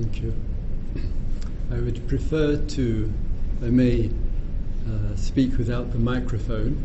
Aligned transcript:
Thank 0.00 0.22
you. 0.22 0.34
I 1.70 1.78
would 1.78 2.08
prefer 2.08 2.56
to, 2.56 3.12
I 3.62 3.66
may 3.66 4.08
uh, 4.88 5.14
speak 5.14 5.58
without 5.58 5.92
the 5.92 5.98
microphone. 5.98 6.82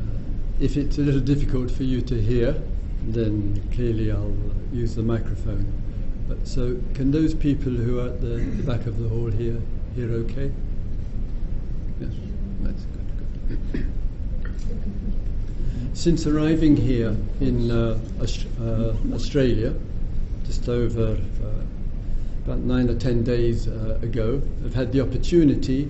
Uh, 0.00 0.64
if 0.64 0.76
it's 0.76 0.98
a 0.98 1.02
little 1.02 1.20
difficult 1.20 1.70
for 1.70 1.84
you 1.84 2.00
to 2.02 2.20
hear, 2.20 2.60
then 3.04 3.62
clearly 3.72 4.10
I'll 4.10 4.26
uh, 4.26 4.74
use 4.74 4.96
the 4.96 5.04
microphone. 5.04 5.72
But 6.28 6.48
so, 6.48 6.76
can 6.94 7.12
those 7.12 7.32
people 7.32 7.70
who 7.70 8.00
are 8.00 8.08
at 8.08 8.20
the, 8.20 8.38
back 8.66 8.86
of 8.86 8.98
the 8.98 9.08
hall 9.08 9.30
here 9.30 9.62
hear 9.94 10.10
okay? 10.10 10.50
Yes, 12.00 12.10
that's 12.62 12.86
good. 12.86 13.72
good. 13.72 13.86
Since 15.94 16.26
arriving 16.26 16.76
here 16.76 17.14
in 17.40 17.70
uh, 17.70 18.00
uh, 18.20 19.14
Australia, 19.14 19.74
just 20.44 20.68
over 20.68 21.16
about 22.46 22.60
nine 22.60 22.88
or 22.88 22.94
ten 22.94 23.24
days 23.24 23.66
uh, 23.66 23.98
ago, 24.02 24.40
I've 24.64 24.74
had 24.74 24.92
the 24.92 25.00
opportunity 25.00 25.88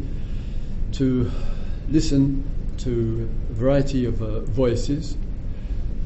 to 0.92 1.30
listen 1.90 2.50
to 2.78 3.28
a 3.50 3.52
variety 3.52 4.06
of 4.06 4.22
uh, 4.22 4.40
voices, 4.40 5.18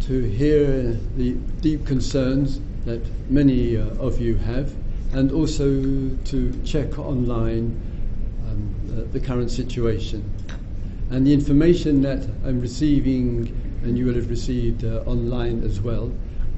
to 0.00 0.22
hear 0.22 0.98
the 1.16 1.34
deep 1.60 1.86
concerns 1.86 2.60
that 2.84 3.00
many 3.30 3.76
uh, 3.76 3.84
of 4.00 4.20
you 4.20 4.34
have, 4.38 4.74
and 5.12 5.30
also 5.30 5.66
to 6.24 6.60
check 6.64 6.98
online 6.98 7.80
um, 8.48 8.74
uh, 8.90 9.12
the 9.12 9.20
current 9.20 9.52
situation. 9.52 10.28
And 11.10 11.24
the 11.24 11.32
information 11.32 12.02
that 12.02 12.26
I'm 12.44 12.60
receiving, 12.60 13.54
and 13.84 13.96
you 13.96 14.06
will 14.06 14.14
have 14.14 14.28
received 14.28 14.84
uh, 14.84 15.04
online 15.06 15.62
as 15.62 15.80
well, 15.80 16.12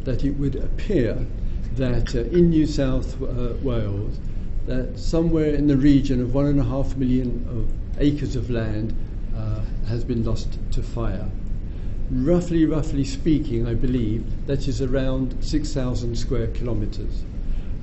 that 0.04 0.24
it 0.24 0.30
would 0.30 0.56
appear 0.56 1.26
that 1.76 2.14
uh, 2.14 2.20
in 2.20 2.50
New 2.50 2.66
South 2.66 3.20
uh, 3.22 3.54
Wales, 3.62 4.18
that 4.66 4.98
somewhere 4.98 5.54
in 5.54 5.66
the 5.66 5.76
region 5.76 6.20
of 6.20 6.34
one 6.34 6.46
and 6.46 6.60
a 6.60 6.64
half 6.64 6.96
million 6.96 7.46
of 7.50 8.00
acres 8.00 8.36
of 8.36 8.50
land 8.50 8.94
uh, 9.36 9.60
has 9.88 10.04
been 10.04 10.24
lost 10.24 10.58
to 10.72 10.82
fire. 10.82 11.28
Roughly, 12.10 12.66
roughly 12.66 13.04
speaking, 13.04 13.66
I 13.66 13.74
believe 13.74 14.46
that 14.46 14.68
is 14.68 14.82
around 14.82 15.42
6,000 15.42 16.16
square 16.16 16.48
kilometres. 16.48 17.24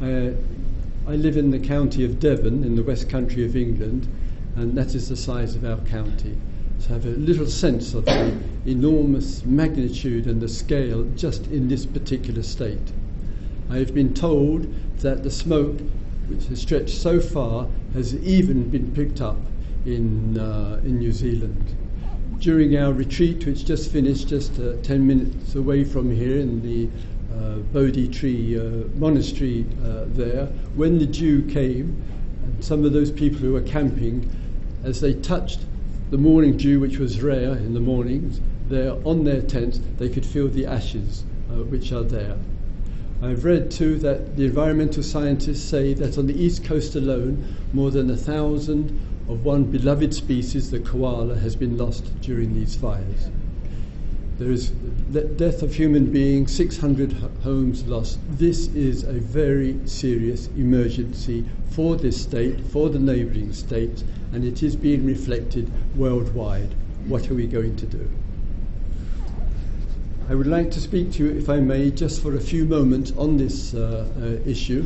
I 0.01 1.15
live 1.15 1.37
in 1.37 1.49
the 1.49 1.59
county 1.59 2.05
of 2.05 2.19
Devon, 2.19 2.63
in 2.63 2.75
the 2.75 2.83
west 2.83 3.09
country 3.09 3.43
of 3.43 3.55
England, 3.55 4.07
and 4.55 4.77
that 4.77 4.93
is 4.93 5.09
the 5.09 5.15
size 5.15 5.55
of 5.55 5.65
our 5.65 5.77
county. 5.87 6.37
So 6.77 6.91
I 6.91 6.93
have 6.93 7.05
a 7.05 7.09
little 7.09 7.47
sense 7.47 7.93
of 7.93 8.05
the 8.05 8.37
enormous 8.65 9.43
magnitude 9.43 10.27
and 10.27 10.39
the 10.39 10.47
scale 10.47 11.03
just 11.15 11.47
in 11.47 11.67
this 11.67 11.85
particular 11.85 12.43
state. 12.43 12.93
I 13.69 13.77
have 13.77 13.93
been 13.93 14.15
told 14.15 14.73
that 14.99 15.21
the 15.21 15.29
smoke, 15.29 15.79
which 16.27 16.45
has 16.47 16.59
stretched 16.59 16.97
so 16.97 17.19
far, 17.19 17.67
has 17.93 18.15
even 18.15 18.69
been 18.69 18.91
picked 18.93 19.21
up 19.21 19.37
in, 19.85 20.39
uh, 20.39 20.81
in 20.83 20.97
New 20.97 21.11
Zealand. 21.11 21.75
During 22.39 22.77
our 22.77 22.91
retreat, 22.93 23.45
which 23.45 23.65
just 23.65 23.91
finished 23.91 24.27
just 24.27 24.59
uh, 24.59 24.73
10 24.81 25.05
minutes 25.05 25.53
away 25.53 25.83
from 25.83 26.09
here 26.09 26.39
in 26.39 26.61
the 26.63 26.89
uh, 27.35 27.57
Bodhi 27.73 28.07
Tree 28.07 28.59
uh, 28.59 28.87
Monastery 28.95 29.65
uh, 29.83 30.05
there, 30.07 30.47
when 30.75 30.97
the 30.97 31.05
dew 31.05 31.43
came, 31.43 32.01
and 32.43 32.63
some 32.65 32.83
of 32.85 32.93
those 32.93 33.11
people 33.11 33.39
who 33.39 33.53
were 33.53 33.61
camping, 33.61 34.29
as 34.83 34.99
they 34.99 35.13
touched 35.13 35.59
the 36.09 36.17
morning 36.17 36.57
dew, 36.57 36.79
which 36.79 36.97
was 36.97 37.21
rare 37.21 37.55
in 37.55 37.75
the 37.75 37.79
mornings, 37.79 38.41
there 38.67 38.93
on 39.05 39.25
their 39.25 39.41
tents, 39.41 39.79
they 39.97 40.09
could 40.09 40.25
feel 40.25 40.47
the 40.47 40.65
ashes 40.65 41.23
uh, 41.51 41.63
which 41.65 41.91
are 41.91 42.03
there. 42.03 42.35
I've 43.21 43.43
read 43.43 43.69
too 43.69 43.97
that 43.99 44.37
the 44.37 44.45
environmental 44.45 45.03
scientists 45.03 45.61
say 45.61 45.93
that 45.93 46.17
on 46.17 46.27
the 46.27 46.41
east 46.41 46.63
coast 46.63 46.95
alone, 46.95 47.53
more 47.73 47.91
than 47.91 48.09
a 48.09 48.15
thousand 48.15 48.97
of 49.27 49.43
one 49.43 49.65
beloved 49.65 50.13
species, 50.13 50.71
the 50.71 50.79
koala, 50.79 51.35
has 51.35 51.55
been 51.55 51.77
lost 51.77 52.19
during 52.21 52.53
these 52.53 52.75
fires. 52.75 53.29
There 54.37 54.49
is 54.49 54.71
the 55.11 55.23
death 55.23 55.61
of 55.61 55.75
human 55.75 56.13
beings, 56.13 56.55
600 56.55 57.11
homes 57.43 57.85
lost. 57.85 58.19
This 58.29 58.67
is 58.69 59.03
a 59.03 59.11
very 59.11 59.77
serious 59.85 60.47
emergency 60.55 61.43
for 61.71 61.97
this 61.97 62.21
state, 62.21 62.61
for 62.67 62.89
the 62.89 62.99
neighbouring 62.99 63.51
states, 63.51 64.05
and 64.31 64.45
it 64.45 64.63
is 64.63 64.77
being 64.77 65.05
reflected 65.05 65.69
worldwide. 65.93 66.73
What 67.05 67.29
are 67.29 67.33
we 67.35 67.47
going 67.47 67.75
to 67.75 67.85
do? 67.85 68.09
I 70.29 70.35
would 70.35 70.45
like 70.45 70.69
to 70.71 70.79
speak 70.79 71.13
to 71.13 71.23
you, 71.23 71.39
if 71.39 71.49
I 71.49 71.59
may, 71.59 71.89
just 71.89 72.21
for 72.21 72.35
a 72.35 72.39
few 72.39 72.63
moments 72.63 73.11
on 73.17 73.37
this 73.37 73.73
uh, 73.73 74.07
uh, 74.15 74.47
issue. 74.47 74.85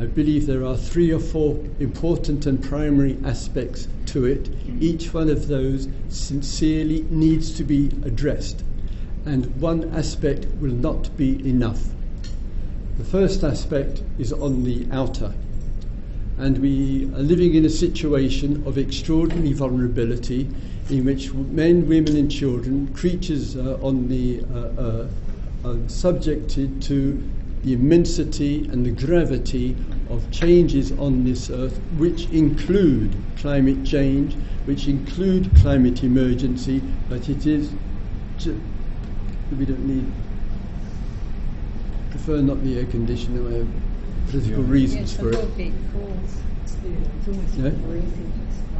I 0.00 0.06
believe 0.06 0.48
there 0.48 0.64
are 0.64 0.76
three 0.76 1.12
or 1.12 1.20
four 1.20 1.56
important 1.78 2.46
and 2.46 2.60
primary 2.60 3.16
aspects 3.24 3.86
to 4.06 4.24
it. 4.24 4.50
Each 4.80 5.14
one 5.14 5.30
of 5.30 5.46
those 5.46 5.86
sincerely 6.08 7.06
needs 7.10 7.56
to 7.58 7.62
be 7.62 7.92
addressed, 8.04 8.64
and 9.24 9.46
one 9.60 9.88
aspect 9.94 10.46
will 10.60 10.74
not 10.74 11.16
be 11.16 11.48
enough. 11.48 11.84
The 12.98 13.04
first 13.04 13.44
aspect 13.44 14.02
is 14.18 14.32
on 14.32 14.64
the 14.64 14.88
outer, 14.90 15.32
and 16.38 16.58
we 16.58 17.04
are 17.14 17.22
living 17.22 17.54
in 17.54 17.64
a 17.64 17.70
situation 17.70 18.64
of 18.66 18.78
extraordinary 18.78 19.52
vulnerability 19.52 20.48
in 20.90 21.04
which 21.04 21.32
men, 21.32 21.88
women, 21.88 22.16
and 22.16 22.30
children, 22.30 22.92
creatures 22.94 23.56
uh, 23.56 23.78
on 23.82 24.08
the 24.08 24.44
uh, 24.52 24.80
uh, 24.80 25.08
are 25.64 25.88
subjected 25.88 26.82
to 26.82 27.22
the 27.62 27.72
immensity 27.72 28.68
and 28.72 28.84
the 28.84 28.90
gravity 28.90 29.76
of 30.10 30.28
changes 30.32 30.90
on 30.92 31.24
this 31.24 31.48
earth, 31.50 31.78
which 31.96 32.28
include 32.30 33.14
climate 33.36 33.84
change, 33.84 34.34
which 34.64 34.88
include 34.88 35.50
climate 35.60 36.02
emergency, 36.02 36.82
but 37.08 37.28
it 37.28 37.46
is. 37.46 37.72
Ju- 38.38 38.60
we 39.56 39.64
don't 39.66 39.86
need. 39.86 40.10
Prefer 42.10 42.40
not 42.42 42.62
the 42.64 42.78
air 42.78 42.86
conditioner. 42.86 43.42
We 43.42 43.54
have 43.58 43.68
political 44.30 44.62
reasons 44.64 45.16
for 45.16 45.30
it. 45.32 45.38
Yeah? 47.56 47.70
Can 47.70 47.76
everyone 47.76 48.06
hear 48.06 48.26
okay? 48.46 48.71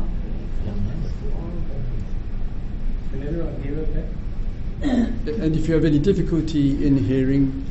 And 4.83 5.55
if 5.57 5.69
you 5.69 5.75
have 5.75 5.85
any 5.85 5.99
difficulty 5.99 6.85
in 6.85 6.97
hearing, 6.97 7.65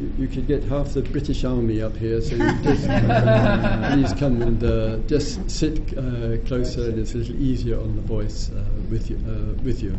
you- 0.00 0.12
you 0.24 0.28
could 0.28 0.46
get 0.46 0.64
half 0.64 0.92
the 0.92 1.02
British 1.02 1.44
Army 1.44 1.80
up 1.80 1.96
here. 1.96 2.20
So 2.20 2.34
you 2.34 2.52
just 2.62 2.84
please 3.92 4.12
come 4.18 4.42
and 4.42 4.62
uh, 4.64 4.96
just 5.06 5.48
sit 5.50 5.96
uh, 5.96 6.36
closer, 6.46 6.90
and 6.90 6.98
it's 6.98 7.14
a 7.14 7.18
little 7.18 7.36
easier 7.36 7.80
on 7.80 7.94
the 7.94 8.02
voice 8.02 8.50
uh, 8.50 8.64
with 8.90 9.08
you. 9.08 9.16
Uh, 9.26 9.54
with 9.64 9.82
you. 9.82 9.96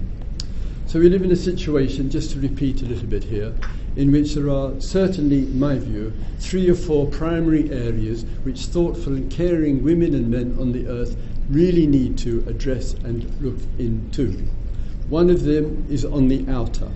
So 0.85 0.99
we 0.99 1.07
live 1.09 1.21
in 1.23 1.31
a 1.31 1.35
situation, 1.35 2.09
just 2.09 2.31
to 2.31 2.39
repeat 2.39 2.81
a 2.81 2.85
little 2.85 3.07
bit 3.07 3.23
here, 3.23 3.53
in 3.95 4.11
which 4.11 4.33
there 4.35 4.49
are 4.49 4.79
certainly, 4.81 5.39
in 5.39 5.59
my 5.59 5.77
view, 5.79 6.11
three 6.39 6.69
or 6.69 6.75
four 6.75 7.07
primary 7.07 7.71
areas 7.71 8.25
which 8.43 8.65
thoughtful 8.65 9.13
and 9.13 9.31
caring 9.31 9.83
women 9.83 10.13
and 10.13 10.29
men 10.29 10.57
on 10.59 10.71
the 10.71 10.87
earth 10.87 11.15
really 11.49 11.87
need 11.87 12.17
to 12.19 12.43
address 12.47 12.93
and 12.93 13.23
look 13.41 13.57
into. 13.77 14.47
One 15.09 15.31
of 15.31 15.43
them 15.43 15.85
is 15.89 16.05
on 16.05 16.27
the 16.27 16.45
outer. 16.47 16.87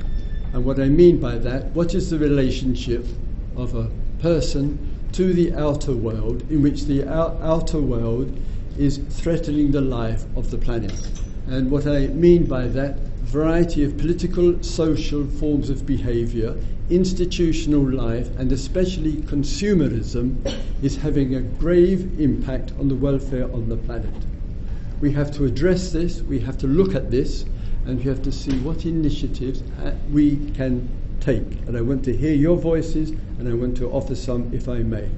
And 0.53 0.63
what 0.63 0.79
I 0.79 0.87
mean 0.87 1.19
by 1.19 1.39
that, 1.39 1.71
what 1.71 1.95
is 1.95 2.11
the 2.11 2.19
relationship 2.19 3.07
of 3.55 3.73
a 3.73 3.89
person 4.21 4.77
to 5.13 5.33
the 5.33 5.51
outer 5.53 5.93
world, 5.93 6.43
in 6.51 6.61
which 6.61 6.85
the 6.85 7.01
ou- 7.01 7.37
outer 7.41 7.79
world 7.79 8.37
is 8.77 8.99
threatening 9.09 9.71
the 9.71 9.81
life 9.81 10.25
of 10.35 10.51
the 10.51 10.57
planet? 10.59 11.11
And 11.47 11.71
what 11.71 11.87
I 11.87 12.07
mean 12.07 12.45
by 12.45 12.67
that, 12.67 12.99
variety 13.23 13.83
of 13.83 13.97
political, 13.97 14.61
social 14.61 15.25
forms 15.25 15.71
of 15.71 15.87
behavior, 15.87 16.55
institutional 16.91 17.89
life, 17.89 18.29
and 18.37 18.51
especially 18.51 19.13
consumerism 19.13 20.37
is 20.83 20.97
having 20.97 21.33
a 21.33 21.41
grave 21.41 22.19
impact 22.19 22.73
on 22.79 22.89
the 22.89 22.95
welfare 22.95 23.51
on 23.51 23.69
the 23.69 23.77
planet. 23.77 24.13
We 25.01 25.11
have 25.13 25.31
to 25.37 25.45
address 25.45 25.91
this, 25.91 26.21
we 26.21 26.39
have 26.41 26.59
to 26.59 26.67
look 26.67 26.93
at 26.93 27.09
this, 27.09 27.45
and 27.85 27.97
we 27.97 28.03
have 28.03 28.21
to 28.23 28.31
see 28.31 28.57
what 28.59 28.85
initiatives 28.85 29.61
uh, 29.83 29.93
we 30.11 30.37
can 30.51 30.87
take. 31.19 31.67
And 31.67 31.77
I 31.77 31.81
want 31.81 32.03
to 32.05 32.15
hear 32.15 32.33
your 32.33 32.57
voices, 32.57 33.09
and 33.09 33.47
I 33.47 33.53
want 33.53 33.77
to 33.77 33.89
offer 33.91 34.15
some 34.15 34.53
if 34.53 34.67
I 34.67 34.79
may. 34.79 35.09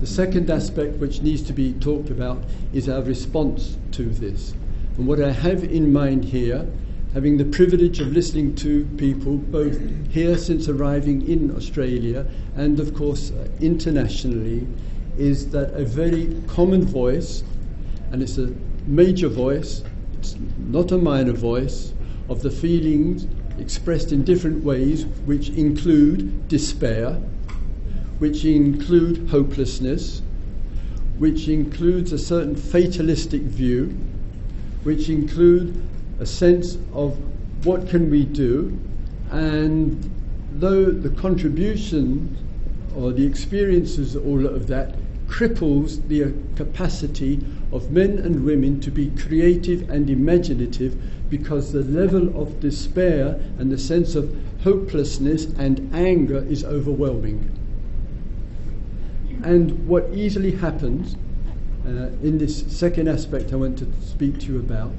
The 0.00 0.06
second 0.06 0.48
aspect 0.48 0.94
which 0.98 1.22
needs 1.22 1.42
to 1.42 1.52
be 1.52 1.72
talked 1.74 2.10
about 2.10 2.42
is 2.72 2.88
our 2.88 3.02
response 3.02 3.76
to 3.92 4.04
this. 4.04 4.54
And 4.96 5.06
what 5.06 5.20
I 5.20 5.32
have 5.32 5.64
in 5.64 5.92
mind 5.92 6.24
here, 6.24 6.66
having 7.14 7.36
the 7.36 7.44
privilege 7.44 8.00
of 8.00 8.08
listening 8.08 8.54
to 8.56 8.84
people 8.96 9.38
both 9.38 9.78
here 10.10 10.38
since 10.38 10.68
arriving 10.68 11.28
in 11.28 11.54
Australia 11.56 12.26
and, 12.56 12.78
of 12.78 12.94
course, 12.94 13.32
uh, 13.32 13.48
internationally, 13.60 14.66
is 15.16 15.50
that 15.50 15.74
a 15.74 15.84
very 15.84 16.40
common 16.46 16.84
voice, 16.84 17.42
and 18.12 18.22
it's 18.22 18.38
a 18.38 18.54
major 18.86 19.28
voice, 19.28 19.82
not 20.58 20.92
a 20.92 20.98
minor 20.98 21.32
voice, 21.32 21.92
of 22.28 22.42
the 22.42 22.50
feelings 22.50 23.26
expressed 23.58 24.12
in 24.12 24.24
different 24.24 24.62
ways, 24.62 25.06
which 25.24 25.50
include 25.50 26.48
despair, 26.48 27.20
which 28.18 28.44
include 28.44 29.28
hopelessness, 29.30 30.22
which 31.18 31.48
includes 31.48 32.12
a 32.12 32.18
certain 32.18 32.54
fatalistic 32.54 33.42
view, 33.42 33.96
which 34.84 35.08
include 35.08 35.82
a 36.20 36.26
sense 36.26 36.78
of 36.92 37.18
what 37.64 37.88
can 37.88 38.10
we 38.10 38.24
do, 38.24 38.78
and 39.30 40.10
though 40.52 40.86
the 40.86 41.10
contribution 41.10 42.36
or 42.94 43.12
the 43.12 43.24
experiences, 43.24 44.16
all 44.16 44.46
of 44.46 44.66
that, 44.68 44.94
cripples 45.28 46.06
the 46.08 46.32
capacity 46.56 47.44
of 47.72 47.90
men 47.90 48.18
and 48.18 48.44
women 48.44 48.80
to 48.80 48.90
be 48.90 49.10
creative 49.10 49.88
and 49.90 50.08
imaginative 50.08 50.96
because 51.28 51.72
the 51.72 51.82
level 51.82 52.40
of 52.40 52.60
despair 52.60 53.40
and 53.58 53.70
the 53.70 53.78
sense 53.78 54.14
of 54.14 54.34
hopelessness 54.62 55.46
and 55.58 55.90
anger 55.94 56.44
is 56.48 56.64
overwhelming. 56.64 57.54
And 59.44 59.86
what 59.86 60.08
easily 60.12 60.52
happens 60.52 61.16
uh, 61.86 62.10
in 62.22 62.38
this 62.38 62.66
second 62.76 63.08
aspect 63.08 63.52
I 63.52 63.56
want 63.56 63.78
to 63.78 63.92
speak 64.02 64.40
to 64.40 64.46
you 64.46 64.58
about 64.58 64.92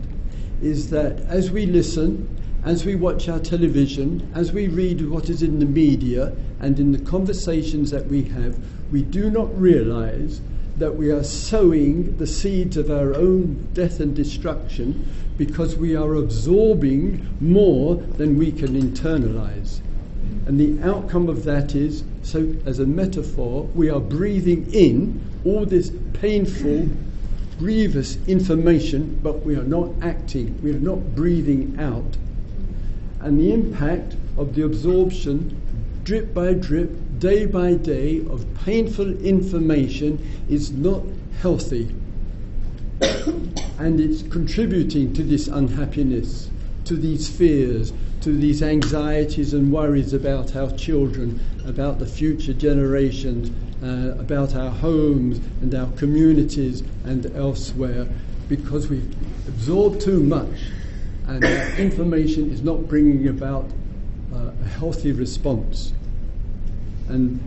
is 0.62 0.90
that 0.92 1.20
as 1.22 1.52
we 1.52 1.66
listen, 1.66 2.36
as 2.64 2.86
we 2.86 2.96
watch 2.96 3.30
our 3.30 3.40
television, 3.40 4.30
as 4.34 4.52
we 4.52 4.68
read 4.68 5.08
what 5.10 5.30
is 5.30 5.42
in 5.42 5.60
the 5.60 5.66
media 5.66 6.34
and 6.60 6.80
in 6.80 6.92
the 6.92 7.00
conversations 7.00 7.92
that 7.92 8.06
we 8.08 8.24
have, 8.24 8.58
we 8.92 9.02
do 9.02 9.30
not 9.30 9.58
realize 9.60 10.42
that 10.80 10.96
we 10.96 11.12
are 11.12 11.24
sowing 11.24 12.18
the 12.18 12.28
seeds 12.28 12.78
of 12.78 12.90
our 12.90 13.14
own 13.14 13.68
death 13.74 14.00
and 14.00 14.16
destruction 14.16 15.06
because 15.38 15.76
we 15.76 15.96
are 15.96 16.16
absorbing 16.16 17.38
more 17.40 17.96
than 17.96 18.38
we 18.38 18.52
can 18.52 18.80
internalize. 18.80 19.82
And 20.48 20.60
the 20.60 20.82
outcome 20.88 21.30
of 21.30 21.44
that 21.44 21.76
is, 21.76 22.04
so 22.24 22.56
as 22.66 22.80
a 22.80 22.86
metaphor, 22.86 23.64
we 23.76 23.90
are 23.90 24.00
breathing 24.00 24.74
in 24.74 25.22
all 25.46 25.66
this 25.66 25.92
painful, 26.14 26.90
grievous 27.58 28.18
information, 28.28 29.20
but 29.22 29.46
we 29.46 29.56
are 29.56 29.64
not 29.64 29.92
acting, 30.02 30.62
we 30.62 30.72
are 30.72 30.80
not 30.80 31.16
breathing 31.16 31.78
out. 31.80 32.18
And 33.22 33.40
the 33.40 33.54
impact 33.54 34.16
of 34.38 34.56
the 34.56 34.64
absorption, 34.64 35.62
drip 36.04 36.34
by 36.34 36.54
drip, 36.54 36.90
day 37.20 37.46
by 37.46 37.74
day, 37.74 38.20
of 38.30 38.46
painful 38.66 39.18
information 39.24 40.26
is 40.50 40.72
not 40.72 41.04
healthy. 41.42 41.94
and 43.80 44.00
it's 44.00 44.24
contributing 44.24 45.14
to 45.14 45.24
this 45.24 45.48
unhappiness, 45.48 46.50
to 46.86 46.96
these 46.96 47.30
fears, 47.30 47.94
to 48.22 48.36
these 48.38 48.62
anxieties 48.62 49.54
and 49.54 49.72
worries 49.72 50.14
about 50.14 50.56
our 50.56 50.72
children, 50.72 51.40
about 51.66 52.00
the 52.00 52.06
future 52.06 52.54
generations, 52.54 53.50
uh, 53.82 54.20
about 54.20 54.56
our 54.56 54.72
homes 54.72 55.40
and 55.62 55.74
our 55.74 55.90
communities 55.92 56.84
and 57.06 57.26
elsewhere, 57.36 58.08
because 58.50 58.90
we 58.90 58.98
absorb 59.48 60.00
too 60.00 60.22
much 60.22 60.60
and 61.30 61.44
information 61.80 62.52
is 62.52 62.64
not 62.64 62.88
bringing 62.88 63.28
about 63.28 63.70
uh, 64.34 64.52
a 64.64 64.68
healthy 64.68 65.12
response. 65.12 65.94
And 67.10 67.40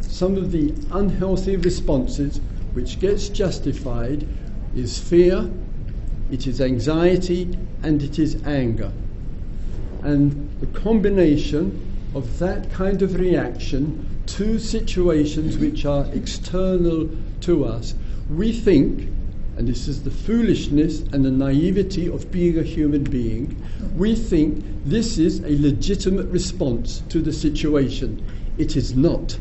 some 0.00 0.36
of 0.36 0.52
the 0.52 0.74
unhealthy 0.90 1.56
responses 1.56 2.40
which 2.74 3.00
gets 3.00 3.28
justified 3.28 4.26
is 4.74 4.98
fear, 4.98 5.50
it 6.30 6.46
is 6.46 6.60
anxiety, 6.60 7.56
and 7.82 8.02
it 8.02 8.18
is 8.18 8.42
anger. 8.44 8.92
And 10.02 10.50
the 10.60 10.66
combination 10.66 11.80
of 12.14 12.38
that 12.38 12.70
kind 12.72 13.02
of 13.02 13.14
reaction 13.18 14.08
to 14.26 14.58
situations 14.58 15.58
which 15.58 15.84
are 15.84 16.06
external 16.12 17.08
to 17.40 17.64
us, 17.64 17.94
we 18.30 18.52
think, 18.52 19.08
and 19.56 19.68
this 19.68 19.86
is 19.86 20.02
the 20.02 20.10
foolishness 20.10 21.00
and 21.12 21.24
the 21.24 21.30
naivety 21.30 22.08
of 22.08 22.30
being 22.30 22.58
a 22.58 22.62
human 22.62 23.04
being, 23.04 23.62
we 23.96 24.14
think 24.14 24.64
this 24.84 25.18
is 25.18 25.40
a 25.40 25.60
legitimate 25.60 26.26
response 26.26 27.02
to 27.08 27.20
the 27.20 27.32
situation. 27.32 28.24
It 28.58 28.76
is 28.76 28.96
not. 28.96 29.38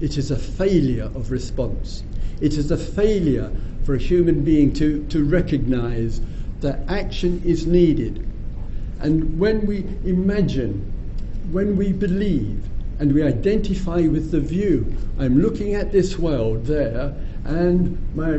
It 0.00 0.16
is 0.16 0.30
a 0.30 0.38
failure 0.38 1.10
of 1.14 1.30
response. 1.30 2.04
It 2.40 2.54
is 2.54 2.70
a 2.70 2.76
failure 2.76 3.52
for 3.84 3.94
a 3.94 3.98
human 3.98 4.44
being 4.44 4.72
to, 4.74 5.04
to 5.06 5.24
recognize 5.24 6.20
that 6.60 6.80
action 6.88 7.42
is 7.44 7.66
needed 7.66 8.26
and 9.00 9.38
when 9.38 9.66
we 9.66 9.78
imagine, 10.04 10.92
when 11.50 11.76
we 11.76 11.92
believe, 11.92 12.68
and 12.98 13.12
we 13.14 13.22
identify 13.22 14.02
with 14.02 14.30
the 14.30 14.40
view, 14.40 14.94
I'm 15.18 15.40
looking 15.40 15.74
at 15.74 15.90
this 15.90 16.18
world 16.18 16.66
there, 16.66 17.14
and 17.44 17.98
my 18.14 18.38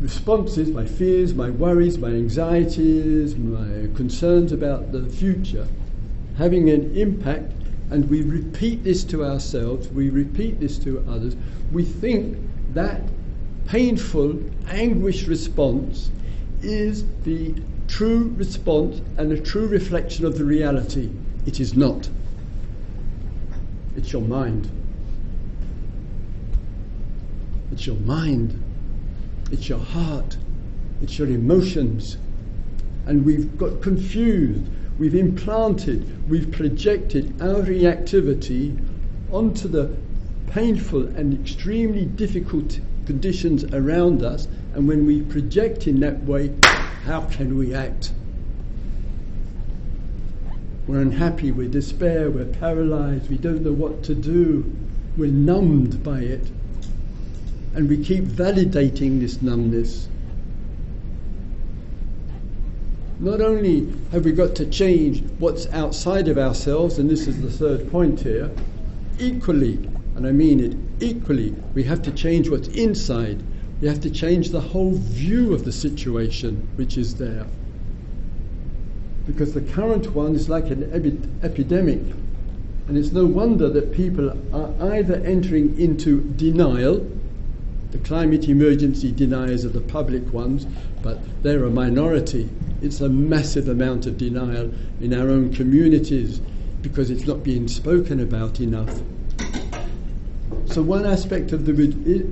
responses, 0.00 0.70
my 0.70 0.86
fears, 0.86 1.34
my 1.34 1.50
worries, 1.50 1.98
my 1.98 2.10
anxieties, 2.10 3.36
my 3.36 3.88
concerns 3.96 4.52
about 4.52 4.92
the 4.92 5.04
future, 5.06 5.66
having 6.38 6.70
an 6.70 6.96
impact, 6.96 7.52
and 7.90 8.08
we 8.10 8.22
repeat 8.22 8.82
this 8.84 9.04
to 9.04 9.24
ourselves, 9.24 9.88
we 9.88 10.10
repeat 10.10 10.60
this 10.60 10.78
to 10.78 11.04
others, 11.08 11.36
we 11.72 11.84
think 11.84 12.38
that 12.74 13.00
painful, 13.66 14.40
anguish 14.68 15.26
response 15.26 16.10
is 16.62 17.04
the 17.24 17.54
true 17.88 18.34
response 18.36 19.00
and 19.18 19.32
a 19.32 19.40
true 19.40 19.66
reflection 19.66 20.24
of 20.24 20.36
the 20.36 20.44
reality. 20.44 21.10
It 21.46 21.60
is 21.60 21.74
not. 21.76 22.08
It's 23.96 24.12
your 24.12 24.22
mind. 24.22 24.70
It's 27.72 27.86
your 27.86 27.96
mind. 27.96 28.62
It's 29.52 29.68
your 29.68 29.78
heart. 29.78 30.36
It's 31.02 31.18
your 31.18 31.28
emotions. 31.28 32.18
And 33.06 33.24
we've 33.24 33.56
got 33.56 33.80
confused. 33.80 34.64
We've 34.98 35.14
implanted, 35.14 36.28
we've 36.28 36.50
projected 36.50 37.40
our 37.42 37.62
reactivity 37.62 38.78
onto 39.30 39.68
the 39.68 39.94
painful 40.48 41.06
and 41.16 41.34
extremely 41.34 42.06
difficult 42.06 42.80
conditions 43.04 43.64
around 43.64 44.22
us. 44.22 44.48
And 44.74 44.88
when 44.88 45.06
we 45.06 45.22
project 45.22 45.86
in 45.86 46.00
that 46.00 46.24
way, 46.24 46.52
how 47.04 47.22
can 47.22 47.58
we 47.58 47.74
act? 47.74 48.12
We're 50.86 51.00
unhappy, 51.00 51.50
we 51.50 51.68
despair, 51.68 52.30
we're 52.30 52.44
paralyzed, 52.44 53.28
we 53.28 53.38
don't 53.38 53.62
know 53.62 53.72
what 53.72 54.04
to 54.04 54.14
do, 54.14 54.72
we're 55.16 55.32
numbed 55.32 56.02
by 56.04 56.20
it. 56.20 56.48
And 57.74 57.88
we 57.88 58.02
keep 58.02 58.24
validating 58.24 59.20
this 59.20 59.42
numbness. 59.42 60.08
Not 63.18 63.40
only 63.40 63.92
have 64.12 64.24
we 64.24 64.32
got 64.32 64.54
to 64.56 64.66
change 64.66 65.22
what's 65.38 65.66
outside 65.72 66.28
of 66.28 66.36
ourselves, 66.36 66.98
and 66.98 67.08
this 67.08 67.26
is 67.26 67.40
the 67.40 67.50
third 67.50 67.90
point 67.90 68.20
here, 68.20 68.50
equally, 69.18 69.78
and 70.14 70.26
I 70.26 70.32
mean 70.32 70.60
it 70.60 70.76
equally, 71.00 71.54
we 71.74 71.84
have 71.84 72.02
to 72.02 72.12
change 72.12 72.48
what's 72.48 72.68
inside 72.68 73.42
We 73.80 73.88
have 73.88 74.00
to 74.02 74.10
change 74.10 74.50
the 74.50 74.60
whole 74.60 74.92
view 74.92 75.52
of 75.52 75.64
the 75.64 75.72
situation 75.72 76.66
which 76.76 76.96
is 76.96 77.16
there. 77.16 77.46
Because 79.26 79.52
the 79.52 79.60
current 79.60 80.14
one 80.14 80.34
is 80.34 80.48
like 80.48 80.70
an 80.70 80.90
epi- 80.92 81.18
epidemic. 81.42 82.00
And 82.88 82.96
it's 82.96 83.12
no 83.12 83.26
wonder 83.26 83.68
that 83.68 83.92
people 83.92 84.30
are 84.54 84.92
either 84.92 85.16
entering 85.16 85.78
into 85.78 86.22
denial, 86.36 87.06
the 87.90 87.98
climate 87.98 88.48
emergency 88.48 89.12
deniers 89.12 89.64
are 89.64 89.70
the 89.70 89.80
public 89.80 90.32
ones, 90.32 90.66
but 91.02 91.18
they're 91.42 91.64
a 91.64 91.70
minority. 91.70 92.48
It's 92.82 93.00
a 93.00 93.08
massive 93.08 93.68
amount 93.68 94.06
of 94.06 94.18
denial 94.18 94.70
in 95.00 95.14
our 95.14 95.30
own 95.30 95.52
communities 95.52 96.40
because 96.82 97.10
it's 97.10 97.26
not 97.26 97.42
being 97.42 97.68
spoken 97.68 98.20
about 98.20 98.60
enough. 98.60 99.00
So 100.66 100.82
one 100.82 101.06
aspect 101.06 101.52
of 101.52 101.64
the 101.64 101.72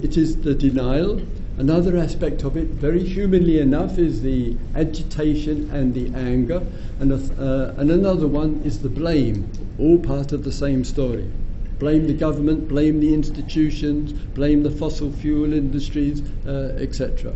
it 0.03 0.19
is 0.19 0.37
the 0.43 0.55
denial. 0.55 1.23
Another 1.57 1.97
aspect 1.97 2.43
of 2.43 2.59
it, 2.59 2.67
very 2.67 3.03
humanly 3.03 3.59
enough, 3.59 3.97
is 3.97 4.21
the 4.21 4.55
agitation 4.75 5.71
and 5.71 5.95
the 5.95 6.13
anger, 6.19 6.63
and, 7.01 7.13
uh, 7.13 7.75
and 7.79 7.91
another 7.91 8.27
one 8.27 8.61
is 8.65 8.81
the 8.81 8.89
blame. 8.89 9.51
All 9.79 9.99
part 9.99 10.33
of 10.33 10.45
the 10.45 10.53
same 10.53 10.85
story. 10.85 11.31
Blame 11.79 12.07
the 12.07 12.13
government, 12.13 12.69
blame 12.69 13.01
the 13.01 13.15
institutions, 13.15 14.13
blame 14.13 14.63
the 14.63 14.71
fossil 14.71 15.11
fuel 15.11 15.53
industries, 15.55 16.23
uh, 16.47 16.77
etc. 16.79 17.33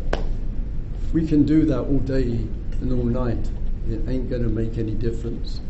We 1.11 1.25
can 1.25 1.43
do 1.43 1.65
that 1.65 1.79
all 1.79 1.99
day 1.99 2.45
and 2.81 2.91
all 2.91 3.05
night. 3.05 3.49
It 3.89 4.07
ain't 4.07 4.29
going 4.29 4.43
to 4.43 4.49
make 4.49 4.77
any 4.77 4.93
difference. 4.93 5.61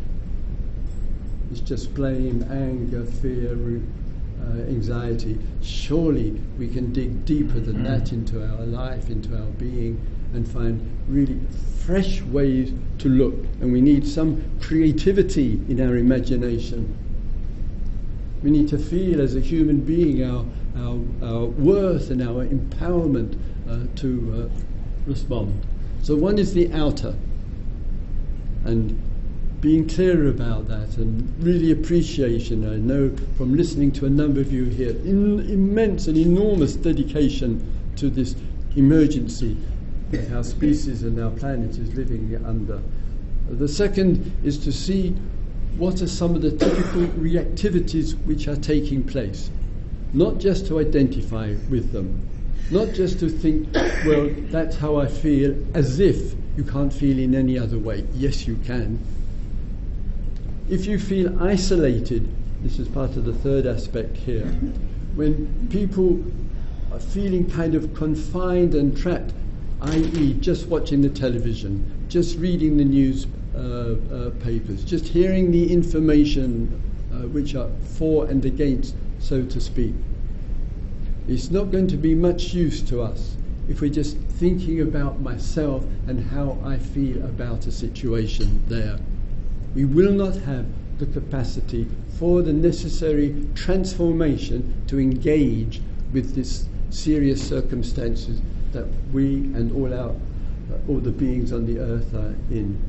It's 1.51 1.62
just 1.62 1.94
blame, 1.94 2.44
anger, 2.51 3.06
fear, 3.06 3.56
uh, 4.42 4.62
anxiety, 4.70 5.38
surely 5.62 6.32
we 6.58 6.68
can 6.68 6.94
dig 6.94 7.25
deeper 7.25 7.60
than 7.60 7.84
that 7.84 8.06
mm. 8.06 8.13
into 8.13 8.44
our 8.44 8.66
life, 8.66 9.10
into 9.10 9.36
our 9.38 9.50
being, 9.51 10.00
and 10.34 10.48
find 10.48 10.80
really 11.08 11.39
fresh 11.86 12.22
ways 12.22 12.72
to 13.00 13.10
look. 13.10 13.34
And 13.62 13.72
we 13.72 13.82
need 13.82 14.08
some 14.08 14.44
creativity 14.62 15.60
in 15.70 15.82
our 15.82 15.98
imagination. 15.98 16.96
We 18.44 18.51
need 18.51 18.70
to 18.70 18.78
feel 18.78 19.22
as 19.22 19.36
a 19.36 19.42
human 19.42 19.82
being 19.82 20.24
our, 20.24 20.46
our, 20.78 21.00
our 21.22 21.46
worth 21.46 22.10
and 22.10 22.22
our 22.22 22.46
empowerment 22.46 23.38
uh, 23.70 23.80
to 23.98 24.50
uh, 24.50 25.10
respond. 25.10 25.66
So, 26.01 26.15
one 26.15 26.38
is 26.39 26.53
the 26.53 26.72
outer, 26.74 27.15
and 28.65 29.00
being 29.62 29.88
clear 29.88 30.29
about 30.29 30.68
that 30.70 30.98
and 30.98 31.34
really 31.44 31.72
appreciation. 31.72 32.68
I 32.68 32.77
know 32.77 33.13
from 33.38 33.56
listening 33.56 33.91
to 33.94 34.06
a 34.06 34.10
number 34.10 34.39
of 34.39 34.51
you 34.51 34.65
here, 34.65 34.91
in, 34.91 35.39
immense 35.50 36.08
and 36.08 36.18
enormous 36.18 36.75
dedication 36.75 37.65
to 37.98 38.10
this 38.10 38.36
emergency 38.75 39.58
that 40.12 40.32
our 40.32 40.44
species 40.44 41.03
and 41.03 41.20
our 41.20 41.32
planet 41.32 41.77
is 41.77 41.94
living 41.94 42.41
under. 42.46 42.82
The 43.50 43.68
second 43.68 44.32
is 44.44 44.58
to 44.60 44.72
see 44.72 45.15
what 45.77 46.01
are 46.01 46.08
some 46.08 46.36
of 46.36 46.41
the 46.41 46.51
typical 46.51 47.08
reactivities 47.20 48.13
which 48.25 48.48
are 48.48 48.56
taking 48.56 49.03
place, 49.03 49.50
not 50.13 50.39
just 50.39 50.68
to 50.68 50.79
identify 50.79 51.56
with 51.70 51.91
them, 51.91 52.27
not 52.72 52.94
just 52.94 53.20
to 53.20 53.30
think, 53.30 53.74
well, 54.06 54.30
that's 54.51 54.75
how 54.75 54.98
I 54.98 55.08
feel, 55.08 55.56
as 55.74 56.00
if 56.00 56.34
you 56.56 56.63
can't 56.63 56.94
feel 56.94 57.18
in 57.18 57.36
any 57.36 57.58
other 57.58 57.80
way. 57.80 58.06
Yes, 58.13 58.48
you 58.48 58.56
can. 58.66 59.00
If 60.70 60.86
you 60.86 61.00
feel 61.00 61.42
isolated, 61.42 62.30
this 62.62 62.78
is 62.78 62.88
part 62.88 63.16
of 63.16 63.25
the 63.25 63.34
third 63.34 63.66
aspect 63.66 64.18
here, 64.18 64.46
when 65.16 65.68
people 65.70 66.24
are 66.92 67.00
feeling 67.00 67.50
kind 67.50 67.75
of 67.75 67.94
confined 67.96 68.75
and 68.75 68.96
trapped, 68.96 69.34
i.e., 69.82 70.34
just 70.36 70.68
watching 70.68 71.01
the 71.01 71.10
television, 71.10 72.06
just 72.10 72.38
reading 72.38 72.78
the 72.78 72.86
news 72.86 73.25
uh, 73.56 73.60
uh, 73.60 74.30
papers, 74.42 74.84
just 74.84 75.06
hearing 75.06 75.51
the 75.51 75.72
information 75.72 76.82
uh, 77.12 77.28
which 77.28 77.56
are 77.56 77.70
for 77.98 78.28
and 78.28 78.46
against, 78.46 78.96
so 79.20 79.44
to 79.44 79.60
speak. 79.60 79.94
It's 81.30 81.52
not 81.52 81.70
going 81.70 81.86
to 81.90 81.96
be 81.96 82.16
much 82.16 82.56
use 82.56 82.82
to 82.90 83.04
us 83.04 83.38
if 83.68 83.82
we're 83.82 83.92
just 83.92 84.18
thinking 84.18 84.82
about 84.82 85.22
myself 85.22 85.86
and 86.08 86.20
how 86.32 86.58
I 86.66 86.80
feel 86.80 87.24
about 87.24 87.68
a 87.68 87.72
situation 87.72 88.64
there. 88.68 88.98
We 89.76 89.86
will 89.86 90.12
not 90.12 90.36
have 90.38 90.66
the 90.98 91.06
capacity 91.06 91.88
for 92.18 92.42
the 92.42 92.52
necessary 92.52 93.46
transformation 93.54 94.82
to 94.88 95.00
engage 95.00 95.84
with 96.14 96.34
this 96.34 96.66
serious 96.90 97.48
circumstances 97.48 98.42
that 98.72 98.88
we 99.14 99.36
and 99.54 99.72
all 99.74 99.94
our 99.94 100.10
uh, 100.10 100.78
all 100.88 100.98
the 100.98 101.12
beings 101.12 101.54
on 101.54 101.68
the 101.68 101.78
earth 101.78 102.12
are 102.16 102.34
in. 102.50 102.82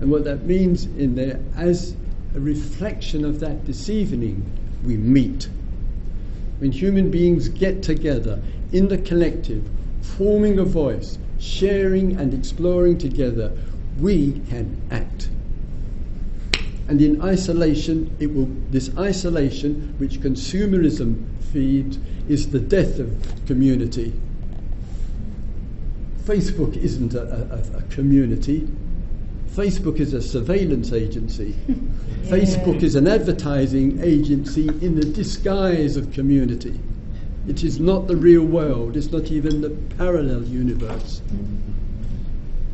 And 0.00 0.08
what 0.08 0.22
that 0.22 0.44
means 0.46 0.84
in 0.84 1.16
there, 1.16 1.40
as 1.56 1.96
a 2.36 2.38
reflection 2.38 3.24
of 3.24 3.40
that 3.40 3.66
this 3.66 3.88
evening, 3.88 4.48
we 4.84 4.96
meet. 4.96 5.48
When 6.58 6.72
human 6.72 7.10
beings 7.10 7.48
get 7.48 7.82
together 7.82 8.42
in 8.72 8.88
the 8.88 8.98
collective, 8.98 9.68
forming 10.00 10.58
a 10.58 10.64
voice, 10.64 11.18
sharing 11.38 12.16
and 12.16 12.34
exploring 12.34 12.98
together, 12.98 13.52
we 13.98 14.40
can 14.48 14.80
act. 14.90 15.30
And 16.88 17.02
in 17.02 17.20
isolation, 17.20 18.16
it 18.18 18.34
will, 18.34 18.48
this 18.70 18.90
isolation, 18.96 19.94
which 19.98 20.20
consumerism 20.20 21.24
feeds, 21.52 21.98
is 22.28 22.50
the 22.50 22.60
death 22.60 22.98
of 22.98 23.46
community. 23.46 24.12
Facebook 26.24 26.76
isn't 26.76 27.14
a, 27.14 27.22
a, 27.74 27.78
a 27.78 27.82
community, 27.90 28.68
Facebook 29.50 29.98
is 29.98 30.14
a 30.14 30.22
surveillance 30.22 30.92
agency. 30.92 31.54
yeah. 31.66 31.74
Facebook 32.28 32.82
is 32.82 32.94
an 32.94 33.08
advertising 33.08 34.00
agency 34.02 34.68
in 34.68 34.94
the 34.94 35.04
disguise 35.04 35.96
of 35.96 36.12
community. 36.12 36.78
It 37.46 37.64
is 37.64 37.80
not 37.80 38.06
the 38.06 38.16
real 38.16 38.44
world, 38.44 38.96
it's 38.96 39.10
not 39.10 39.30
even 39.30 39.62
the 39.62 39.70
parallel 39.96 40.44
universe. 40.44 41.22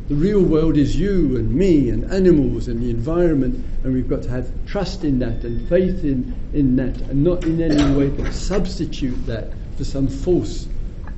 The 0.09 0.15
real 0.15 0.41
world 0.41 0.77
is 0.77 0.97
you 0.97 1.37
and 1.37 1.49
me 1.49 1.89
and 1.89 2.03
animals 2.11 2.67
and 2.67 2.81
the 2.81 2.89
environment, 2.89 3.63
and 3.83 3.93
we've 3.93 4.09
got 4.09 4.23
to 4.23 4.29
have 4.29 4.51
trust 4.65 5.05
in 5.05 5.19
that 5.19 5.43
and 5.45 5.67
faith 5.69 6.03
in, 6.03 6.35
in 6.53 6.75
that, 6.75 6.99
and 7.09 7.23
not 7.23 7.45
in 7.45 7.61
any 7.61 7.95
way 7.95 8.31
substitute 8.31 9.25
that 9.25 9.53
for 9.77 9.85
some 9.85 10.07
false, 10.07 10.67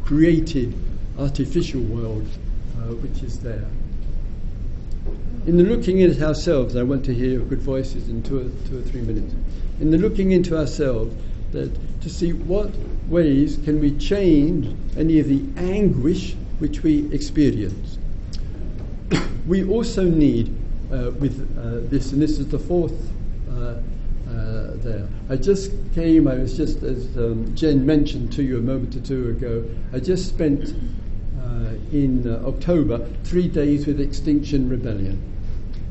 created, 0.06 0.74
artificial 1.18 1.82
world 1.82 2.28
uh, 2.78 2.94
which 2.94 3.24
is 3.24 3.40
there 3.40 3.66
in 5.48 5.56
the 5.56 5.64
looking 5.64 6.04
at 6.04 6.22
ourselves, 6.22 6.76
I 6.76 6.84
want 6.84 7.06
to 7.06 7.14
hear 7.14 7.40
good 7.40 7.62
voices 7.62 8.10
in 8.10 8.22
two 8.22 8.40
or, 8.40 8.68
two 8.68 8.80
or 8.80 8.82
three 8.82 9.00
minutes. 9.00 9.34
In 9.80 9.92
the 9.92 9.98
looking 9.98 10.34
into 10.34 10.58
ourselves, 10.58 11.16
that 11.54 12.02
to 12.02 12.10
see 12.10 12.34
what 12.34 12.70
ways 13.08 13.58
can 13.64 13.80
we 13.80 13.98
change 13.98 14.76
any 14.98 15.20
of 15.20 15.30
the 15.30 15.42
anguish 15.56 16.36
which 16.60 16.84
we 16.84 17.10
experience. 17.14 17.98
we 19.48 19.64
also 19.64 20.04
need, 20.04 20.54
uh, 20.92 21.12
with 21.12 21.40
uh, 21.58 21.90
this, 21.90 22.12
and 22.12 22.22
this 22.22 22.40
is 22.40 22.50
the 22.50 22.60
fourth 22.60 23.10
uh, 23.50 23.54
uh 23.54 23.78
there. 24.84 25.08
I 25.30 25.38
just 25.38 25.72
came, 25.96 26.28
I 26.28 26.36
was 26.36 26.58
just, 26.58 26.84
as 26.84 27.18
um, 27.18 27.56
Jen 27.56 27.86
mentioned 27.86 28.34
to 28.34 28.44
you 28.44 28.58
a 28.58 28.62
moment 28.62 28.98
or 28.98 29.00
two 29.00 29.30
ago, 29.30 29.64
I 29.94 30.00
just 30.00 30.28
spent 30.28 30.76
uh, 31.42 31.70
in 31.94 32.28
October 32.46 33.08
three 33.24 33.48
days 33.48 33.88
with 33.88 34.02
Extinction 34.02 34.68
Rebellion. 34.68 35.36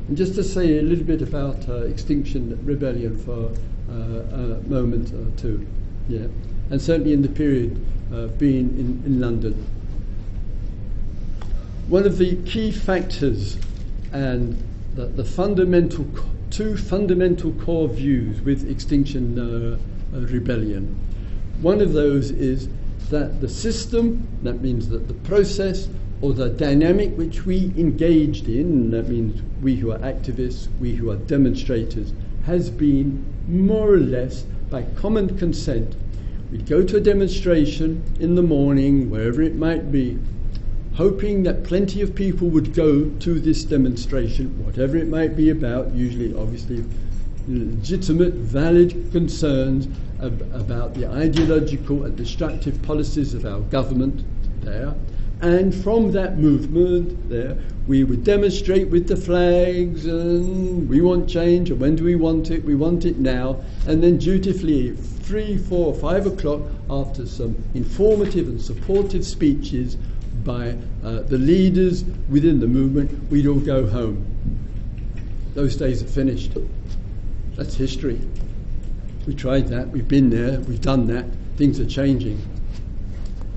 And 0.07 0.15
just 0.15 0.35
to 0.35 0.43
say 0.43 0.79
a 0.79 0.81
little 0.81 1.03
bit 1.03 1.21
about 1.21 1.67
uh, 1.67 1.83
Extinction 1.83 2.57
Rebellion 2.63 3.17
for 3.17 3.51
uh, 3.89 3.93
a 3.93 4.61
moment 4.67 5.13
or 5.13 5.37
two, 5.37 5.67
yeah, 6.07 6.27
and 6.69 6.81
certainly 6.81 7.11
in 7.11 7.21
the 7.21 7.29
period 7.29 7.83
of 8.11 8.37
being 8.37 8.69
in, 8.79 9.03
in 9.05 9.19
London. 9.19 9.53
One 11.89 12.05
of 12.05 12.17
the 12.17 12.35
key 12.43 12.71
factors 12.71 13.57
and 14.13 14.61
the, 14.95 15.07
the 15.07 15.25
fundamental, 15.25 16.05
two 16.51 16.77
fundamental 16.77 17.51
core 17.53 17.87
views 17.87 18.41
with 18.41 18.69
Extinction 18.69 19.37
uh, 19.37 19.77
uh, 20.15 20.21
Rebellion. 20.21 20.97
One 21.61 21.81
of 21.81 21.93
those 21.93 22.31
is 22.31 22.69
that 23.09 23.41
the 23.41 23.49
system, 23.49 24.27
that 24.43 24.61
means 24.61 24.89
that 24.89 25.07
the 25.07 25.13
process 25.13 25.87
or 26.21 26.33
the 26.33 26.49
dynamic 26.49 27.15
which 27.15 27.45
we 27.45 27.71
engaged 27.77 28.47
in, 28.47 28.89
that 28.91 29.07
means 29.07 29.41
we 29.61 29.75
who 29.75 29.91
are 29.91 29.99
activists, 29.99 30.67
we 30.79 30.95
who 30.95 31.11
are 31.11 31.15
demonstrators, 31.15 32.13
has 32.45 32.69
been 32.69 33.23
more 33.47 33.93
or 33.93 33.99
less 33.99 34.43
by 34.69 34.81
common 34.95 35.37
consent. 35.37 35.95
We'd 36.51 36.65
go 36.65 36.83
to 36.83 36.97
a 36.97 37.01
demonstration 37.01 38.03
in 38.19 38.35
the 38.35 38.41
morning, 38.41 39.09
wherever 39.09 39.41
it 39.41 39.55
might 39.55 39.91
be, 39.91 40.17
hoping 40.93 41.43
that 41.43 41.63
plenty 41.63 42.01
of 42.01 42.15
people 42.15 42.47
would 42.49 42.73
go 42.73 43.09
to 43.09 43.39
this 43.39 43.63
demonstration, 43.63 44.65
whatever 44.65 44.97
it 44.97 45.07
might 45.07 45.35
be 45.35 45.51
about, 45.51 45.93
usually, 45.93 46.33
obviously, 46.35 46.83
legitimate, 47.47 48.33
valid 48.33 49.11
concerns 49.11 49.87
ab- 50.21 50.49
about 50.53 50.95
the 50.95 51.05
ideological 51.07 52.03
and 52.05 52.15
destructive 52.15 52.81
policies 52.81 53.35
of 53.35 53.45
our 53.45 53.59
government 53.59 54.23
there 54.61 54.95
and 55.41 55.73
from 55.73 56.11
that 56.13 56.37
movement 56.37 57.29
there, 57.29 57.57
we 57.87 58.03
would 58.03 58.23
demonstrate 58.23 58.89
with 58.89 59.07
the 59.07 59.15
flags 59.15 60.05
and 60.05 60.89
we 60.89 60.99
want 61.01 61.29
change 61.29 61.69
and 61.69 61.79
when 61.79 61.95
do 61.95 62.03
we 62.03 62.15
want 62.15 62.49
it? 62.49 62.63
We 62.65 62.73
want 62.75 63.05
it 63.05 63.19
now. 63.19 63.61
And 63.87 64.01
then 64.01 64.17
dutifully, 64.17 64.95
three, 64.95 65.57
four, 65.57 65.93
five 65.93 66.25
o'clock, 66.25 66.61
after 66.89 67.27
some 67.27 67.55
informative 67.75 68.47
and 68.47 68.61
supportive 68.61 69.25
speeches 69.25 69.95
by 70.43 70.75
uh, 71.03 71.21
the 71.21 71.37
leaders 71.37 72.03
within 72.29 72.59
the 72.59 72.67
movement, 72.67 73.29
we'd 73.29 73.45
all 73.45 73.59
go 73.59 73.85
home. 73.85 74.25
Those 75.53 75.75
days 75.75 76.01
are 76.01 76.07
finished. 76.07 76.57
That's 77.55 77.75
history. 77.75 78.19
We 79.27 79.35
tried 79.35 79.67
that, 79.67 79.89
we've 79.89 80.07
been 80.07 80.29
there, 80.29 80.59
we've 80.61 80.81
done 80.81 81.07
that, 81.07 81.25
things 81.57 81.79
are 81.79 81.85
changing. 81.85 82.41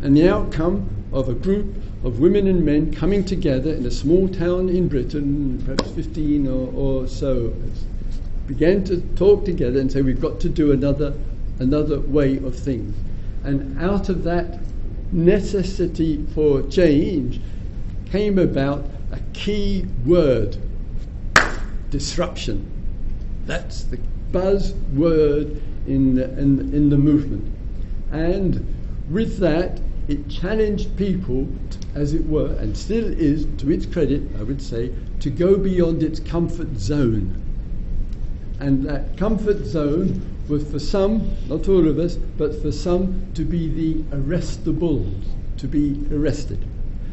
And 0.02 0.16
the 0.16 0.28
outcome 0.28 0.99
of 1.12 1.28
a 1.28 1.34
group 1.34 1.66
of 2.04 2.20
women 2.20 2.46
and 2.46 2.64
men 2.64 2.94
coming 2.94 3.24
together 3.24 3.72
in 3.72 3.84
a 3.84 3.90
small 3.90 4.28
town 4.28 4.68
in 4.68 4.88
Britain, 4.88 5.60
perhaps 5.64 5.90
15 5.92 6.46
or, 6.46 6.72
or 6.74 7.08
so, 7.08 7.52
began 8.46 8.84
to 8.84 9.00
talk 9.16 9.44
together 9.44 9.80
and 9.80 9.90
say, 9.90 10.02
we've 10.02 10.20
got 10.20 10.40
to 10.40 10.48
do 10.48 10.72
another, 10.72 11.14
another 11.58 12.00
way 12.00 12.36
of 12.38 12.56
things. 12.56 12.96
And 13.44 13.80
out 13.80 14.08
of 14.08 14.24
that 14.24 14.60
necessity 15.12 16.24
for 16.34 16.62
change 16.62 17.40
came 18.10 18.38
about 18.38 18.84
a 19.12 19.20
key 19.32 19.86
word 20.04 20.56
disruption. 21.90 22.70
That's 23.46 23.84
the 23.84 23.98
buzz 24.30 24.74
word 24.94 25.60
in 25.86 26.14
the, 26.14 26.24
in, 26.38 26.72
in 26.74 26.90
the 26.90 26.98
movement. 26.98 27.52
And 28.12 28.64
with 29.10 29.38
that, 29.38 29.80
it 30.10 30.28
challenged 30.28 30.96
people, 30.96 31.48
as 31.94 32.14
it 32.14 32.26
were, 32.26 32.52
and 32.54 32.76
still 32.76 33.04
is, 33.04 33.46
to 33.58 33.70
its 33.70 33.86
credit, 33.86 34.22
I 34.38 34.42
would 34.42 34.60
say, 34.60 34.92
to 35.20 35.30
go 35.30 35.56
beyond 35.56 36.02
its 36.02 36.18
comfort 36.18 36.76
zone. 36.76 37.40
And 38.58 38.82
that 38.84 39.16
comfort 39.16 39.64
zone 39.64 40.20
was 40.48 40.68
for 40.68 40.80
some, 40.80 41.30
not 41.48 41.68
all 41.68 41.86
of 41.86 42.00
us, 42.00 42.16
but 42.16 42.60
for 42.60 42.72
some 42.72 43.30
to 43.34 43.44
be 43.44 43.68
the 43.68 44.02
arrestables, 44.16 45.24
to 45.58 45.68
be 45.68 46.04
arrested. 46.12 46.66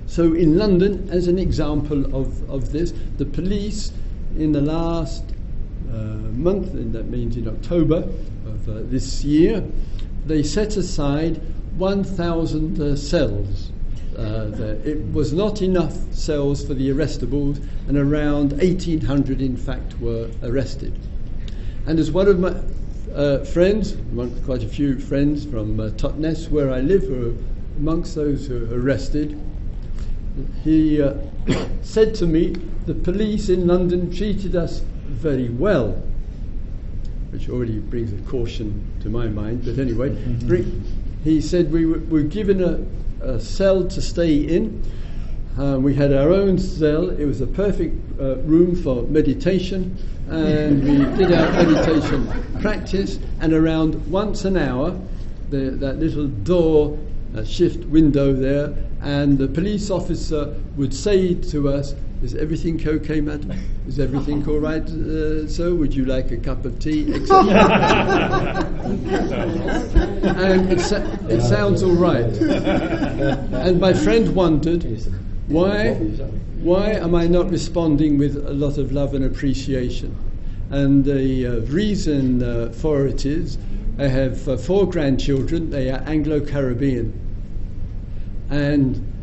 So 0.08 0.34
in 0.34 0.58
London, 0.58 1.08
as 1.12 1.28
an 1.28 1.38
example 1.38 2.04
of, 2.16 2.50
of 2.50 2.72
this, 2.72 2.94
the 3.18 3.26
police 3.26 3.92
in 4.38 4.54
the 4.54 4.62
last 4.62 5.24
uh, 5.92 5.94
month, 6.34 6.74
and 6.74 6.94
that 6.94 7.10
means 7.10 7.38
in 7.38 7.48
October 7.48 8.10
of 8.48 8.68
uh, 8.68 8.80
this 8.86 9.24
year, 9.24 9.64
they 10.26 10.42
set 10.42 10.78
aside 10.78 11.40
1,000 11.78 12.82
uh, 12.82 12.96
cells. 12.96 13.72
Uh, 14.18 14.50
it 14.84 15.00
was 15.14 15.32
not 15.32 15.62
enough 15.62 15.94
cells 16.12 16.66
for 16.66 16.74
the 16.74 16.90
arrestables, 16.90 17.64
and 17.88 17.98
around 17.98 18.52
1,800, 18.54 19.42
in 19.42 19.56
fact, 19.56 20.00
were 20.00 20.30
arrested. 20.42 20.98
And 21.86 22.00
as 22.00 22.12
one 22.12 22.28
of 22.28 22.40
my 22.40 22.54
uh, 23.14 23.46
friends, 23.46 23.94
amongst 23.94 24.44
quite 24.44 24.64
a 24.64 24.68
few 24.68 25.00
friends 25.00 25.46
from 25.46 25.80
uh, 25.80 25.90
Totnes, 25.92 26.50
where 26.50 26.72
I 26.72 26.82
live, 26.82 27.08
were 27.10 27.34
amongst 27.78 28.16
those 28.16 28.48
who 28.48 28.66
were 28.66 28.80
arrested, 28.82 29.40
he 30.64 31.02
uh, 31.02 31.14
said 31.82 32.16
to 32.16 32.26
me, 32.26 32.56
the 32.86 32.94
police 32.94 33.50
in 33.50 33.68
London 33.68 34.12
treated 34.12 34.56
us 34.56 34.80
very 35.08 35.50
well, 35.50 35.92
which 37.32 37.50
already 37.50 37.80
brings 37.80 38.14
a 38.14 38.30
caution 38.30 38.84
to 39.02 39.10
my 39.10 39.28
mind. 39.28 39.64
But 39.66 39.78
anyway, 39.78 40.10
mm-hmm. 40.10 40.48
bring, 40.48 40.84
he 41.24 41.42
said 41.42 41.72
we 41.72 41.86
were, 41.86 42.00
were 42.10 42.24
given 42.24 42.64
a, 42.64 43.26
a, 43.26 43.40
cell 43.40 43.86
to 43.88 44.02
stay 44.02 44.36
in. 44.36 44.84
Uh, 45.60 45.80
we 45.80 45.96
had 45.96 46.14
our 46.14 46.32
own 46.32 46.58
cell. 46.58 47.10
It 47.10 47.26
was 47.26 47.42
a 47.42 47.48
perfect 47.48 47.96
uh, 48.20 48.38
room 48.38 48.76
for 48.76 49.04
meditation, 49.04 49.98
and 50.30 50.84
we 50.84 50.98
did 51.18 51.34
our 51.34 51.52
meditation 51.52 52.62
practice. 52.62 53.20
And 53.42 53.54
around 53.54 54.10
once 54.12 54.46
an 54.46 54.58
hour, 54.58 55.00
the, 55.50 55.72
that 55.72 56.00
little 56.00 56.28
door, 56.28 56.98
shift 57.46 57.86
window 57.86 58.34
there, 58.34 58.76
and 59.02 59.38
the 59.38 59.48
police 59.48 59.90
officer 59.90 60.56
would 60.76 60.94
say 60.94 61.36
to 61.36 61.70
us, 61.70 61.94
is 62.22 62.36
everything 62.36 62.82
okay, 62.86 63.22
madam? 63.22 63.54
Is 63.88 64.00
everything 64.00 64.48
all 64.48 64.60
right, 64.60 64.84
uh, 64.84 65.48
sir? 65.48 65.74
Would 65.74 65.96
you 65.96 66.06
like 66.06 66.32
a 66.32 66.38
cup 66.38 66.66
of 66.66 66.80
tea? 66.80 67.04
and 67.04 67.16
it, 70.72 70.80
sa- 70.80 71.04
it 71.30 71.42
sounds 71.42 71.84
all 71.84 71.96
right. 71.96 72.26
And 72.26 73.80
my 73.80 73.94
friend 73.94 74.34
wondered, 74.34 74.84
why, 75.48 75.94
why 75.94 76.92
am 76.92 77.14
I 77.14 77.28
not 77.28 77.52
responding 77.52 78.18
with 78.18 78.36
a 78.36 78.54
lot 78.54 78.78
of 78.78 78.92
love 78.92 79.14
and 79.14 79.24
appreciation? 79.24 80.16
And 80.70 81.06
the 81.06 81.48
uh, 81.48 81.52
reason 81.68 82.44
uh, 82.44 82.72
for 82.72 83.08
it 83.08 83.26
is 83.26 83.58
I 84.00 84.08
have 84.08 84.48
uh, 84.48 84.58
four 84.58 84.90
grandchildren, 84.90 85.70
they 85.70 85.90
are 85.90 86.02
Anglo 86.06 86.42
Caribbean. 86.42 87.14
And 88.50 89.14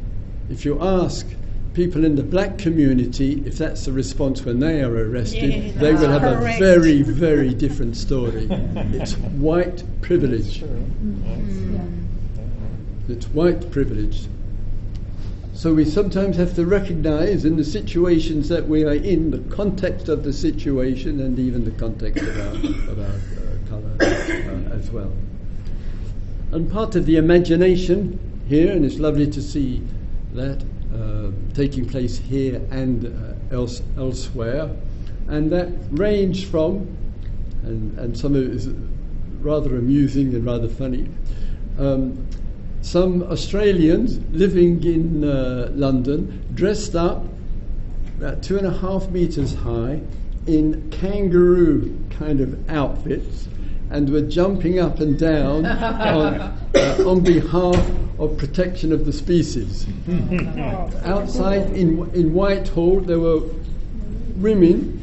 if 0.49 0.65
you 0.65 0.81
ask 0.81 1.27
people 1.75 2.05
in 2.05 2.15
the 2.15 2.23
black 2.23 2.57
community, 2.57 3.43
if 3.45 3.59
that's 3.59 3.85
the 3.85 3.93
response 3.93 4.45
when 4.45 4.61
they 4.61 4.81
are 4.83 4.95
arrested, 4.95 5.53
yeah, 5.53 5.73
they 5.81 5.93
will 5.93 6.09
have 6.09 6.23
correct. 6.23 6.61
a 6.61 6.65
very, 6.65 7.03
very 7.03 7.53
different 7.53 7.97
story. 7.97 8.47
it's 8.51 9.15
white 9.15 9.83
privilege. 10.01 10.61
Mm. 10.63 12.07
It's 13.09 13.27
white 13.27 13.71
privilege. 13.71 14.29
So 15.53 15.75
we 15.75 15.85
sometimes 15.85 16.37
have 16.37 16.55
to 16.57 16.65
recognize 16.67 17.45
in 17.45 17.57
the 17.57 17.65
situations 17.65 18.49
that 18.49 18.69
we 18.69 18.85
are 18.85 18.95
in, 18.95 19.31
the 19.31 19.39
context 19.55 20.09
of 20.09 20.25
the 20.25 20.33
situation 20.33 21.21
and 21.21 21.39
even 21.39 21.65
the 21.65 21.71
context 21.73 22.23
of 22.23 22.39
our, 22.39 22.93
of 22.93 22.99
our 22.99 23.05
uh, 23.05 23.69
colour 23.69 23.97
uh, 24.01 24.77
as 24.77 24.91
well. 24.91 25.13
And 26.53 26.71
part 26.71 26.97
of 26.97 27.07
the 27.07 27.17
imagination 27.17 28.19
here, 28.49 28.73
and 28.73 28.85
it's 28.85 28.99
lovely 28.99 29.31
to 29.31 29.43
see 29.43 29.83
that, 30.35 30.63
taking 31.55 31.87
place 31.89 32.19
here 32.19 32.61
and 32.71 33.07
uh, 33.07 33.55
else, 33.55 33.83
elsewhere. 33.97 34.71
And 35.29 35.51
that 35.53 35.69
ranged 35.91 36.49
from, 36.49 36.97
and, 37.63 37.99
and 37.99 38.19
some 38.19 38.35
of 38.35 38.43
it 38.43 38.51
is 38.51 38.69
rather 39.41 39.77
amusing 39.77 40.35
and 40.35 40.45
rather 40.45 40.69
funny, 40.69 41.09
um, 41.79 42.27
some 42.83 43.23
Australians 43.25 44.21
living 44.31 44.85
in 44.85 45.25
uh, 45.25 45.71
London 45.73 46.45
dressed 46.55 46.95
up 46.95 47.25
about 48.19 48.43
two 48.43 48.59
and 48.59 48.67
a 48.67 48.73
half 48.73 49.09
meters 49.09 49.55
high 49.55 50.01
in 50.47 50.91
kangaroo 50.91 51.99
kind 52.11 52.41
of 52.41 52.71
outfits 52.71 53.49
and 53.95 54.11
were 54.11 54.23
jumping 54.23 54.81
up 54.81 54.99
and 54.99 55.17
down 55.17 55.65
on, 55.67 56.35
uh, 56.75 57.05
on 57.07 57.21
behalf 57.21 57.79
of 58.19 58.37
protection 58.37 58.93
of 58.93 59.07
the 59.07 59.13
species. 59.13 59.87
Outside 61.05 61.71
in, 61.71 62.11
in 62.13 62.35
Whitehall, 62.35 63.01
there 63.01 63.21
were 63.21 63.41
women 64.37 65.01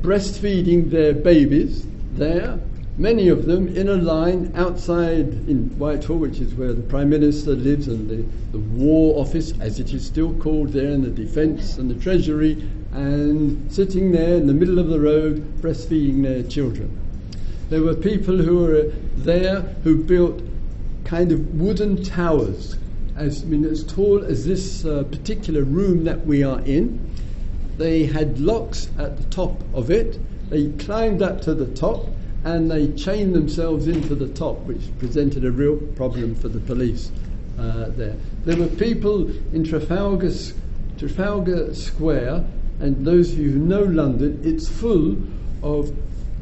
breastfeeding 0.00 0.90
their 0.90 1.14
babies 1.14 1.86
there, 2.14 2.58
many 2.98 3.28
of 3.28 3.46
them 3.46 3.68
in 3.76 3.88
a 3.88 3.94
line 3.94 4.52
outside 4.56 5.28
in 5.48 5.68
Whitehall, 5.78 6.16
which 6.16 6.40
is 6.40 6.54
where 6.54 6.72
the 6.72 6.82
Prime 6.82 7.10
Minister 7.10 7.52
lives, 7.52 7.86
and 7.86 8.10
the, 8.10 8.24
the 8.50 8.58
War 8.58 9.20
Office, 9.20 9.52
as 9.60 9.78
it 9.78 9.92
is 9.92 10.04
still 10.04 10.34
called 10.34 10.72
there, 10.72 10.90
and 10.90 11.04
the 11.04 11.10
Defence 11.10 11.78
and 11.78 11.88
the 11.88 12.02
Treasury, 12.02 12.68
and 12.92 13.70
sitting 13.70 14.10
there 14.10 14.36
in 14.36 14.48
the 14.48 14.54
middle 14.54 14.80
of 14.80 14.88
the 14.88 14.98
road 14.98 15.60
breastfeeding 15.60 16.22
their 16.22 16.42
children. 16.42 17.05
There 17.68 17.82
were 17.82 17.94
people 17.94 18.36
who 18.36 18.58
were 18.58 18.92
there 19.16 19.60
who 19.82 20.04
built 20.04 20.40
kind 21.04 21.32
of 21.32 21.54
wooden 21.54 22.02
towers, 22.02 22.76
as, 23.16 23.42
I 23.42 23.46
mean, 23.46 23.64
as 23.64 23.84
tall 23.84 24.24
as 24.24 24.46
this 24.46 24.84
uh, 24.84 25.04
particular 25.04 25.62
room 25.62 26.04
that 26.04 26.26
we 26.26 26.42
are 26.42 26.60
in. 26.60 27.10
They 27.76 28.04
had 28.04 28.40
locks 28.40 28.88
at 28.98 29.16
the 29.16 29.24
top 29.24 29.60
of 29.74 29.90
it. 29.90 30.18
They 30.50 30.70
climbed 30.72 31.22
up 31.22 31.40
to 31.42 31.54
the 31.54 31.66
top 31.74 32.06
and 32.44 32.70
they 32.70 32.92
chained 32.92 33.34
themselves 33.34 33.88
into 33.88 34.14
the 34.14 34.28
top, 34.28 34.60
which 34.60 34.96
presented 34.98 35.44
a 35.44 35.50
real 35.50 35.76
problem 35.96 36.36
for 36.36 36.48
the 36.48 36.60
police 36.60 37.10
uh, 37.58 37.86
there. 37.90 38.14
There 38.44 38.56
were 38.56 38.68
people 38.68 39.28
in 39.52 39.64
Trafalgar, 39.64 40.30
Trafalgar 40.98 41.74
Square, 41.74 42.44
and 42.78 43.04
those 43.04 43.32
of 43.32 43.38
you 43.38 43.50
who 43.50 43.58
know 43.58 43.82
London, 43.82 44.40
it's 44.44 44.68
full 44.68 45.16
of 45.62 45.92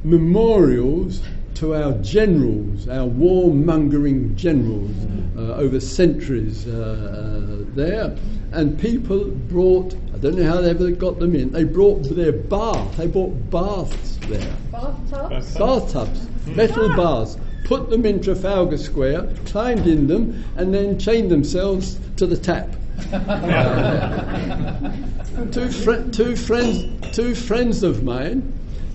memorials 0.04 1.22
to 1.54 1.74
our 1.74 1.92
generals, 1.94 2.88
our 2.88 3.08
warmongering 3.08 4.34
generals 4.34 4.90
uh, 5.36 5.54
over 5.54 5.80
centuries 5.80 6.66
uh, 6.66 6.72
uh, 6.72 7.64
there. 7.74 8.16
And 8.52 8.78
people 8.78 9.30
brought, 9.30 9.94
I 10.14 10.18
don't 10.18 10.36
know 10.36 10.48
how 10.48 10.60
they 10.60 10.70
ever 10.70 10.90
got 10.90 11.18
them 11.18 11.34
in, 11.34 11.52
they 11.52 11.64
brought 11.64 12.04
their 12.04 12.32
bath, 12.32 12.96
they 12.96 13.06
brought 13.06 13.50
baths 13.50 14.18
there. 14.28 14.54
Bathtubs? 14.70 15.56
Bathtubs, 15.56 16.28
metal 16.46 16.88
baths. 16.90 17.38
Put 17.64 17.88
them 17.88 18.04
in 18.04 18.20
Trafalgar 18.20 18.76
Square, 18.76 19.30
climbed 19.46 19.86
in 19.86 20.06
them, 20.06 20.44
and 20.56 20.74
then 20.74 20.98
chained 20.98 21.30
themselves 21.30 21.98
to 22.16 22.26
the 22.26 22.36
tap. 22.36 22.68
two, 25.50 25.70
fr- 25.70 26.10
two, 26.10 26.36
friends, 26.36 27.16
two 27.16 27.34
friends 27.34 27.82
of 27.82 28.04
mine 28.04 28.52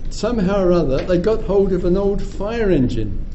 somehow 0.09 0.63
or 0.63 0.71
other, 0.71 0.97
they 0.99 1.17
got 1.17 1.43
hold 1.43 1.73
of 1.73 1.85
an 1.85 1.97
old 1.97 2.21
fire 2.21 2.69
engine. 2.69 3.25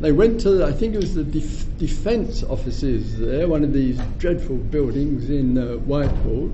They 0.00 0.12
went 0.12 0.40
to, 0.40 0.64
I 0.64 0.72
think 0.72 0.94
it 0.94 1.00
was 1.00 1.14
the 1.14 1.24
def- 1.24 1.78
defence 1.78 2.42
offices 2.42 3.18
there, 3.18 3.48
one 3.48 3.62
of 3.62 3.72
these 3.72 3.98
dreadful 4.18 4.56
buildings 4.56 5.30
in 5.30 5.56
uh, 5.56 5.76
Whitehall. 5.76 6.52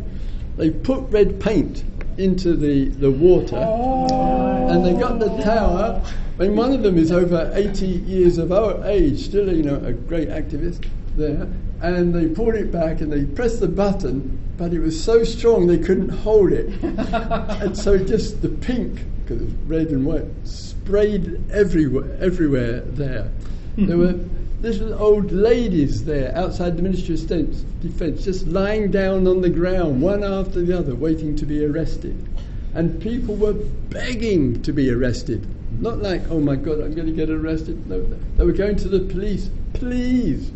They 0.57 0.71
put 0.71 1.11
red 1.11 1.41
paint 1.41 1.85
into 2.19 2.55
the, 2.55 2.89
the 2.89 3.11
water 3.11 3.57
oh. 3.57 4.69
and 4.69 4.85
they 4.85 4.93
got 4.93 5.19
the 5.19 5.43
tower. 5.43 6.03
I 6.39 6.43
mean, 6.45 6.57
one 6.57 6.73
of 6.73 6.83
them 6.83 6.99
is 6.99 7.13
over 7.13 7.51
80 7.55 7.87
years 7.87 8.39
of 8.39 8.53
our 8.53 8.85
age, 8.87 9.25
still 9.25 9.55
you 9.55 9.63
know 9.63 9.77
a 9.85 9.93
great 9.93 10.29
activist 10.29 10.87
there. 11.17 11.49
And 11.81 12.15
they 12.15 12.29
pulled 12.29 12.57
it 12.57 12.71
back 12.71 13.01
and 13.01 13.11
they 13.11 13.25
pressed 13.25 13.61
the 13.61 13.69
button, 13.69 14.39
but 14.59 14.75
it 14.75 14.81
was 14.81 15.03
so 15.03 15.25
strong 15.25 15.67
they 15.67 15.79
couldn't 15.79 16.11
hold 16.11 16.53
it. 16.53 16.67
and 16.83 17.77
so 17.77 17.97
just 17.97 18.43
the 18.43 18.51
pink 18.51 19.01
because 19.31 19.53
red 19.67 19.89
and 19.89 20.05
white 20.05 20.25
sprayed 20.45 21.41
everywhere, 21.53 22.17
everywhere 22.21 22.81
there. 22.81 23.31
Hmm. 23.77 23.87
there 23.87 23.99
were 23.99 24.15
little 24.61 24.93
old 25.01 25.31
ladies 25.31 26.05
there 26.05 26.37
outside 26.37 26.77
the 26.77 26.83
Ministry 26.83 27.15
of 27.15 27.81
Defence, 27.81 28.25
just 28.25 28.47
lying 28.49 28.91
down 28.91 29.27
on 29.27 29.41
the 29.41 29.49
ground, 29.49 30.03
one 30.03 30.25
after 30.25 30.61
the 30.61 30.77
other, 30.77 30.95
waiting 30.95 31.37
to 31.37 31.47
be 31.47 31.65
arrested. 31.65 32.29
And 32.75 33.01
people 33.01 33.37
were 33.37 33.53
begging 33.53 34.63
to 34.63 34.73
be 34.73 34.91
arrested. 34.91 35.47
Not 35.81 36.03
like, 36.03 36.23
oh 36.29 36.41
my 36.41 36.57
God, 36.57 36.81
I'm 36.81 36.95
going 36.95 37.07
to 37.07 37.13
get 37.13 37.31
arrested. 37.31 37.87
No, 37.89 38.03
they 38.37 38.45
were 38.45 38.53
going 38.53 38.77
to 38.77 38.89
the 38.89 39.01
police. 39.01 39.49
Please, 39.75 40.51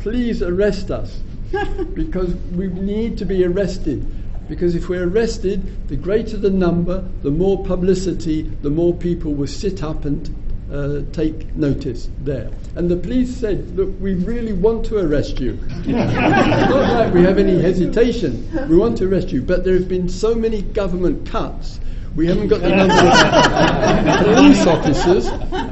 please 0.00 0.42
arrest 0.42 0.90
us 0.90 1.20
because 1.94 2.34
we 2.52 2.68
need 2.68 3.18
to 3.18 3.24
be 3.24 3.44
arrested. 3.44 4.04
Because 4.48 4.74
if 4.74 4.88
we're 4.88 5.06
arrested, 5.06 5.88
the 5.88 5.96
greater 5.96 6.36
the 6.36 6.50
number, 6.50 7.06
the 7.22 7.30
more 7.30 7.62
publicity, 7.64 8.42
the 8.42 8.70
more 8.70 8.94
people 8.94 9.34
will 9.34 9.46
sit 9.46 9.82
up 9.82 10.04
and 10.04 10.34
uh, 10.72 11.00
take 11.12 11.54
notice 11.54 12.08
there. 12.20 12.50
And 12.74 12.90
the 12.90 12.96
police 12.96 13.36
said, 13.36 13.76
Look, 13.76 13.90
we 14.00 14.14
really 14.14 14.52
want 14.52 14.86
to 14.86 14.98
arrest 14.98 15.40
you. 15.40 15.52
not 15.86 16.94
like 16.94 17.14
we 17.14 17.22
have 17.22 17.38
any 17.38 17.60
hesitation. 17.60 18.48
We 18.68 18.76
want 18.76 18.98
to 18.98 19.08
arrest 19.08 19.30
you. 19.30 19.42
But 19.42 19.64
there 19.64 19.74
have 19.74 19.88
been 19.88 20.08
so 20.08 20.34
many 20.34 20.62
government 20.62 21.28
cuts. 21.28 21.80
We 22.16 22.26
haven't 22.26 22.48
got 22.48 22.62
the 22.62 22.70
number 22.70 22.94
of 22.94 24.24
police 24.34 24.66
officers 24.66 25.26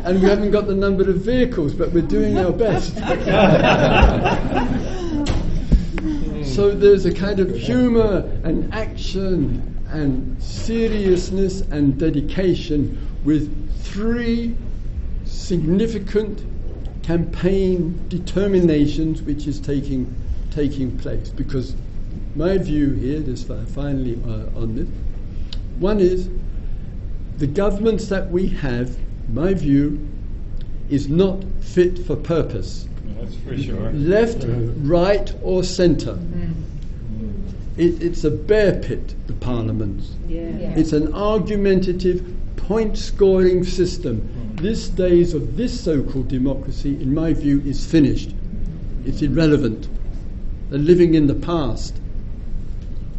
and 0.06 0.22
we 0.22 0.28
haven't 0.28 0.52
got 0.52 0.66
the 0.66 0.74
number 0.74 1.08
of 1.10 1.16
vehicles, 1.16 1.74
but 1.74 1.90
we're 1.90 2.02
doing 2.02 2.38
our 2.38 2.52
best. 2.52 2.94
so 6.56 6.70
there's 6.70 7.04
a 7.04 7.12
kind 7.12 7.38
of 7.38 7.54
humour 7.54 8.20
and 8.42 8.72
action 8.72 9.78
and 9.90 10.42
seriousness 10.42 11.60
and 11.60 11.98
dedication 11.98 12.96
with 13.26 13.52
three 13.82 14.56
significant 15.26 16.42
campaign 17.02 18.02
determinations 18.08 19.20
which 19.20 19.46
is 19.46 19.60
taking 19.60 20.16
taking 20.50 20.96
place. 20.96 21.28
Because 21.28 21.76
my 22.34 22.56
view 22.56 22.94
here 22.94 23.20
just 23.20 23.48
finally 23.74 24.18
uh, 24.24 24.58
on 24.58 24.76
this 24.76 24.88
one 25.78 26.00
is 26.00 26.30
the 27.36 27.46
governments 27.46 28.08
that 28.08 28.30
we 28.30 28.46
have 28.46 28.96
my 29.28 29.52
view 29.52 30.08
is 30.88 31.06
not 31.06 31.44
fit 31.60 31.98
for 31.98 32.16
purpose 32.16 32.88
that's 33.18 33.36
for 33.36 33.56
sure 33.56 33.92
left 33.92 34.44
right 34.78 35.34
or 35.42 35.62
center 35.62 36.14
mm. 36.14 36.52
it, 37.76 38.02
it's 38.02 38.24
a 38.24 38.30
bear 38.30 38.78
pit 38.80 39.14
the 39.26 39.34
parliaments 39.34 40.14
yeah. 40.28 40.40
Yeah. 40.40 40.74
it's 40.76 40.92
an 40.92 41.14
argumentative 41.14 42.24
point 42.56 42.96
scoring 42.96 43.64
system 43.64 44.46
this 44.60 44.88
days 44.88 45.34
of 45.34 45.58
this 45.58 45.78
so-called 45.78 46.28
democracy, 46.28 46.94
in 46.94 47.14
my 47.14 47.34
view, 47.34 47.60
is 47.66 47.84
finished. 47.84 48.34
It's 49.04 49.20
irrelevant. 49.20 49.86
They're 50.70 50.78
living 50.78 51.14
in 51.14 51.26
the 51.26 51.34
past. 51.34 52.00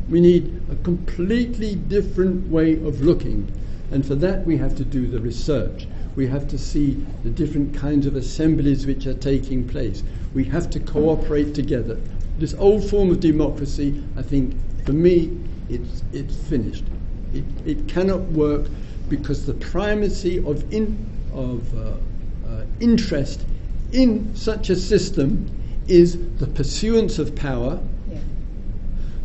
We 0.10 0.20
need 0.20 0.62
a 0.72 0.76
completely 0.78 1.76
different 1.76 2.50
way 2.50 2.74
of 2.74 3.02
looking, 3.02 3.52
and 3.92 4.04
for 4.04 4.16
that 4.16 4.48
we 4.48 4.58
have 4.58 4.76
to 4.78 4.84
do 4.84 5.06
the 5.06 5.20
research. 5.20 5.88
We 6.18 6.26
have 6.26 6.48
to 6.48 6.58
see 6.58 7.06
the 7.24 7.30
different 7.30 7.76
kinds 7.76 8.08
of 8.08 8.16
assemblies 8.16 8.88
which 8.88 9.06
are 9.06 9.14
taking 9.14 9.68
place. 9.68 10.02
We 10.34 10.46
have 10.46 10.68
to 10.72 10.80
cooperate 10.80 11.54
together. 11.54 12.00
This 12.40 12.56
old 12.56 12.90
form 12.90 13.12
of 13.12 13.20
democracy, 13.20 14.04
I 14.18 14.24
think, 14.24 14.56
for 14.84 14.94
me, 14.94 15.38
it's, 15.70 16.02
it's 16.12 16.36
finished. 16.36 16.86
It, 17.36 17.44
it 17.68 17.88
cannot 17.88 18.22
work 18.32 18.66
because 19.10 19.46
the 19.46 19.54
primacy 19.54 20.40
of 20.44 20.74
in, 20.74 20.98
of 21.36 21.78
uh, 21.78 21.92
uh, 22.48 22.66
interest 22.80 23.46
in 23.92 24.36
such 24.36 24.72
a 24.72 24.76
system 24.76 25.48
is 25.88 26.18
the 26.38 26.48
pursuance 26.48 27.20
of 27.20 27.36
power, 27.36 27.80
yeah. 28.10 28.18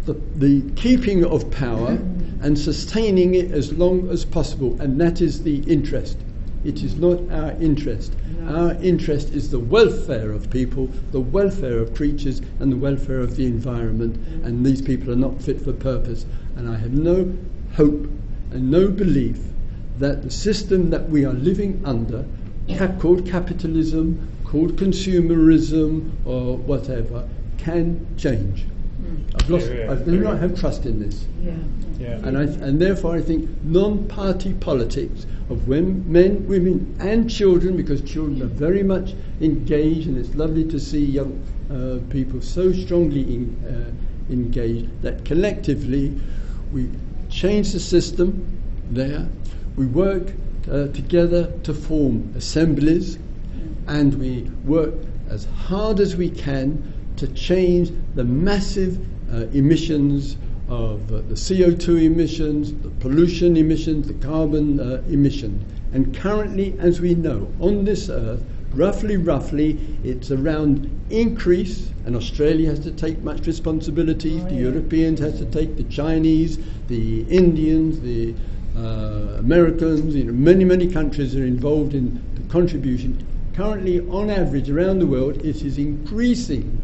the, 0.04 0.12
the 0.36 0.70
keeping 0.72 1.24
of 1.24 1.50
power, 1.50 1.92
and 2.42 2.58
sustaining 2.58 3.34
it 3.34 3.50
as 3.50 3.72
long 3.72 4.10
as 4.10 4.26
possible, 4.26 4.78
and 4.78 5.00
that 5.00 5.22
is 5.22 5.42
the 5.42 5.60
interest. 5.62 6.18
It 6.64 6.82
is 6.82 6.94
not 6.96 7.18
our 7.30 7.52
interest. 7.60 8.14
No. 8.38 8.56
Our 8.56 8.74
interest 8.82 9.30
is 9.30 9.50
the 9.50 9.58
welfare 9.58 10.30
of 10.30 10.48
people, 10.50 10.86
the 11.10 11.20
welfare 11.20 11.78
of 11.78 11.94
creatures, 11.94 12.40
and 12.60 12.70
the 12.70 12.76
welfare 12.76 13.20
of 13.20 13.36
the 13.36 13.46
environment, 13.46 14.16
mm. 14.16 14.44
and 14.44 14.64
these 14.64 14.80
people 14.80 15.12
are 15.12 15.16
not 15.16 15.42
fit 15.42 15.60
for 15.60 15.72
purpose. 15.72 16.24
And 16.56 16.68
I 16.68 16.76
have 16.76 16.92
no 16.92 17.36
hope 17.74 18.08
and 18.52 18.70
no 18.70 18.88
belief 18.88 19.38
that 19.98 20.22
the 20.22 20.30
system 20.30 20.90
that 20.90 21.08
we 21.08 21.24
are 21.24 21.32
living 21.32 21.82
under, 21.84 22.24
called 23.00 23.26
capitalism, 23.26 24.28
called 24.44 24.76
consumerism, 24.76 26.10
or 26.24 26.56
whatever, 26.58 27.28
can 27.58 28.06
change. 28.16 28.64
I've 29.34 29.50
lost. 29.50 29.68
Yeah, 29.68 29.84
yeah, 29.84 29.92
I 29.92 29.94
do 29.96 30.18
not 30.20 30.38
have 30.38 30.58
trust 30.58 30.86
in 30.86 31.00
this. 31.00 31.26
Yeah. 31.40 31.54
Yeah. 31.98 32.26
And, 32.26 32.36
I, 32.36 32.42
and 32.42 32.80
therefore, 32.80 33.16
I 33.16 33.20
think 33.20 33.48
non-party 33.62 34.54
politics 34.54 35.24
of 35.50 35.68
when 35.68 36.10
men, 36.10 36.46
women, 36.48 36.96
and 36.98 37.30
children, 37.30 37.76
because 37.76 38.02
children 38.02 38.42
are 38.42 38.46
very 38.46 38.82
much 38.82 39.14
engaged, 39.40 40.08
and 40.08 40.18
it's 40.18 40.34
lovely 40.34 40.64
to 40.64 40.80
see 40.80 41.04
young 41.04 41.42
uh, 41.70 41.98
people 42.10 42.40
so 42.40 42.72
strongly 42.72 43.22
in, 43.22 43.56
uh, 43.66 44.32
engaged 44.32 45.02
that 45.02 45.24
collectively 45.24 46.18
we 46.72 46.88
change 47.30 47.72
the 47.72 47.80
system 47.80 48.46
there 48.90 49.26
we 49.76 49.86
work 49.86 50.32
uh, 50.70 50.86
together 50.88 51.50
to 51.62 51.72
form 51.72 52.32
assemblies 52.36 53.18
and 53.88 54.14
we 54.14 54.42
work 54.64 54.94
as 55.28 55.46
hard 55.46 55.98
as 55.98 56.14
we 56.14 56.28
can 56.28 56.92
to 57.16 57.28
change 57.28 57.92
the 58.14 58.24
massive 58.24 58.98
uh, 59.32 59.46
emissions 59.52 60.36
of 60.68 61.12
uh, 61.12 61.16
the 61.28 61.34
CO2 61.34 62.04
emissions, 62.04 62.72
the 62.82 62.88
pollution 63.00 63.56
emissions, 63.56 64.06
the 64.06 64.14
carbon 64.14 64.80
uh, 64.80 65.02
emissions. 65.08 65.62
And 65.92 66.14
currently, 66.16 66.74
as 66.78 67.00
we 67.00 67.14
know, 67.14 67.52
on 67.60 67.84
this 67.84 68.08
earth, 68.08 68.42
roughly, 68.72 69.16
roughly, 69.18 69.78
it's 70.02 70.30
around 70.30 70.88
increase, 71.10 71.90
and 72.06 72.16
Australia 72.16 72.70
has 72.70 72.80
to 72.80 72.90
take 72.90 73.22
much 73.22 73.46
responsibility, 73.46 74.40
oh, 74.40 74.48
the 74.48 74.54
yeah. 74.54 74.60
Europeans 74.62 75.20
has 75.20 75.38
to 75.38 75.44
take, 75.46 75.76
the 75.76 75.84
Chinese, 75.84 76.58
the 76.88 77.22
Indians, 77.24 78.00
the 78.00 78.34
uh, 78.76 79.38
Americans, 79.38 80.14
you 80.14 80.24
know, 80.24 80.32
many, 80.32 80.64
many 80.64 80.90
countries 80.90 81.36
are 81.36 81.44
involved 81.44 81.92
in 81.94 82.22
the 82.34 82.52
contribution. 82.52 83.26
Currently, 83.52 84.00
on 84.08 84.30
average, 84.30 84.70
around 84.70 85.00
the 85.00 85.06
world, 85.06 85.44
it 85.44 85.62
is 85.62 85.76
increasing 85.76 86.80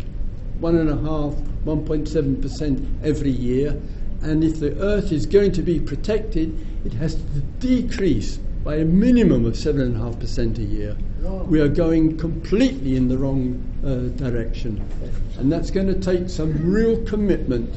one 0.61 0.77
and 0.77 0.91
a 0.91 0.97
half, 0.97 1.35
1.7% 1.65 3.05
every 3.05 3.31
year. 3.31 3.81
And 4.23 4.43
if 4.43 4.59
the 4.59 4.77
Earth 4.81 5.13
is 5.13 5.27
going 5.27 5.53
to 5.53 5.63
be 5.63 5.79
protected, 5.79 6.67
it 6.85 6.93
has 6.95 7.15
to 7.15 7.41
decrease 7.61 8.39
by 8.65 8.77
a 8.77 8.85
minimum 8.85 9.45
of 9.45 9.55
7.5% 9.55 10.59
a 10.59 10.63
year. 10.63 10.97
We 11.47 11.61
are 11.61 11.69
going 11.69 12.19
completely 12.19 12.97
in 12.97 13.09
the 13.09 13.17
wrong 13.17 13.63
uh, 13.85 14.17
direction. 14.19 14.85
And 15.39 15.51
that's 15.51 15.71
going 15.71 15.87
to 15.87 15.99
take 15.99 16.29
some 16.29 16.71
real 16.71 17.03
commitment 17.05 17.75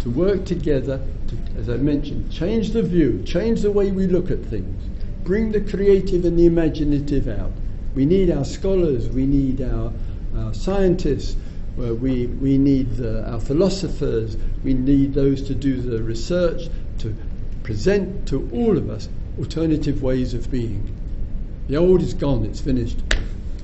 to 0.00 0.10
work 0.10 0.44
together 0.44 1.00
to, 1.28 1.60
as 1.60 1.68
I 1.68 1.76
mentioned, 1.76 2.30
change 2.30 2.70
the 2.70 2.82
view, 2.82 3.22
change 3.24 3.62
the 3.62 3.70
way 3.70 3.90
we 3.90 4.06
look 4.06 4.30
at 4.30 4.44
things, 4.44 4.84
bring 5.24 5.50
the 5.50 5.60
creative 5.60 6.24
and 6.24 6.38
the 6.38 6.46
imaginative 6.46 7.28
out. 7.28 7.52
We 7.94 8.06
need 8.06 8.30
our 8.30 8.44
scholars, 8.44 9.08
we 9.08 9.26
need 9.26 9.60
our, 9.60 9.92
our 10.36 10.54
scientists, 10.54 11.36
we, 11.78 12.26
we 12.26 12.58
need 12.58 12.96
the, 12.96 13.28
our 13.30 13.40
philosophers, 13.40 14.36
we 14.64 14.74
need 14.74 15.14
those 15.14 15.42
to 15.42 15.54
do 15.54 15.80
the 15.80 16.02
research, 16.02 16.68
to 16.98 17.14
present 17.62 18.26
to 18.28 18.48
all 18.52 18.76
of 18.76 18.90
us 18.90 19.08
alternative 19.38 20.02
ways 20.02 20.34
of 20.34 20.50
being. 20.50 20.94
The 21.68 21.76
old 21.76 22.02
is 22.02 22.14
gone, 22.14 22.44
it's 22.44 22.60
finished. 22.60 22.98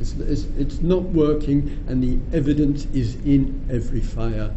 It's, 0.00 0.12
it's, 0.14 0.44
it's 0.58 0.80
not 0.80 1.02
working, 1.02 1.84
and 1.88 2.02
the 2.02 2.36
evidence 2.36 2.86
is 2.86 3.16
in 3.24 3.66
every 3.70 4.00
fire 4.00 4.54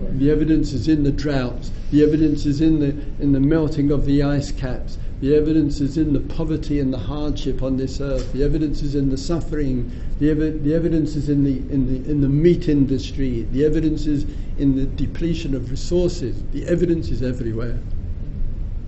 the 0.00 0.30
evidence 0.30 0.72
is 0.72 0.88
in 0.88 1.04
the 1.04 1.12
droughts. 1.12 1.70
The 1.90 2.02
evidence 2.02 2.46
is 2.46 2.60
in 2.60 2.80
the, 2.80 2.88
in 3.22 3.32
the 3.32 3.40
melting 3.40 3.90
of 3.90 4.04
the 4.04 4.22
ice 4.22 4.52
caps. 4.52 4.98
The 5.20 5.34
evidence 5.34 5.80
is 5.80 5.96
in 5.96 6.12
the 6.12 6.20
poverty 6.20 6.78
and 6.78 6.92
the 6.92 6.98
hardship 6.98 7.62
on 7.62 7.78
this 7.78 8.00
earth. 8.00 8.32
The 8.32 8.44
evidence 8.44 8.82
is 8.82 8.94
in 8.94 9.08
the 9.08 9.16
suffering. 9.16 9.90
The, 10.18 10.30
ev- 10.30 10.62
the 10.62 10.74
evidence 10.74 11.16
is 11.16 11.30
in 11.30 11.42
the, 11.42 11.56
in, 11.72 11.86
the, 11.86 12.10
in 12.10 12.20
the 12.20 12.28
meat 12.28 12.68
industry. 12.68 13.46
The 13.52 13.64
evidence 13.64 14.06
is 14.06 14.26
in 14.58 14.76
the 14.76 14.84
depletion 14.84 15.54
of 15.54 15.70
resources. 15.70 16.42
The 16.52 16.66
evidence 16.66 17.08
is 17.08 17.22
everywhere. 17.22 17.78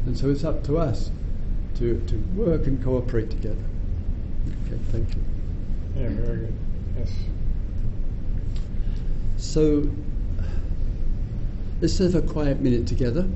And 0.05 0.17
so 0.17 0.29
it's 0.29 0.45
up 0.45 0.65
to 0.65 0.77
us 0.79 1.11
to, 1.77 1.99
to 2.07 2.17
work 2.37 2.67
and 2.67 2.83
cooperate 2.83 3.31
together. 3.31 3.65
Okay, 4.67 4.79
thank 4.93 5.15
you. 5.15 5.23
Yeah, 5.97 6.09
very 6.11 6.37
good. 6.39 6.55
Yes. 6.99 7.13
So 9.39 9.89
let's 11.81 11.97
have 11.99 12.15
a 12.15 12.23
quiet 12.23 12.61
minute 12.61 12.87
together, 12.87 13.27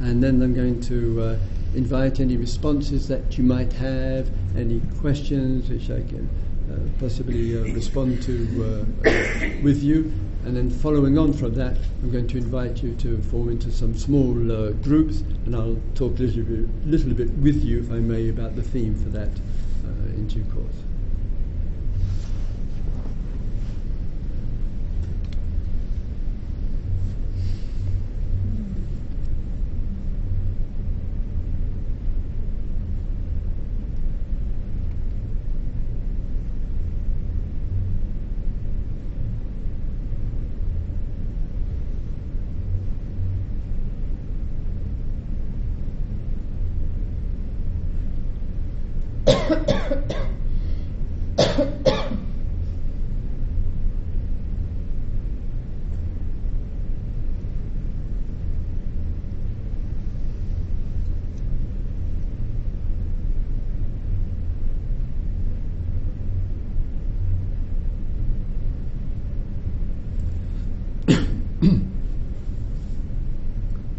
and 0.00 0.22
then 0.22 0.40
I'm 0.40 0.54
going 0.54 0.80
to 0.82 1.20
uh, 1.22 1.38
invite 1.76 2.20
any 2.20 2.36
responses 2.36 3.06
that 3.08 3.36
you 3.36 3.44
might 3.44 3.72
have, 3.74 4.30
any 4.56 4.80
questions 4.98 5.68
which 5.68 5.90
I 5.90 6.00
can 6.08 6.28
uh, 6.72 6.98
possibly 6.98 7.56
uh, 7.56 7.74
respond 7.74 8.22
to 8.22 8.86
uh, 9.04 9.62
with 9.62 9.82
you. 9.82 10.12
And 10.44 10.56
then 10.56 10.70
following 10.70 11.18
on 11.18 11.32
from 11.32 11.54
that, 11.54 11.76
I'm 12.02 12.10
going 12.10 12.28
to 12.28 12.38
invite 12.38 12.82
you 12.82 12.94
to 12.94 13.20
form 13.24 13.50
into 13.50 13.70
some 13.70 13.96
small 13.96 14.30
uh, 14.50 14.70
groups, 14.72 15.20
and 15.44 15.54
I'll 15.54 15.76
talk 15.94 16.18
a 16.18 16.22
little 16.22 16.44
bit, 16.44 16.86
little 16.86 17.14
bit 17.14 17.30
with 17.38 17.62
you, 17.62 17.80
if 17.80 17.90
I 17.90 17.98
may, 17.98 18.28
about 18.28 18.56
the 18.56 18.62
theme 18.62 18.94
for 18.94 19.10
that 19.10 19.28
uh, 19.28 20.14
in 20.14 20.28
due 20.28 20.44
course. 20.54 20.85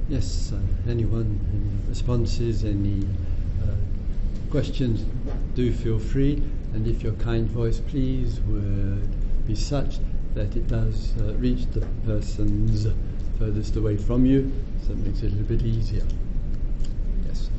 yes, 0.09 0.53
uh, 0.53 0.89
anyone, 0.89 1.39
any 1.53 1.89
responses, 1.89 2.63
any 2.63 3.03
questions, 4.49 5.05
do 5.55 5.71
feel 5.71 5.99
free. 5.99 6.41
And 6.73 6.87
if 6.87 7.03
your 7.03 7.13
kind 7.13 7.47
voice, 7.49 7.79
please, 7.79 8.39
would 8.41 9.47
be 9.47 9.55
such 9.55 9.99
that 10.35 10.55
it 10.55 10.67
does 10.67 11.13
uh, 11.19 11.33
reach 11.35 11.65
the 11.71 11.81
persons 12.05 12.87
furthest 13.39 13.75
away 13.75 13.97
from 13.97 14.25
you, 14.25 14.51
so 14.85 14.93
it 14.93 14.97
makes 14.99 15.21
it 15.21 15.27
a 15.27 15.35
little 15.35 15.43
bit 15.43 15.61
easier. 15.63 16.05
Yes. 17.27 17.49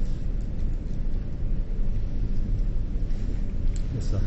Yes, 3.94 4.10
sir. 4.10 4.20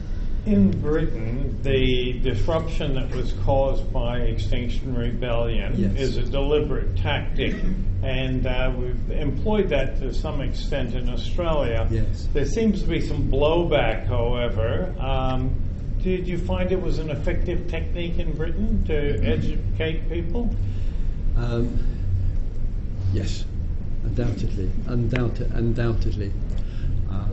In 0.45 0.71
Britain, 0.81 1.59
the 1.61 2.13
disruption 2.23 2.95
that 2.95 3.13
was 3.15 3.33
caused 3.43 3.93
by 3.93 4.21
Extinction 4.21 4.95
Rebellion 4.95 5.73
Yes. 5.77 5.95
is 5.99 6.17
a 6.17 6.23
deliberate 6.23 6.97
tactic, 6.97 7.53
and 8.01 8.47
uh, 8.47 8.73
we've 8.75 9.11
employed 9.11 9.69
that 9.69 9.99
to 9.99 10.11
some 10.11 10.41
extent 10.41 10.95
in 10.95 11.09
Australia. 11.09 11.87
Yes. 11.91 12.27
There 12.33 12.45
seems 12.47 12.81
to 12.81 12.87
be 12.87 13.01
some 13.01 13.29
blowback, 13.29 14.07
however. 14.07 14.95
Um, 14.99 15.53
did 16.01 16.27
you 16.27 16.39
find 16.39 16.71
it 16.71 16.81
was 16.81 16.97
an 16.97 17.11
effective 17.11 17.67
technique 17.69 18.17
in 18.17 18.35
Britain 18.35 18.83
to 18.85 19.23
educate 19.23 20.09
people? 20.09 20.49
Um, 21.37 21.77
yes, 23.13 23.45
undoubtedly, 24.03 24.71
undoubted, 24.87 25.51
undoubtedly. 25.53 26.33
Uh, 27.11 27.27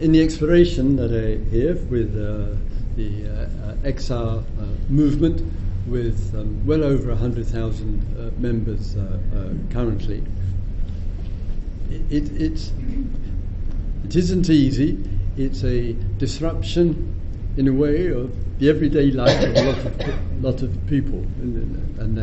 in 0.00 0.12
the 0.12 0.22
exploration 0.22 0.96
that 0.96 1.12
I 1.12 1.38
have 1.56 1.82
with 1.90 2.14
uh, 2.16 2.56
the 2.96 3.26
uh, 3.26 3.70
uh, 3.70 3.90
XR 3.90 4.38
uh, 4.38 4.42
movement, 4.88 5.42
with 5.86 6.34
um, 6.34 6.66
well 6.66 6.84
over 6.84 7.08
100,000 7.08 8.16
uh, 8.18 8.40
members 8.40 8.96
currently, 9.70 10.22
it, 12.10 12.30
it, 12.40 12.72
it 14.04 14.16
isn't 14.16 14.50
easy. 14.50 14.98
It's 15.36 15.64
a 15.64 15.92
disruption 16.18 17.14
in 17.56 17.68
a 17.68 17.72
way 17.72 18.08
of 18.08 18.32
the 18.58 18.68
everyday 18.68 19.10
life 19.12 19.42
of 19.42 19.56
a 19.56 19.62
lot 19.62 19.78
of, 19.78 20.44
lot 20.44 20.62
of 20.62 20.86
people, 20.86 21.20
and, 21.40 21.98
and 21.98 22.18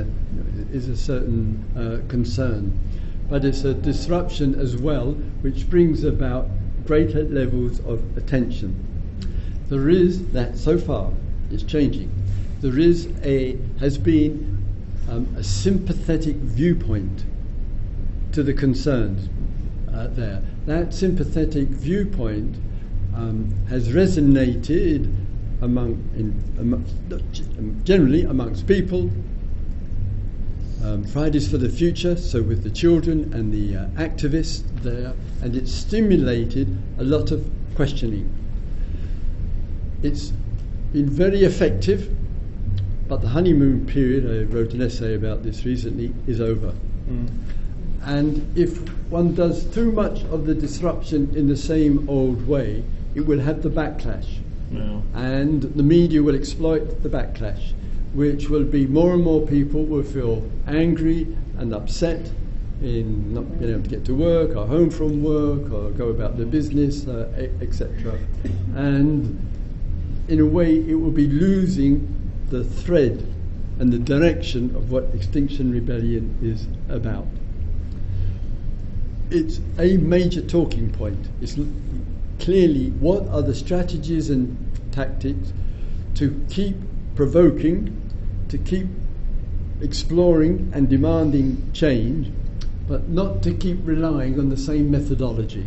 a 0.73 0.95
certain 0.95 1.63
uh, 1.75 2.07
concern. 2.09 2.77
But 3.29 3.43
it's 3.43 3.63
a 3.63 3.73
disruption 3.73 4.55
as 4.59 4.77
well, 4.77 5.13
which 5.41 5.69
brings 5.69 6.03
about 6.03 6.47
greater 6.85 7.23
levels 7.23 7.79
of 7.81 8.01
attention. 8.17 8.75
There 9.69 9.89
is 9.89 10.27
that 10.29 10.57
so 10.57 10.77
far 10.77 11.11
it's 11.51 11.63
changing. 11.63 12.11
There 12.61 12.79
is 12.79 13.09
a 13.23 13.57
has 13.79 13.97
been 13.97 14.55
um, 15.09 15.33
a 15.37 15.43
sympathetic 15.43 16.35
viewpoint 16.35 17.25
to 18.31 18.43
the 18.43 18.53
concerns 18.53 19.29
uh, 19.93 20.07
there. 20.07 20.41
That 20.65 20.93
sympathetic 20.93 21.67
viewpoint 21.67 22.57
um, 23.15 23.53
has 23.69 23.89
resonated 23.89 25.13
among, 25.61 26.09
in, 26.15 26.43
among, 26.59 26.85
generally 27.83 28.23
amongst 28.23 28.67
people. 28.67 29.09
Um, 30.83 31.03
Fridays 31.03 31.49
for 31.49 31.57
the 31.57 31.69
Future, 31.69 32.15
so 32.15 32.41
with 32.43 32.63
the 32.63 32.69
children 32.69 33.33
and 33.33 33.51
the 33.51 33.77
uh, 33.77 33.85
activists 33.95 34.63
there, 34.83 35.13
and 35.41 35.55
it 35.55 35.67
stimulated 35.67 36.77
a 36.99 37.03
lot 37.03 37.31
of 37.31 37.49
questioning. 37.75 38.29
It's 40.03 40.31
been 40.93 41.09
very 41.09 41.43
effective, 41.43 42.15
but 43.07 43.21
the 43.21 43.29
honeymoon 43.29 43.85
period, 43.87 44.25
I 44.25 44.51
wrote 44.53 44.73
an 44.73 44.81
essay 44.81 45.15
about 45.15 45.43
this 45.43 45.65
recently, 45.65 46.13
is 46.27 46.39
over. 46.39 46.73
And 48.03 48.57
if 48.57 48.77
one 49.09 49.33
does 49.33 49.65
too 49.65 49.91
much 49.91 50.23
of 50.25 50.45
the 50.45 50.53
disruption 50.53 51.35
in 51.35 51.47
the 51.47 51.57
same 51.57 52.07
old 52.07 52.47
way, 52.47 52.83
it 53.15 53.21
will 53.21 53.39
have 53.39 53.63
the 53.63 53.69
backlash. 53.69 54.27
No. 54.69 55.01
And 55.15 55.63
the 55.63 55.83
media 55.83 56.21
will 56.21 56.35
exploit 56.35 57.01
the 57.01 57.09
backlash, 57.09 57.73
which 58.15 58.49
will 58.49 58.63
be 58.63 58.87
more 58.87 59.13
and 59.13 59.23
more 59.23 59.45
people 59.45 59.85
will 59.85 60.03
feel 60.03 60.49
angry 60.67 61.27
and 61.57 61.73
upset 61.73 62.31
in 62.81 63.33
not 63.33 63.59
being 63.59 63.71
able 63.71 63.83
to 63.83 63.89
get 63.89 64.05
to 64.05 64.15
work 64.15 64.55
or 64.55 64.65
home 64.65 64.89
from 64.89 65.23
work 65.23 65.71
or 65.71 65.91
go 65.91 66.09
about 66.09 66.37
their 66.37 66.45
business, 66.45 67.07
uh, 67.07 67.49
etc. 67.61 68.17
And 68.75 69.39
in 70.27 70.39
a 70.39 70.45
way, 70.45 70.77
it 70.77 70.95
will 70.95 71.11
be 71.11 71.27
losing 71.27 72.11
the 72.49 72.63
thread 72.63 73.25
and 73.79 73.91
the 73.91 73.99
direction 73.99 74.75
of 74.75 74.91
what 74.91 75.03
Extinction 75.13 75.71
Rebellion 75.71 76.37
is 76.41 76.67
about 76.93 77.27
it's 79.31 79.59
a 79.79 79.97
major 79.97 80.41
talking 80.41 80.91
point. 80.91 81.27
It's 81.41 81.57
clearly 82.39 82.89
what 82.91 83.27
are 83.29 83.41
the 83.41 83.55
strategies 83.55 84.29
and 84.29 84.57
tactics 84.91 85.53
to 86.15 86.45
keep 86.49 86.75
provoking, 87.15 88.04
to 88.49 88.57
keep 88.57 88.87
exploring 89.81 90.71
and 90.73 90.89
demanding 90.89 91.71
change, 91.73 92.31
but 92.87 93.09
not 93.09 93.41
to 93.43 93.53
keep 93.53 93.79
relying 93.83 94.39
on 94.39 94.49
the 94.49 94.57
same 94.57 94.91
methodology. 94.91 95.65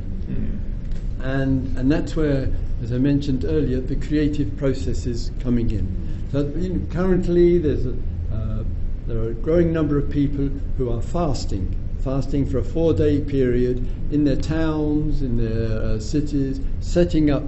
And, 1.21 1.77
and 1.77 1.91
that's 1.91 2.15
where, 2.15 2.49
as 2.83 2.93
I 2.93 2.99
mentioned 2.99 3.45
earlier, 3.45 3.81
the 3.81 3.97
creative 3.97 4.57
process 4.57 5.05
is 5.05 5.33
coming 5.41 5.71
in. 5.71 6.29
So 6.31 6.47
you 6.57 6.75
know, 6.75 6.87
currently, 6.93 7.59
there's 7.59 7.87
a, 7.87 7.95
uh, 8.33 8.65
there 9.07 9.19
are 9.19 9.31
a 9.31 9.35
growing 9.35 9.73
number 9.73 9.99
of 9.99 10.09
people 10.11 10.49
who 10.77 10.91
are 10.91 11.03
fasting, 11.03 11.75
fasting 12.05 12.47
for 12.49 12.59
a 12.59 12.65
four-day 12.65 13.23
period 13.23 13.85
in 14.13 14.25
their 14.25 14.37
towns, 14.37 15.23
in 15.23 15.39
their 15.39 15.83
uh, 15.83 15.99
cities, 15.99 16.61
setting 16.81 17.31
up 17.31 17.43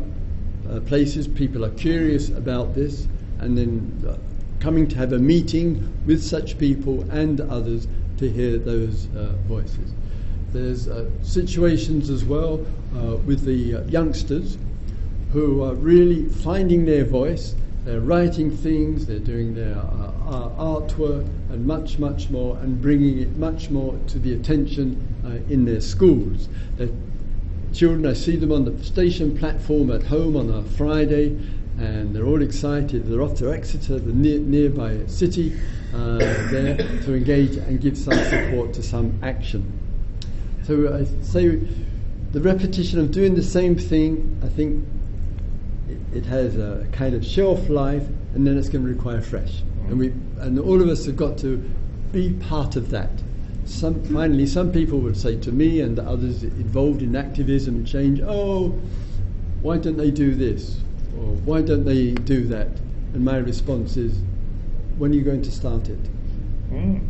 uh, 0.69 0.81
places. 0.81 1.29
People 1.29 1.65
are 1.65 1.71
curious 1.71 2.31
about 2.31 2.75
this, 2.75 3.07
and 3.39 3.57
then 3.57 4.05
uh, 4.09 4.17
coming 4.61 4.87
to 4.89 4.97
have 4.97 5.13
a 5.13 5.19
meeting 5.19 5.93
with 6.07 6.23
such 6.23 6.59
people 6.59 7.03
and 7.11 7.41
others 7.41 7.89
to 8.19 8.31
hear 8.31 8.59
those 8.59 9.09
uh, 9.17 9.33
voices. 9.49 9.93
There's 10.53 10.89
uh, 10.89 11.09
situations 11.23 12.11
as 12.11 12.25
well 12.25 12.67
uh, 12.95 13.17
with 13.17 13.45
the 13.45 13.77
uh, 13.77 13.85
youngsters 13.85 14.59
who 15.33 15.63
are 15.63 15.75
really 15.75 16.29
finding 16.29 16.85
their 16.85 17.05
voice. 17.05 17.55
They're 17.85 18.01
writing 18.01 18.55
things, 18.55 19.07
they're 19.07 19.19
doing 19.19 19.55
their 19.55 19.77
uh, 19.77 20.51
artwork, 20.59 21.27
and 21.51 21.67
much, 21.67 21.99
much 21.99 22.29
more, 22.31 22.59
and 22.59 22.81
bringing 22.83 23.21
it 23.21 23.37
much 23.37 23.71
more 23.71 23.99
to 24.09 24.19
the 24.19 24.35
attention 24.35 25.01
uh, 25.25 25.53
in 25.53 25.65
their 25.65 25.81
schools. 25.81 26.49
They're 26.77 26.91
children, 27.73 28.07
I 28.07 28.15
see 28.15 28.37
them 28.37 28.53
on 28.53 28.65
the 28.65 28.85
station 28.85 29.37
platform 29.37 29.91
at 29.91 30.03
home 30.03 30.37
on 30.37 30.51
a 30.51 30.63
Friday, 30.63 31.39
and 31.81 32.15
they're 32.15 32.27
all 32.27 32.43
excited. 32.43 33.07
They're 33.07 33.23
off 33.23 33.37
to 33.37 33.53
Exeter, 33.53 33.99
the 33.99 34.13
near, 34.13 34.39
nearby 34.39 35.07
city, 35.07 35.59
uh, 35.95 36.19
there 36.51 36.77
to 36.77 37.15
engage 37.15 37.57
and 37.57 37.81
give 37.81 37.97
some 37.97 38.23
support 38.25 38.75
to 38.75 38.83
some 38.83 39.19
action. 39.23 39.73
So 40.65 40.95
I 40.95 41.05
say 41.25 41.57
the 42.33 42.41
repetition 42.41 43.01
of 43.01 43.11
doing 43.11 43.35
the 43.35 43.43
same 43.43 43.77
thing, 43.77 44.39
I 44.45 44.49
think 44.49 44.87
it, 45.89 46.19
it 46.19 46.27
has 46.27 46.57
a 46.57 46.87
kind 46.93 47.15
of 47.15 47.25
shelf 47.25 47.69
life, 47.71 48.07
and 48.35 48.47
then 48.47 48.59
it's 48.59 48.69
going 48.69 48.85
to 48.85 48.93
require 48.93 49.23
fresh. 49.23 49.63
And 49.89 49.99
we, 49.99 50.09
and 50.39 50.59
all 50.59 50.83
of 50.83 50.89
us 50.89 51.07
have 51.07 51.17
got 51.17 51.39
to 51.39 51.57
be 52.13 52.35
part 52.35 52.77
of 52.77 52.91
that. 52.91 53.11
Some, 53.65 54.03
finally, 54.05 54.47
some 54.47 54.71
people 54.71 54.99
would 55.01 55.17
say 55.17 55.37
to 55.41 55.53
me 55.53 55.81
and 55.81 55.99
others 55.99 56.43
involved 56.43 57.03
in 57.03 57.17
activism 57.17 57.77
and 57.77 57.87
change, 57.87 58.21
"Oh, 58.21 58.79
why 59.63 59.79
don't 59.79 59.97
they 59.97 60.11
do 60.11 60.35
this, 60.35 60.81
or 61.21 61.35
why 61.45 61.63
don't 61.63 61.85
they 61.85 62.13
do 62.13 62.45
that?" 62.49 62.69
And 63.15 63.25
my 63.25 63.37
response 63.37 63.97
is, 63.97 64.21
"When 64.99 65.13
are 65.13 65.15
you 65.15 65.23
going 65.23 65.43
to 65.43 65.51
start 65.51 65.89
it?" 65.89 65.99
Mm. 66.73 67.01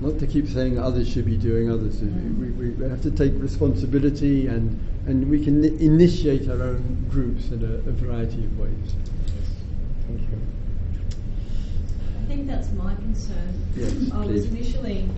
Not 0.00 0.18
to 0.18 0.26
keep 0.26 0.48
saying 0.48 0.78
others 0.78 1.08
should 1.08 1.26
be 1.26 1.36
doing 1.36 1.70
others. 1.70 2.00
We, 2.00 2.08
we, 2.08 2.70
we 2.70 2.88
have 2.88 3.02
to 3.02 3.10
take 3.10 3.32
responsibility 3.36 4.46
and, 4.46 4.78
and 5.06 5.30
we 5.30 5.44
can 5.44 5.62
initiate 5.62 6.48
our 6.48 6.62
own 6.62 7.06
groups 7.10 7.50
in 7.50 7.62
a, 7.62 7.74
a 7.88 7.92
variety 7.92 8.44
of 8.44 8.58
ways. 8.58 8.94
Thank 10.06 10.20
you. 10.22 10.38
I 12.18 12.26
think 12.28 12.46
that's 12.46 12.70
my 12.72 12.94
concern. 12.94 13.62
Yes, 13.76 13.92
I 14.12 14.24
was 14.24 14.46
please. 14.46 14.46
initially, 14.46 15.08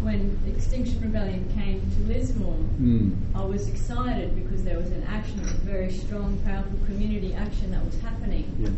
when 0.00 0.38
Extinction 0.46 1.00
Rebellion 1.02 1.46
came 1.54 1.79
to 1.79 1.79
Lismore, 2.10 2.56
Mm. 2.80 3.12
I 3.34 3.44
was 3.44 3.68
excited 3.68 4.34
because 4.34 4.64
there 4.64 4.78
was 4.78 4.90
an 4.90 5.04
action, 5.04 5.38
a 5.40 5.44
very 5.64 5.92
strong, 5.92 6.38
powerful 6.44 6.78
community 6.86 7.34
action 7.34 7.70
that 7.70 7.84
was 7.84 7.98
happening. 8.00 8.46
Yeah. 8.58 8.70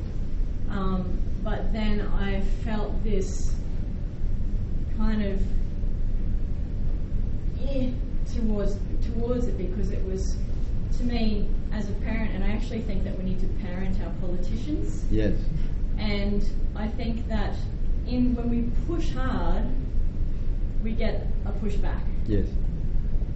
Um, 0.76 1.18
but 1.42 1.72
then 1.72 2.00
I 2.00 2.40
felt 2.64 3.02
this 3.04 3.54
kind 4.98 5.22
of 5.24 5.40
eh, 7.66 7.90
towards 8.34 8.76
towards 9.06 9.46
it 9.46 9.56
because 9.56 9.90
it 9.92 10.04
was 10.04 10.36
to 10.98 11.04
me 11.04 11.48
as 11.72 11.88
a 11.88 11.92
parent, 12.04 12.34
and 12.34 12.44
I 12.44 12.48
actually 12.48 12.82
think 12.82 13.02
that 13.04 13.16
we 13.16 13.24
need 13.24 13.40
to 13.40 13.46
parent 13.64 13.96
our 14.02 14.12
politicians. 14.20 15.04
Yes. 15.10 15.34
And 15.98 16.44
I 16.76 16.86
think 16.88 17.28
that 17.28 17.54
in 18.06 18.34
when 18.34 18.50
we 18.50 18.70
push 18.86 19.10
hard, 19.10 19.64
we 20.82 20.92
get 20.92 21.26
a 21.46 21.52
pushback. 21.52 22.02
Yes. 22.26 22.46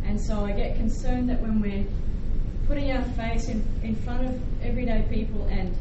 And 0.06 0.20
so 0.20 0.44
I 0.44 0.52
get 0.52 0.76
concerned 0.76 1.28
that 1.30 1.40
when 1.40 1.60
we're 1.60 1.84
putting 2.66 2.90
our 2.92 3.02
face 3.14 3.48
in, 3.48 3.64
in 3.82 3.94
front 3.96 4.26
of 4.26 4.40
everyday 4.64 5.04
people 5.10 5.44
and 5.50 5.76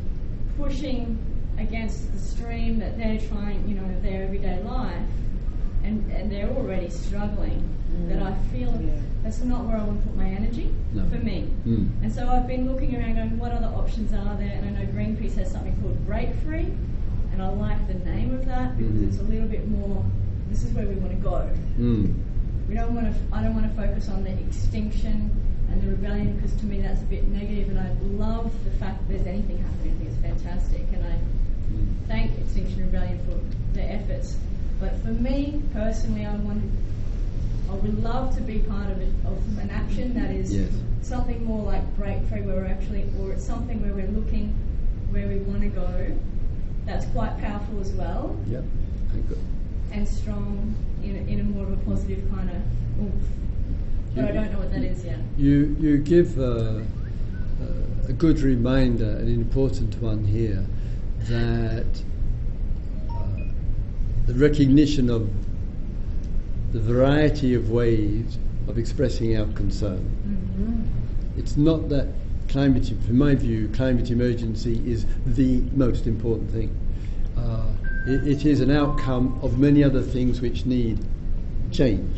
pushing 0.57 1.17
against 1.57 2.11
the 2.11 2.19
stream 2.19 2.79
that 2.79 2.97
they're 2.97 3.19
trying, 3.29 3.67
you 3.67 3.75
know, 3.75 4.01
their 4.01 4.23
everyday 4.23 4.61
life, 4.63 5.01
and, 5.83 6.11
and 6.11 6.31
they're 6.31 6.49
already 6.49 6.89
struggling, 6.89 7.69
that 8.09 8.21
I 8.21 8.33
feel 8.51 8.71
that's 9.23 9.41
not 9.41 9.63
where 9.65 9.77
I 9.77 9.83
want 9.83 10.01
to 10.03 10.07
put 10.09 10.17
my 10.17 10.27
energy 10.27 10.73
No. 10.93 11.07
for 11.09 11.17
me. 11.17 11.47
Mm. 11.65 11.89
And 12.03 12.11
so 12.13 12.27
I've 12.27 12.45
been 12.47 12.69
looking 12.71 12.95
around 12.95 13.15
going, 13.15 13.39
what 13.39 13.51
other 13.51 13.67
options 13.67 14.11
are 14.13 14.35
there? 14.37 14.51
And 14.51 14.77
I 14.77 14.81
know 14.81 14.91
Greenpeace 14.91 15.35
has 15.35 15.51
something 15.51 15.75
called 15.81 16.05
Break 16.05 16.35
Free, 16.43 16.73
and 17.31 17.41
I 17.41 17.49
like 17.49 17.87
the 17.87 17.93
name 18.09 18.33
of 18.33 18.45
that 18.47 18.77
because 18.77 18.93
Mhm. 18.95 19.07
it's 19.07 19.19
a 19.19 19.23
little 19.23 19.47
bit 19.47 19.67
more, 19.69 20.03
this 20.49 20.63
is 20.63 20.73
where 20.73 20.85
we 20.85 20.95
want 20.95 21.11
to 21.11 21.17
go. 21.17 21.49
Mm. 21.79 22.13
We 22.67 22.75
don't 22.75 22.95
want 22.95 23.13
to. 23.13 23.35
I 23.35 23.43
don't 23.43 23.53
want 23.53 23.69
to 23.69 23.75
focus 23.75 24.09
on 24.09 24.23
the 24.23 24.31
extinction 24.31 25.29
and 25.71 25.81
the 25.81 25.87
rebellion 25.89 26.35
because 26.35 26.53
to 26.59 26.65
me 26.65 26.81
that's 26.81 27.01
a 27.01 27.05
bit 27.05 27.27
negative. 27.27 27.69
And 27.69 27.79
I 27.79 27.91
love 28.17 28.51
the 28.63 28.71
fact 28.71 28.99
that 28.99 29.07
there's 29.13 29.27
anything 29.27 29.57
happening. 29.59 29.93
I 29.93 29.97
think 29.97 30.09
it's 30.09 30.21
fantastic, 30.21 30.81
and 30.93 31.03
I 31.05 31.19
thank 32.07 32.37
Extinction 32.39 32.81
Rebellion 32.81 33.19
for 33.25 33.39
their 33.75 33.91
efforts. 33.91 34.37
But 34.79 34.99
for 35.01 35.09
me 35.09 35.61
personally, 35.73 36.25
I 36.25 36.35
want. 36.35 36.63
I 37.69 37.73
would 37.73 38.03
love 38.03 38.35
to 38.35 38.41
be 38.41 38.59
part 38.59 38.91
of 38.91 39.01
it, 39.01 39.11
of 39.25 39.37
an 39.57 39.71
action 39.71 40.13
that 40.13 40.29
is 40.31 40.53
Yes. 40.53 40.69
something 41.01 41.43
more 41.43 41.63
like 41.63 41.83
break 41.97 42.21
free, 42.27 42.41
where 42.41 42.57
we're 42.57 42.67
actually, 42.67 43.09
or 43.19 43.33
it's 43.33 43.43
something 43.43 43.81
where 43.81 43.93
we're 43.93 44.11
looking 44.11 44.53
where 45.11 45.27
we 45.27 45.37
want 45.39 45.61
to 45.61 45.69
go. 45.69 46.11
That's 46.85 47.05
quite 47.07 47.37
powerful 47.39 47.79
as 47.79 47.91
well 47.93 48.35
Yep. 48.47 48.63
And 49.91 50.07
strong 50.07 50.75
in 51.05 51.15
a, 51.15 51.31
in 51.31 51.39
a 51.39 51.43
more 51.43 51.63
of 51.63 51.73
a 51.73 51.77
positive 51.77 52.29
kind 52.31 52.49
of 52.49 52.57
oomph. 53.01 53.23
But 54.15 54.25
I 54.25 54.31
don't 54.31 54.51
know 54.51 54.59
what 54.59 54.71
that 54.71 54.83
is 54.83 55.03
yet. 55.03 55.19
You, 55.37 55.75
you 55.79 55.97
give 55.97 56.39
uh, 56.39 56.79
a 58.07 58.13
good 58.13 58.39
reminder, 58.39 59.09
an 59.09 59.27
important 59.27 60.01
one 60.01 60.23
here, 60.23 60.65
that 61.29 61.85
uh, 63.09 63.13
the 64.25 64.33
recognition 64.33 65.09
of 65.09 65.29
the 66.71 66.79
variety 66.79 67.53
of 67.55 67.71
ways 67.71 68.37
of 68.67 68.77
expressing 68.77 69.37
our 69.37 69.47
concern. 69.53 70.01
It's 71.37 71.57
not 71.57 71.89
that 71.89 72.07
climate, 72.47 72.91
from 73.05 73.17
my 73.17 73.35
view, 73.35 73.69
climate 73.69 74.11
emergency 74.11 74.81
is 74.89 75.05
the 75.25 75.61
most 75.73 76.07
important 76.07 76.51
thing. 76.51 76.75
Uh, 77.37 77.67
it, 78.07 78.27
it 78.27 78.45
is 78.45 78.61
an 78.61 78.71
outcome 78.71 79.39
of 79.41 79.59
many 79.59 79.83
other 79.83 80.01
things 80.01 80.41
which 80.41 80.65
need 80.65 80.99
change. 81.71 82.17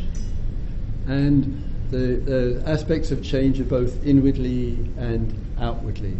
And 1.06 1.64
the, 1.90 2.16
the 2.16 2.62
aspects 2.66 3.10
of 3.10 3.22
change 3.22 3.60
are 3.60 3.64
both 3.64 4.04
inwardly 4.04 4.74
and 4.98 5.34
outwardly. 5.58 6.16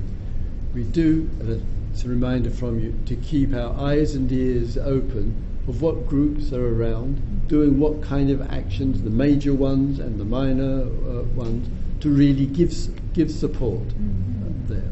We 0.75 0.85
do, 0.85 1.29
and 1.41 1.63
it's 1.93 2.05
a 2.05 2.09
reminder 2.09 2.51
from 2.51 2.81
you, 2.81 2.99
to 3.07 3.17
keep 3.17 3.55
our 3.55 3.75
eyes 3.79 4.15
and 4.15 4.31
ears 4.31 4.79
open 4.79 5.45
of 5.67 5.83
what 5.83 6.07
groups 6.07 6.53
are 6.53 6.67
around, 6.67 7.47
doing 7.49 7.79
what 7.79 8.03
kind 8.03 8.31
of 8.31 8.41
actions, 8.51 9.03
the 9.03 9.11
major 9.11 9.53
ones 9.53 9.99
and 9.99 10.19
the 10.19 10.25
minor 10.25 10.83
uh, 10.83 11.23
ones, 11.35 11.69
to 12.01 12.09
really 12.09 12.47
give, 12.47 12.73
give 13.13 13.31
support 13.31 13.83
uh, 13.83 14.49
there. 14.69 14.91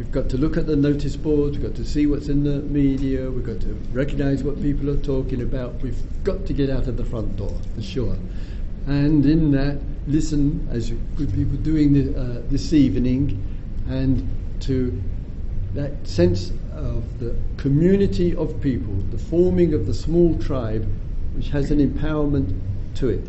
We've 0.00 0.12
got 0.12 0.30
to 0.30 0.38
look 0.38 0.56
at 0.56 0.66
the 0.66 0.76
notice 0.76 1.14
boards, 1.14 1.58
we've 1.58 1.66
got 1.66 1.76
to 1.76 1.84
see 1.84 2.06
what's 2.06 2.28
in 2.28 2.42
the 2.42 2.62
media, 2.62 3.30
we've 3.30 3.44
got 3.44 3.60
to 3.60 3.78
recognise 3.92 4.42
what 4.42 4.60
people 4.62 4.88
are 4.88 4.96
talking 4.96 5.42
about. 5.42 5.74
We've 5.82 6.24
got 6.24 6.46
to 6.46 6.54
get 6.54 6.70
out 6.70 6.88
of 6.88 6.96
the 6.96 7.04
front 7.04 7.36
door, 7.36 7.54
for 7.74 7.82
sure. 7.82 8.16
And 8.86 9.26
in 9.26 9.50
that, 9.50 9.78
listen, 10.06 10.66
as 10.70 10.88
good 11.16 11.34
people 11.34 11.58
doing 11.58 11.92
the, 11.92 12.18
uh, 12.18 12.42
this 12.48 12.72
evening, 12.72 13.44
and 13.90 14.26
to 14.60 14.98
that 15.74 16.08
sense 16.08 16.50
of 16.72 17.20
the 17.20 17.36
community 17.58 18.34
of 18.34 18.58
people, 18.62 18.94
the 19.10 19.18
forming 19.18 19.74
of 19.74 19.86
the 19.86 19.92
small 19.92 20.34
tribe, 20.38 20.90
which 21.34 21.50
has 21.50 21.70
an 21.70 21.78
empowerment 21.78 22.58
to 22.94 23.10
it. 23.10 23.28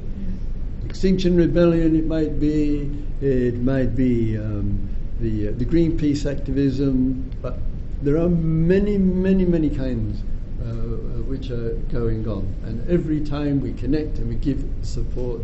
Extinction 0.86 1.36
Rebellion, 1.36 1.98
it 1.98 2.06
might 2.06 2.40
be, 2.40 2.90
it 3.20 3.56
might 3.56 3.94
be 3.94 4.38
um, 4.38 4.88
the, 5.22 5.50
uh, 5.50 5.52
the 5.56 5.66
Greenpeace 5.66 6.30
activism, 6.30 7.32
but 7.42 7.58
there 8.02 8.18
are 8.18 8.30
many, 8.30 8.98
many, 8.98 9.46
many 9.46 9.70
kinds 9.70 10.22
uh, 10.62 10.70
uh, 10.70 10.76
which 11.24 11.52
are 11.52 11.74
going 11.92 12.28
on. 12.28 12.54
And 12.66 12.88
every 12.90 13.24
time 13.24 13.62
we 13.62 13.74
connect 13.74 14.18
and 14.18 14.28
we 14.28 14.36
give 14.36 14.66
support, 14.82 15.42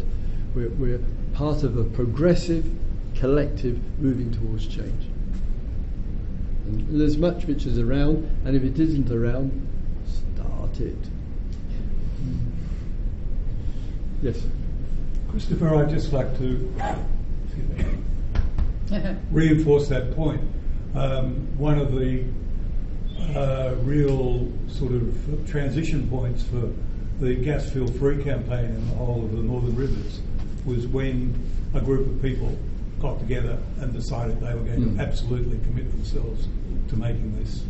we're, 0.56 0.70
we're 0.70 1.00
part 1.34 1.64
of 1.64 1.78
a 1.78 1.84
progressive 1.84 2.70
collective 3.16 3.80
moving 4.00 4.32
towards 4.32 4.68
change. 4.68 5.06
And 6.66 7.00
there's 7.00 7.18
much 7.18 7.46
which 7.46 7.66
is 7.66 7.78
around, 7.78 8.30
and 8.46 8.56
if 8.56 8.64
it 8.64 8.80
isn't 8.80 9.12
around, 9.12 9.68
start 10.06 10.80
it. 10.80 10.98
Yes. 14.22 14.42
Christopher, 15.30 15.76
I'd 15.76 15.90
just 15.90 16.12
like 16.12 16.36
to 16.40 16.74
reinforce 19.32 19.88
that 19.90 20.16
point. 20.16 20.42
Um, 20.96 21.48
one 21.58 21.78
of 21.80 21.92
the 21.94 22.24
uh, 23.36 23.76
real 23.84 24.52
sort 24.68 24.94
of 24.94 25.48
transition 25.50 26.08
points 26.10 26.44
for 26.44 26.72
the 27.20 27.36
gas 27.36 27.70
field 27.70 27.94
free 27.98 28.24
campaign 28.24 28.66
in 28.66 28.90
the 28.90 28.96
whole 28.96 29.24
of 29.26 29.32
the 29.32 29.42
Northern 29.42 29.76
Rivers 29.76 30.22
was 30.66 30.88
when 30.88 31.34
a 31.74 31.82
group 31.82 32.08
of 32.08 32.22
people 32.22 32.58
got 33.00 33.20
together 33.20 33.58
and 33.80 33.94
decided 33.94 34.40
they 34.40 34.54
were 34.54 34.62
going 34.62 34.82
Mm. 34.82 34.98
to 34.98 35.04
absolutely 35.04 35.58
commit 35.60 35.92
themselves 35.92 36.48
to 36.90 36.96
making 36.96 37.38
this 37.40 37.64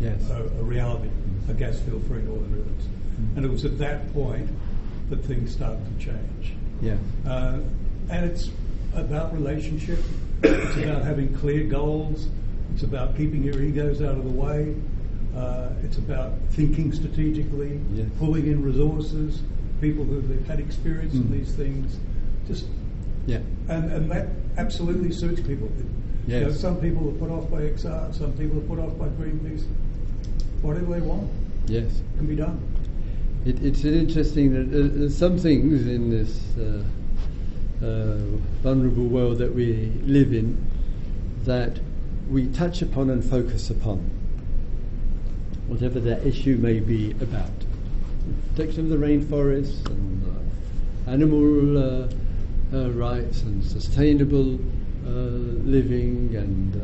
Yes. 0.00 0.28
a, 0.30 0.42
a 0.58 0.62
reality, 0.62 1.08
a 1.48 1.54
gas 1.54 1.78
field 1.80 2.04
free 2.06 2.22
Northern 2.22 2.52
Rivers. 2.52 2.84
And 3.36 3.44
it 3.44 3.50
was 3.50 3.64
at 3.64 3.78
that 3.78 4.12
point 4.14 4.48
that 5.10 5.24
things 5.24 5.52
started 5.52 5.80
to 5.98 6.04
change. 6.04 6.54
Yeah. 6.80 6.96
Uh, 7.26 7.58
and 8.10 8.24
it's 8.30 8.50
about 8.94 9.32
relationship. 9.34 9.98
It's 10.42 10.76
about 10.76 11.02
having 11.04 11.34
clear 11.36 11.64
goals. 11.64 12.28
It's 12.74 12.82
about 12.82 13.16
keeping 13.16 13.42
your 13.42 13.60
egos 13.62 14.00
out 14.00 14.16
of 14.16 14.24
the 14.24 14.30
way. 14.30 14.74
Uh, 15.36 15.70
it's 15.84 15.98
about 15.98 16.32
thinking 16.50 16.92
strategically, 16.92 17.78
Yes. 17.94 18.06
pulling 18.18 18.46
in 18.46 18.62
resources, 18.64 19.42
people 19.80 20.04
who've 20.04 20.46
had 20.46 20.58
experience 20.60 21.14
in 21.14 21.24
Mm. 21.24 21.32
these 21.32 21.52
things. 21.52 21.98
Just 22.48 22.66
Yeah. 23.26 23.38
and, 23.68 23.92
and 23.92 24.10
that 24.10 24.28
absolutely 24.56 25.12
suits 25.12 25.40
people. 25.40 25.68
You 26.26 26.40
know, 26.40 26.52
some 26.52 26.76
people 26.76 27.08
are 27.08 27.12
put 27.12 27.30
off 27.30 27.50
by 27.50 27.62
XR, 27.62 28.12
some 28.12 28.32
people 28.32 28.58
are 28.58 28.62
put 28.62 28.78
off 28.78 28.96
by 28.98 29.06
Greenpeace. 29.08 29.64
Whatever 30.62 30.94
they 30.94 31.00
want 31.00 31.28
Yes. 31.66 32.02
can 32.16 32.26
be 32.26 32.36
done. 32.36 32.58
It, 33.44 33.62
it's 33.64 33.84
interesting. 33.84 34.52
that 34.52 35.06
uh, 35.06 35.08
some 35.08 35.38
things 35.38 35.86
in 35.86 36.10
this 36.10 36.40
uh, 36.58 36.82
uh, 37.82 38.18
vulnerable 38.62 39.06
world 39.06 39.38
that 39.38 39.54
we 39.54 39.90
live 40.04 40.32
in 40.32 40.66
that 41.44 41.78
we 42.30 42.46
touch 42.48 42.82
upon 42.82 43.10
and 43.10 43.24
focus 43.24 43.70
upon, 43.70 43.98
whatever 45.66 45.98
that 45.98 46.24
issue 46.26 46.56
may 46.56 46.78
be 46.78 47.12
about. 47.20 47.50
Protection 48.54 48.92
of 48.92 49.00
the 49.00 49.06
rainforests 49.06 49.84
and 49.86 50.24
uh, 50.26 51.10
animal 51.10 51.78
uh, 51.78 52.08
uh, 52.72 52.90
rights 52.90 53.42
and 53.42 53.64
sustainable 53.64 54.54
uh, 55.06 55.10
living 55.10 56.34
and 56.36 56.80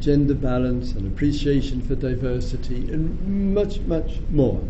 gender 0.00 0.34
balance 0.34 0.92
and 0.92 1.06
appreciation 1.06 1.80
for 1.82 1.94
diversity 1.94 2.90
and 2.92 3.54
much, 3.54 3.80
much 3.80 4.18
more. 4.30 4.62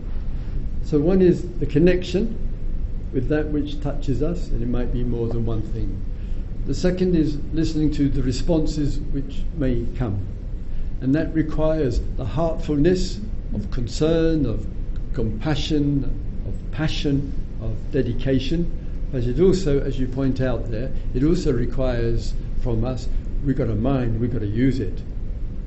So 0.82 0.98
one 0.98 1.22
is 1.22 1.48
the 1.58 1.66
connection 1.66 2.49
with 3.12 3.28
that 3.28 3.48
which 3.48 3.80
touches 3.80 4.22
us, 4.22 4.48
and 4.48 4.62
it 4.62 4.68
might 4.68 4.92
be 4.92 5.02
more 5.02 5.28
than 5.28 5.44
one 5.44 5.62
thing. 5.62 6.02
The 6.66 6.74
second 6.74 7.16
is 7.16 7.38
listening 7.52 7.90
to 7.92 8.08
the 8.08 8.22
responses 8.22 8.98
which 8.98 9.42
may 9.56 9.86
come. 9.96 10.26
And 11.00 11.14
that 11.14 11.34
requires 11.34 12.00
the 12.16 12.24
heartfulness 12.24 13.20
of 13.54 13.70
concern, 13.70 14.46
of 14.46 14.66
compassion, 15.14 16.04
of 16.46 16.72
passion, 16.72 17.32
of 17.60 17.90
dedication. 17.90 18.70
But 19.10 19.24
it 19.24 19.40
also, 19.40 19.80
as 19.80 19.98
you 19.98 20.06
point 20.06 20.40
out 20.40 20.70
there, 20.70 20.92
it 21.14 21.24
also 21.24 21.52
requires 21.52 22.34
from 22.62 22.84
us, 22.84 23.08
we've 23.44 23.56
got 23.56 23.68
a 23.68 23.74
mind, 23.74 24.20
we've 24.20 24.32
got 24.32 24.40
to 24.40 24.46
use 24.46 24.78
it. 24.78 25.02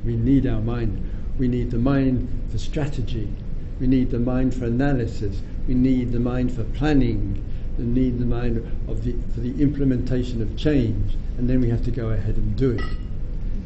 We 0.05 0.15
need 0.15 0.45
our 0.45 0.61
mind. 0.61 1.09
We 1.37 1.47
need 1.47 1.71
the 1.71 1.79
mind 1.79 2.29
for 2.51 2.57
strategy. 2.57 3.27
We 3.79 3.87
need 3.87 4.11
the 4.11 4.19
mind 4.19 4.53
for 4.53 4.65
analysis. 4.65 5.41
We 5.67 5.73
need 5.73 6.11
the 6.11 6.19
mind 6.19 6.53
for 6.53 6.63
planning. 6.63 7.43
We 7.77 7.85
need 7.85 8.19
the 8.19 8.25
mind 8.25 8.57
of 8.87 9.03
the, 9.03 9.15
for 9.33 9.39
the 9.39 9.61
implementation 9.61 10.41
of 10.41 10.55
change. 10.57 11.15
And 11.37 11.49
then 11.49 11.61
we 11.61 11.69
have 11.69 11.83
to 11.85 11.91
go 11.91 12.09
ahead 12.09 12.35
and 12.35 12.55
do 12.55 12.71
it. 12.71 12.81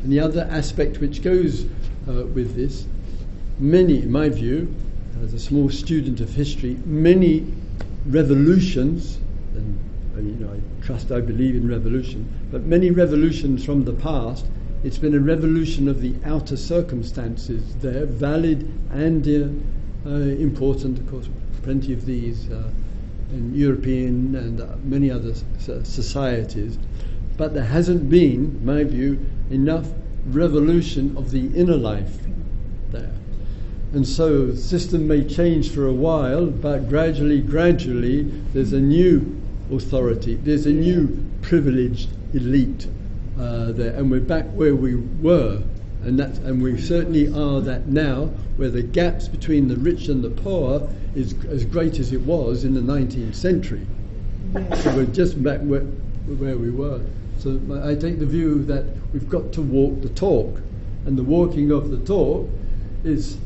And 0.04 0.12
the 0.12 0.20
other 0.20 0.48
aspect 0.52 1.00
which 1.00 1.22
goes 1.22 1.66
uh, 2.08 2.26
with 2.26 2.56
this, 2.56 2.86
many, 3.60 4.00
in 4.00 4.12
my 4.12 4.30
view, 4.30 4.74
as 5.24 5.34
a 5.34 5.40
small 5.40 5.70
student 5.70 6.22
of 6.22 6.30
history, 6.30 6.78
many 6.86 7.46
revolutions, 8.06 9.18
and 9.56 9.80
you 10.18 10.46
know, 10.46 10.54
I 10.54 10.86
trust, 10.86 11.12
I 11.12 11.22
believe 11.22 11.56
in 11.56 11.68
revolution, 11.68 12.28
but 12.52 12.64
many 12.64 12.92
revolutions 12.92 13.64
from 13.64 13.84
the 13.84 13.94
past, 13.94 14.46
it's 14.84 14.98
been 14.98 15.16
a 15.16 15.20
revolution 15.20 15.88
of 15.88 16.02
the 16.02 16.16
outer 16.26 16.58
circumstances 16.58 17.76
there, 17.78 18.06
valid 18.06 18.72
and 18.92 19.28
uh, 19.28 20.10
uh, 20.10 20.14
important, 20.14 21.00
of 21.00 21.10
course, 21.10 21.28
plenty 21.68 21.92
of 21.92 22.06
these 22.06 22.50
uh, 22.50 22.64
in 23.30 23.54
European 23.54 24.34
and 24.36 24.62
uh, 24.62 24.68
many 24.86 25.12
other 25.12 25.34
societies, 25.84 26.80
but 27.36 27.54
there 27.54 27.66
hasn't 27.66 28.10
been, 28.10 28.66
my 28.66 28.86
view, 28.86 29.20
enough 29.52 29.86
revolution 30.28 31.14
of 31.18 31.30
the 31.32 31.48
inner 31.54 31.76
life 31.76 32.20
there. 32.92 33.12
And 33.92 34.08
so 34.08 34.46
the 34.46 34.56
system 34.56 35.10
may 35.10 35.26
change 35.26 35.70
for 35.70 35.88
a 35.88 35.94
while, 35.94 36.46
but 36.46 36.88
gradually, 36.88 37.42
gradually, 37.42 38.24
there's 38.54 38.72
a 38.72 38.80
new 38.80 39.38
authority, 39.70 40.36
there's 40.36 40.68
a 40.68 40.72
new 40.72 41.22
privileged 41.42 42.08
elite 42.34 42.88
uh, 43.38 43.74
there, 43.74 43.94
and 43.96 44.10
we're 44.10 44.22
back 44.22 44.46
where 44.54 44.74
we 44.74 44.96
were, 44.96 45.62
and 46.06 46.18
that's, 46.18 46.40
and 46.40 46.64
we 46.64 46.80
certainly 46.80 47.28
are 47.28 47.60
that 47.60 47.88
now, 47.88 48.28
where 48.56 48.70
the 48.70 48.84
gaps 48.84 49.28
between 49.28 49.68
the 49.68 49.76
rich 49.76 50.08
and 50.08 50.24
the 50.24 50.30
poor 50.30 50.88
is 51.18 51.34
as 51.46 51.66
great 51.66 51.98
as 52.00 52.14
it 52.14 52.22
was 52.22 52.64
in 52.64 52.76
the 52.76 52.80
19th 52.80 53.34
century. 53.34 53.86
So 54.54 54.96
we're 54.96 55.06
just 55.06 55.42
back 55.42 55.60
where, 55.62 55.82
where 55.82 56.58
we 56.58 56.70
were. 56.70 57.02
So 57.40 57.60
I 57.84 57.96
take 57.96 58.20
the 58.20 58.26
view 58.26 58.64
that 58.66 58.86
we've 59.12 59.28
got 59.28 59.52
to 59.54 59.62
walk 59.62 60.02
the 60.02 60.10
talk, 60.10 60.62
and 61.06 61.18
the 61.18 61.24
walking 61.24 61.72
of 61.72 61.90
the 61.90 61.98
talk 61.98 62.48
is 63.04 63.38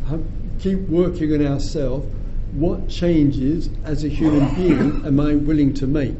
keep 0.60 0.80
working 0.90 1.34
on 1.34 1.48
ourselves. 1.48 2.06
What 2.54 2.90
changes 2.90 3.70
as 3.86 4.04
a 4.04 4.10
human 4.10 4.54
being 4.56 5.06
am 5.06 5.20
I 5.22 5.36
willing 5.36 5.74
to 5.76 5.88
make? 5.88 6.16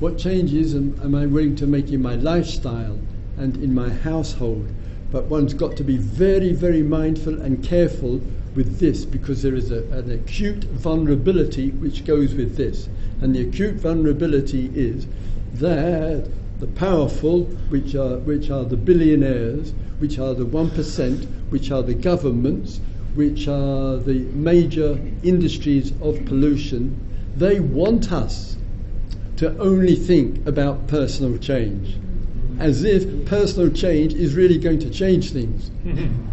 What 0.00 0.18
changes 0.18 0.74
am, 0.74 1.00
am 1.02 1.14
I 1.14 1.24
willing 1.24 1.56
to 1.56 1.66
make 1.66 1.90
in 1.90 2.02
my 2.02 2.16
lifestyle 2.16 2.98
and 3.38 3.56
in 3.56 3.74
my 3.74 3.88
household? 3.88 4.68
But 5.10 5.26
one's 5.26 5.54
got 5.54 5.76
to 5.76 5.84
be 5.84 5.96
very, 5.96 6.52
very 6.52 6.82
mindful 6.82 7.40
and 7.40 7.64
careful 7.64 8.20
with 8.54 8.78
this 8.78 9.04
because 9.04 9.42
there 9.42 9.54
is 9.54 9.70
a, 9.70 9.82
an 9.92 10.10
acute 10.10 10.64
vulnerability 10.64 11.70
which 11.70 12.04
goes 12.04 12.34
with 12.34 12.56
this. 12.56 12.88
And 13.20 13.34
the 13.34 13.48
acute 13.48 13.76
vulnerability 13.76 14.70
is 14.74 15.06
that 15.54 16.30
the 16.58 16.66
powerful, 16.66 17.44
which 17.70 17.94
are, 17.94 18.18
which 18.18 18.50
are 18.50 18.64
the 18.64 18.76
billionaires, 18.76 19.72
which 19.98 20.18
are 20.18 20.34
the 20.34 20.44
1%, 20.44 21.50
which 21.50 21.70
are 21.70 21.82
the 21.82 21.94
governments, 21.94 22.80
which 23.14 23.48
are 23.48 23.96
the 23.96 24.20
major 24.32 24.98
industries 25.22 25.92
of 26.00 26.24
pollution, 26.24 26.98
they 27.36 27.60
want 27.60 28.12
us 28.12 28.56
to 29.36 29.56
only 29.58 29.96
think 29.96 30.46
about 30.46 30.86
personal 30.86 31.36
change, 31.38 31.98
as 32.58 32.84
if 32.84 33.26
personal 33.26 33.70
change 33.70 34.14
is 34.14 34.34
really 34.34 34.58
going 34.58 34.78
to 34.78 34.90
change 34.90 35.32
things. 35.32 35.70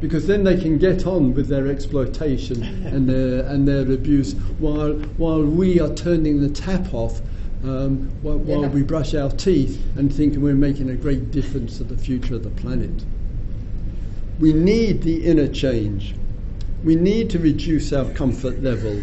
Because 0.00 0.26
then 0.26 0.44
they 0.44 0.60
can 0.60 0.78
get 0.78 1.06
on 1.06 1.34
with 1.34 1.48
their 1.48 1.68
exploitation 1.68 2.62
and 2.86 3.08
their, 3.08 3.46
and 3.46 3.66
their 3.66 3.90
abuse 3.90 4.34
while, 4.58 4.92
while 5.16 5.42
we 5.42 5.80
are 5.80 5.92
turning 5.94 6.40
the 6.40 6.50
tap 6.50 6.92
off 6.92 7.20
um, 7.64 8.10
while, 8.22 8.38
while 8.38 8.62
yeah. 8.62 8.68
we 8.68 8.82
brush 8.82 9.14
our 9.14 9.30
teeth 9.30 9.82
and 9.96 10.14
think 10.14 10.36
we're 10.36 10.54
making 10.54 10.90
a 10.90 10.94
great 10.94 11.30
difference 11.30 11.78
to 11.78 11.84
the 11.84 11.96
future 11.96 12.34
of 12.34 12.44
the 12.44 12.50
planet. 12.50 13.04
We 14.38 14.52
need 14.52 15.02
the 15.02 15.24
inner 15.24 15.48
change. 15.48 16.14
We 16.84 16.94
need 16.94 17.30
to 17.30 17.38
reduce 17.38 17.92
our 17.92 18.04
comfort 18.10 18.62
level. 18.62 19.02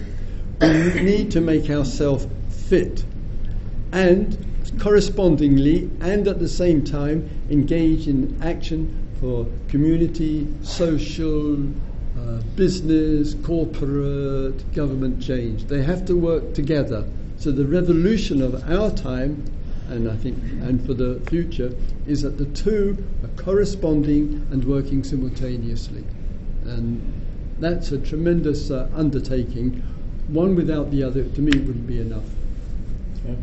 We 0.61 0.93
need 1.01 1.31
to 1.31 1.41
make 1.41 1.69
ourselves 1.69 2.27
fit. 2.49 3.03
And 3.91 4.37
correspondingly, 4.79 5.89
and 5.99 6.27
at 6.27 6.39
the 6.39 6.47
same 6.47 6.83
time, 6.83 7.29
engage 7.49 8.07
in 8.07 8.39
action 8.41 8.99
for 9.23 9.47
community, 9.69 10.45
social, 10.63 11.53
uh, 11.55 12.41
business, 12.57 13.35
corporate, 13.35 14.73
government 14.73 15.23
change. 15.23 15.63
They 15.63 15.81
have 15.81 16.05
to 16.07 16.17
work 16.17 16.53
together. 16.53 17.07
So 17.37 17.53
the 17.53 17.63
revolution 17.63 18.41
of 18.41 18.69
our 18.69 18.91
time, 18.91 19.45
and 19.87 20.11
I 20.11 20.17
think, 20.17 20.37
and 20.63 20.85
for 20.85 20.93
the 20.93 21.21
future, 21.29 21.73
is 22.05 22.23
that 22.23 22.37
the 22.37 22.47
two 22.47 22.97
are 23.23 23.41
corresponding 23.41 24.45
and 24.51 24.65
working 24.65 25.05
simultaneously, 25.05 26.03
and 26.65 27.01
that's 27.59 27.93
a 27.93 27.99
tremendous 27.99 28.71
uh, 28.71 28.89
undertaking. 28.93 29.81
One 30.27 30.53
without 30.53 30.91
the 30.91 31.01
other, 31.01 31.23
to 31.23 31.41
me, 31.41 31.57
wouldn't 31.59 31.87
be 31.87 32.01
enough. 32.01 32.25
Yeah. 33.25 33.35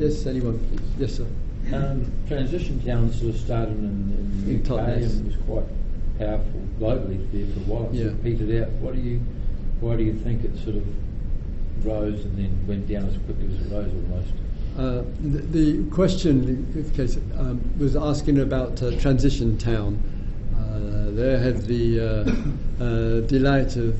Yes, 0.00 0.26
anyone, 0.26 0.58
please. 0.58 0.80
Yes, 0.98 1.16
sir. 1.18 1.26
Um, 1.72 2.12
transition 2.28 2.84
town 2.84 3.12
sort 3.12 3.34
of 3.34 3.40
started 3.40 3.76
in, 3.78 4.44
in, 4.46 4.56
in 4.56 4.72
UK 4.72 4.78
and 4.88 5.26
was 5.26 5.36
quite 5.46 5.64
powerful 6.18 6.60
globally 6.78 7.30
there 7.32 7.46
for 7.54 7.60
a 7.60 7.62
while. 7.62 7.90
It 7.90 7.94
yeah. 7.94 8.02
sort 8.04 8.14
of 8.14 8.22
petered 8.22 8.62
out. 8.62 8.70
What 8.72 8.94
do 8.94 9.00
you 9.00 9.20
why 9.80 9.96
do 9.96 10.04
you 10.04 10.14
think 10.14 10.44
it 10.44 10.56
sort 10.58 10.76
of 10.76 10.84
rose 11.84 12.24
and 12.24 12.38
then 12.38 12.66
went 12.66 12.88
down 12.88 13.06
as 13.06 13.16
quickly 13.24 13.46
as 13.46 13.66
it 13.66 13.74
rose 13.74 13.92
almost? 13.92 14.32
Uh, 14.78 15.02
the, 15.20 15.38
the, 15.38 15.90
question 15.90 16.92
case, 16.96 17.16
um, 17.36 17.60
was 17.78 17.94
asking 17.96 18.38
about 18.38 18.82
uh, 18.82 18.90
Transition 19.00 19.58
Town. 19.58 20.00
Uh, 20.56 21.10
they 21.10 21.38
had 21.38 21.62
the 21.66 22.00
uh, 22.00 22.82
uh, 22.82 23.20
delight 23.26 23.76
of 23.76 23.94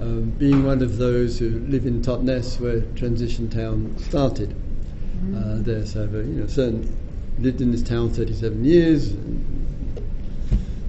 um, 0.00 0.30
being 0.38 0.64
one 0.64 0.82
of 0.82 0.96
those 0.96 1.38
who 1.38 1.60
live 1.68 1.86
in 1.86 2.02
Totnes, 2.02 2.58
where 2.58 2.80
Transition 2.96 3.48
Town 3.48 3.94
started. 3.98 4.50
Mm-hmm. 4.50 5.62
there, 5.64 5.84
so 5.84 6.04
you 6.04 6.22
know, 6.22 6.46
certain 6.46 6.96
lived 7.40 7.60
in 7.60 7.70
this 7.70 7.82
town 7.82 8.10
37 8.10 8.64
years, 8.64 9.14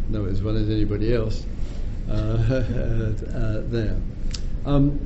know 0.10 0.26
it 0.26 0.32
as 0.32 0.42
well 0.42 0.58
as 0.58 0.70
anybody 0.70 1.14
else 1.14 1.46
there. 2.08 3.96
Um, 4.66 5.00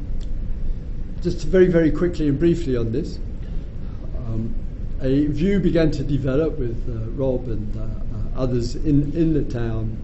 just 1.21 1.45
very, 1.45 1.67
very 1.67 1.91
quickly 1.91 2.27
and 2.27 2.37
briefly 2.37 2.75
on 2.75 2.91
this, 2.91 3.19
um, 4.17 4.53
a 5.01 5.27
view 5.27 5.59
began 5.59 5.91
to 5.91 6.03
develop 6.03 6.57
with 6.57 6.77
uh, 6.89 7.09
Rob 7.11 7.47
and 7.47 7.77
uh, 7.77 7.81
uh, 7.81 8.41
others 8.41 8.75
in, 8.75 9.11
in 9.13 9.33
the 9.33 9.43
town 9.43 9.97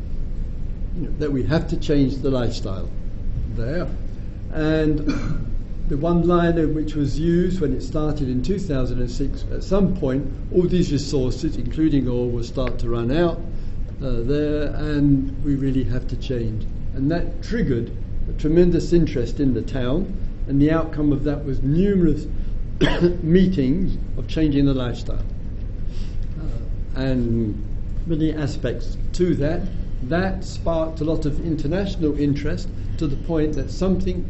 you 0.95 1.03
know, 1.03 1.11
that 1.17 1.31
we 1.31 1.43
have 1.43 1.67
to 1.69 1.77
change 1.77 2.17
the 2.17 2.29
lifestyle 2.29 2.89
there. 3.55 3.87
And 4.53 4.99
the 5.89 5.97
one 5.97 6.27
liner 6.27 6.67
which 6.67 6.93
was 6.93 7.19
used 7.19 7.59
when 7.59 7.73
it 7.73 7.81
started 7.81 8.29
in 8.29 8.43
2006, 8.43 9.45
at 9.51 9.63
some 9.63 9.97
point, 9.97 10.31
all 10.53 10.61
these 10.61 10.91
resources, 10.91 11.57
including 11.57 12.07
oil, 12.07 12.29
will 12.29 12.43
start 12.43 12.77
to 12.77 12.87
run 12.87 13.11
out 13.11 13.39
uh, 14.03 14.21
there, 14.21 14.67
and 14.75 15.43
we 15.43 15.55
really 15.55 15.83
have 15.83 16.07
to 16.07 16.15
change. 16.15 16.63
And 16.93 17.09
that 17.09 17.41
triggered 17.41 17.91
a 18.29 18.33
tremendous 18.33 18.93
interest 18.93 19.39
in 19.39 19.55
the 19.55 19.63
town, 19.63 20.15
and 20.47 20.61
the 20.61 20.69
outcome 20.69 21.11
of 21.11 21.23
that 21.23 21.43
was 21.43 21.63
numerous 21.63 22.27
meetings 23.23 23.97
of 24.15 24.27
changing 24.27 24.65
the 24.65 24.75
lifestyle. 24.75 25.25
Uh, 26.39 26.99
and 26.99 27.65
many 28.05 28.31
aspects 28.31 28.95
to 29.13 29.33
that. 29.35 29.67
That 30.03 30.43
sparked 30.43 31.01
a 31.01 31.03
lot 31.03 31.25
of 31.25 31.43
international 31.43 32.17
interest 32.19 32.69
to 32.99 33.07
the 33.07 33.17
point 33.17 33.53
that 33.53 33.71
something 33.71 34.23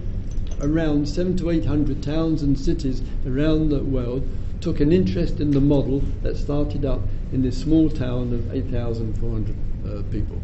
around 0.62 1.07
seven 1.07 1.36
to 1.38 1.49
eight 1.49 1.66
hundred 1.66 2.03
towns 2.03 2.41
and 2.41 2.60
cities 2.60 3.01
around 3.26 3.70
the 3.70 3.84
world 3.84 4.28
took 4.62 4.80
an 4.80 4.91
interest 4.91 5.39
in 5.39 5.51
the 5.51 5.62
model 5.62 6.01
that 6.22 6.38
started 6.38 6.86
up 6.86 6.99
in 7.32 7.41
this 7.41 7.57
small 7.57 7.89
town 7.89 8.34
of 8.34 8.53
8,400 8.53 9.55
uh, 9.86 10.03
people. 10.12 10.41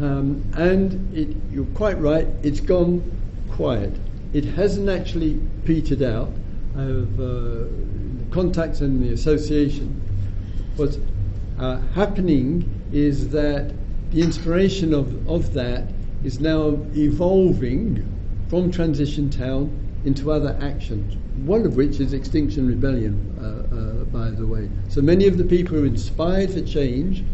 Um, 0.00 0.44
and 0.56 1.16
it, 1.16 1.34
you're 1.50 1.64
quite 1.66 1.98
right, 1.98 2.26
it's 2.42 2.60
gone 2.60 3.02
quiet. 3.50 3.94
It 4.32 4.44
hasn't 4.44 4.88
actually 4.88 5.40
petered 5.64 6.02
out. 6.02 6.30
Of 6.76 7.20
uh, 7.20 7.66
contacts 8.32 8.80
and 8.80 9.00
the 9.00 9.12
association. 9.12 10.02
What's 10.74 10.98
uh, 11.56 11.78
happening 11.94 12.68
is 12.92 13.28
that 13.28 13.72
the 14.10 14.22
inspiration 14.22 14.92
of, 14.92 15.28
of 15.30 15.54
that 15.54 15.84
is 16.24 16.40
now 16.40 16.76
evolving 16.96 18.13
from 18.54 18.70
Transition 18.70 19.28
Town 19.30 19.68
into 20.04 20.30
other 20.30 20.56
actions, 20.60 21.16
one 21.44 21.66
of 21.66 21.74
which 21.74 21.98
is 21.98 22.12
Extinction 22.12 22.68
Rebellion, 22.68 23.34
uh, 23.40 23.74
uh, 23.74 24.04
by 24.04 24.30
the 24.30 24.46
way. 24.46 24.70
So 24.88 25.02
many 25.02 25.26
of 25.26 25.38
the 25.38 25.42
people 25.42 25.76
who 25.76 25.82
inspired 25.82 26.52
for 26.52 26.60
change 26.60 27.24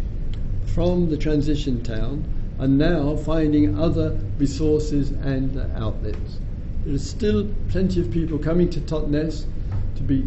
from 0.65 1.11
the 1.11 1.19
Transition 1.19 1.83
Town 1.83 2.25
are 2.59 2.67
now 2.67 3.17
finding 3.17 3.79
other 3.79 4.19
resources 4.39 5.11
and 5.11 5.59
uh, 5.59 5.67
outlets. 5.77 6.41
There 6.87 6.95
is 6.95 7.11
still 7.11 7.47
plenty 7.69 8.01
of 8.01 8.11
people 8.11 8.39
coming 8.39 8.71
to 8.71 8.81
Totnes 8.81 9.45
to 9.97 10.03
be 10.03 10.27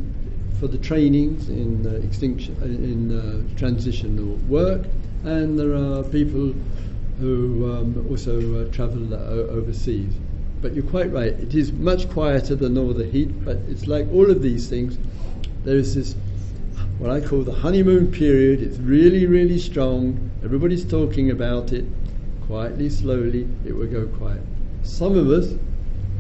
for 0.60 0.68
the 0.68 0.78
trainings 0.78 1.50
in 1.50 1.88
uh, 1.88 2.06
extinction 2.06 2.56
uh, 2.62 2.66
in 2.66 3.18
uh, 3.18 3.58
transitional 3.58 4.36
work, 4.48 4.86
and 5.24 5.58
there 5.58 5.74
are 5.74 6.04
people 6.04 6.54
who 7.20 7.74
um, 7.74 8.06
also 8.12 8.70
travel 8.70 9.12
overseas. 9.16 10.14
But 10.64 10.74
you're 10.74 10.86
quite 10.86 11.12
right. 11.12 11.34
It 11.34 11.54
is 11.54 11.74
much 11.74 12.10
quieter 12.10 12.56
than 12.56 12.78
all 12.78 12.94
the 12.94 13.06
heat. 13.06 13.44
But 13.44 13.58
it's 13.68 13.86
like 13.86 14.08
all 14.14 14.32
of 14.32 14.42
these 14.42 14.70
things. 14.70 14.98
There 15.66 15.76
is 15.76 15.94
this 15.94 16.16
what 17.00 17.12
I 17.12 17.20
call 17.20 17.42
the 17.42 17.52
honeymoon 17.52 18.12
period. 18.12 18.62
It's 18.62 18.78
really, 18.78 19.26
really 19.26 19.60
strong. 19.60 20.32
Everybody's 20.42 20.86
talking 20.86 21.32
about 21.32 21.74
it. 21.74 21.84
Quietly, 22.48 22.90
slowly, 22.90 23.46
it 23.66 23.74
will 23.74 23.88
go 23.88 24.08
quiet. 24.08 24.42
Some 24.84 25.18
of 25.18 25.28
us, 25.30 25.54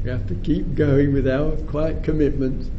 we 0.04 0.10
have 0.10 0.28
to 0.28 0.36
keep 0.36 0.76
going 0.76 1.14
with 1.14 1.26
our 1.26 1.56
quiet 1.68 2.04
commitments, 2.04 2.70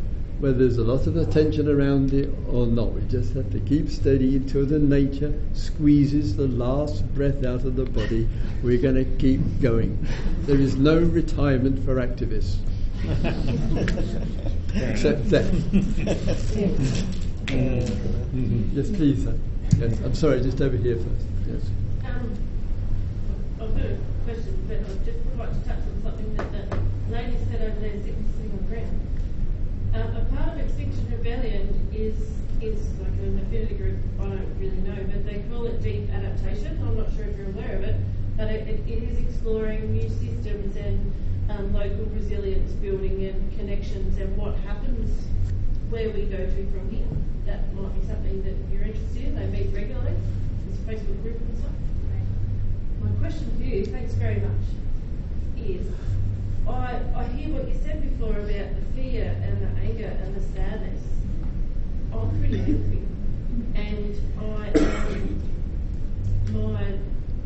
whether 0.41 0.59
there's 0.59 0.79
a 0.79 0.85
lot 0.85 1.07
of 1.07 1.17
attention 1.17 1.69
around 1.69 2.13
it 2.13 2.29
or 2.49 2.67
not. 2.67 2.93
We 2.93 3.03
just 3.03 3.35
have 3.35 3.51
to 3.53 3.61
keep 3.61 3.89
steady 3.89 4.37
until 4.37 4.67
the 4.67 4.79
nature 4.79 5.33
squeezes 5.53 6.37
the 6.37 6.49
last 6.49 7.07
breath 7.15 7.45
out 7.45 7.65
of 7.65 7.77
the 7.77 7.85
body. 7.85 8.29
We're 8.63 8.83
going 8.83 8.97
to 8.97 9.05
keep 9.17 9.41
going. 9.61 10.07
There 10.43 10.59
is 10.59 10.77
no 10.77 10.99
retirement 10.99 11.85
for 11.85 11.97
activists. 11.97 12.57
Except 14.75 15.29
death. 15.31 15.53
yes, 18.75 18.91
please. 18.91 19.25
Sir. 19.25 19.39
Yes, 19.79 20.01
I'm 20.01 20.15
sorry, 20.15 20.41
just 20.41 20.61
over 20.61 20.77
here 20.77 20.97
first. 20.97 21.27
Yes. 21.47 21.63
Um, 22.05 22.37
I've 23.61 23.77
got 23.77 23.87
a 23.87 23.99
question, 24.25 24.65
but 24.69 24.79
I'd 24.79 25.05
just 25.05 25.19
like 25.39 25.51
to 25.51 25.69
touch 25.69 25.79
on 25.79 26.03
something 26.03 26.35
that 26.37 26.71
the 26.71 26.79
lady 27.11 27.37
said 27.51 27.63
over 27.63 27.81
there, 27.81 27.93
sitting 27.93 28.51
on 28.53 28.67
ground. 28.69 29.01
Um, 29.95 30.17
a 30.17 30.24
part 30.37 30.49
of 30.49 30.59
Extinction 30.59 31.07
Rebellion 31.11 31.89
is 31.93 32.17
is 32.61 32.89
like 33.01 33.13
an 33.21 33.41
affinity 33.47 33.75
group. 33.75 33.99
I 34.21 34.25
don't 34.25 34.59
really 34.59 34.81
know, 34.83 34.97
but 35.05 35.27
they 35.27 35.43
call 35.51 35.67
it 35.67 35.83
deep 35.83 36.09
adaptation. 36.11 36.79
I'm 36.83 36.97
not 36.97 37.13
sure 37.15 37.25
if 37.25 37.37
you're 37.37 37.49
aware 37.49 37.77
of 37.77 37.83
it, 37.83 37.97
but 38.37 38.49
it, 38.49 38.69
it, 38.69 38.81
it 38.89 39.03
is 39.03 39.19
exploring 39.19 39.93
new 39.93 40.09
systems 40.09 40.77
and 40.77 41.13
um, 41.51 41.75
local 41.75 42.07
resilience 42.15 42.73
building 42.73 43.25
and 43.27 43.59
connections 43.59 44.19
and 44.19 44.35
what 44.37 44.57
happens 44.59 45.11
where 45.91 46.09
we 46.11 46.23
go 46.25 46.39
to 46.39 46.67
from 46.73 46.91
here. 46.91 47.07
That 47.45 47.73
might 47.75 48.01
be 48.01 48.07
something 48.07 48.43
that 48.45 48.55
you're 48.73 48.87
interested 48.87 49.25
in. 49.25 49.37
They 49.37 49.47
meet 49.47 49.75
regularly. 49.75 50.15
There's 50.65 50.79
a 50.79 51.03
Facebook 51.05 51.23
group 51.23 51.37
and 51.37 51.59
stuff. 51.59 51.73
My 53.03 53.11
question 53.21 53.59
to 53.59 53.65
you, 53.65 53.85
thanks 53.87 54.15
very 54.15 54.41
much, 54.41 54.65
is 55.59 55.87
I, 56.69 57.01
I 57.15 57.25
hear 57.37 57.55
what 57.55 57.69
you 57.69 57.79
said 57.85 58.01
before 58.01 58.33
about 58.33 58.49
the 58.49 58.83
fear 58.95 59.37
and 59.43 59.61
the 59.63 59.81
anger 59.83 60.17
and 60.23 60.35
the 60.35 60.41
sadness. 60.55 61.03
I'm 62.13 62.39
pretty 62.39 62.59
angry. 62.59 63.03
And 63.75 64.17
I, 64.41 64.69
um, 64.79 65.43
my 66.53 66.85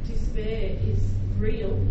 despair 0.07 0.79
is 0.87 1.01
real. 1.37 1.85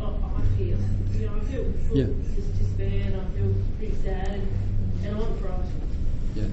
I, 0.00 0.04
I 0.04 0.56
feel, 0.56 0.78
you 1.12 1.26
know, 1.26 1.36
I 1.36 1.44
feel 1.44 1.72
full 1.88 1.98
yeah. 1.98 2.04
of 2.04 2.58
despair 2.58 3.02
and 3.06 3.16
I 3.20 3.24
feel 3.36 3.54
pretty 3.76 3.96
sad 4.02 4.28
and, 4.28 4.48
and 5.04 5.16
I'm 5.16 5.38
frightened. 5.38 5.90
Yes. 6.34 6.46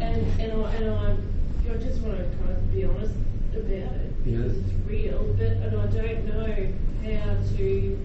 And 0.00 0.40
and 0.40 0.52
I 0.52 0.74
and 0.74 0.90
I, 0.90 1.16
I 1.72 1.76
just 1.78 2.00
want 2.02 2.18
to 2.18 2.24
kind 2.38 2.50
of 2.50 2.72
be 2.74 2.84
honest 2.84 3.14
about 3.52 3.72
it 3.72 4.24
because 4.24 4.56
it's 4.56 4.72
real, 4.86 5.34
but 5.38 5.46
and 5.46 5.76
I 5.76 5.86
don't 5.86 6.26
know 6.26 6.72
how 7.10 7.56
to 7.56 7.98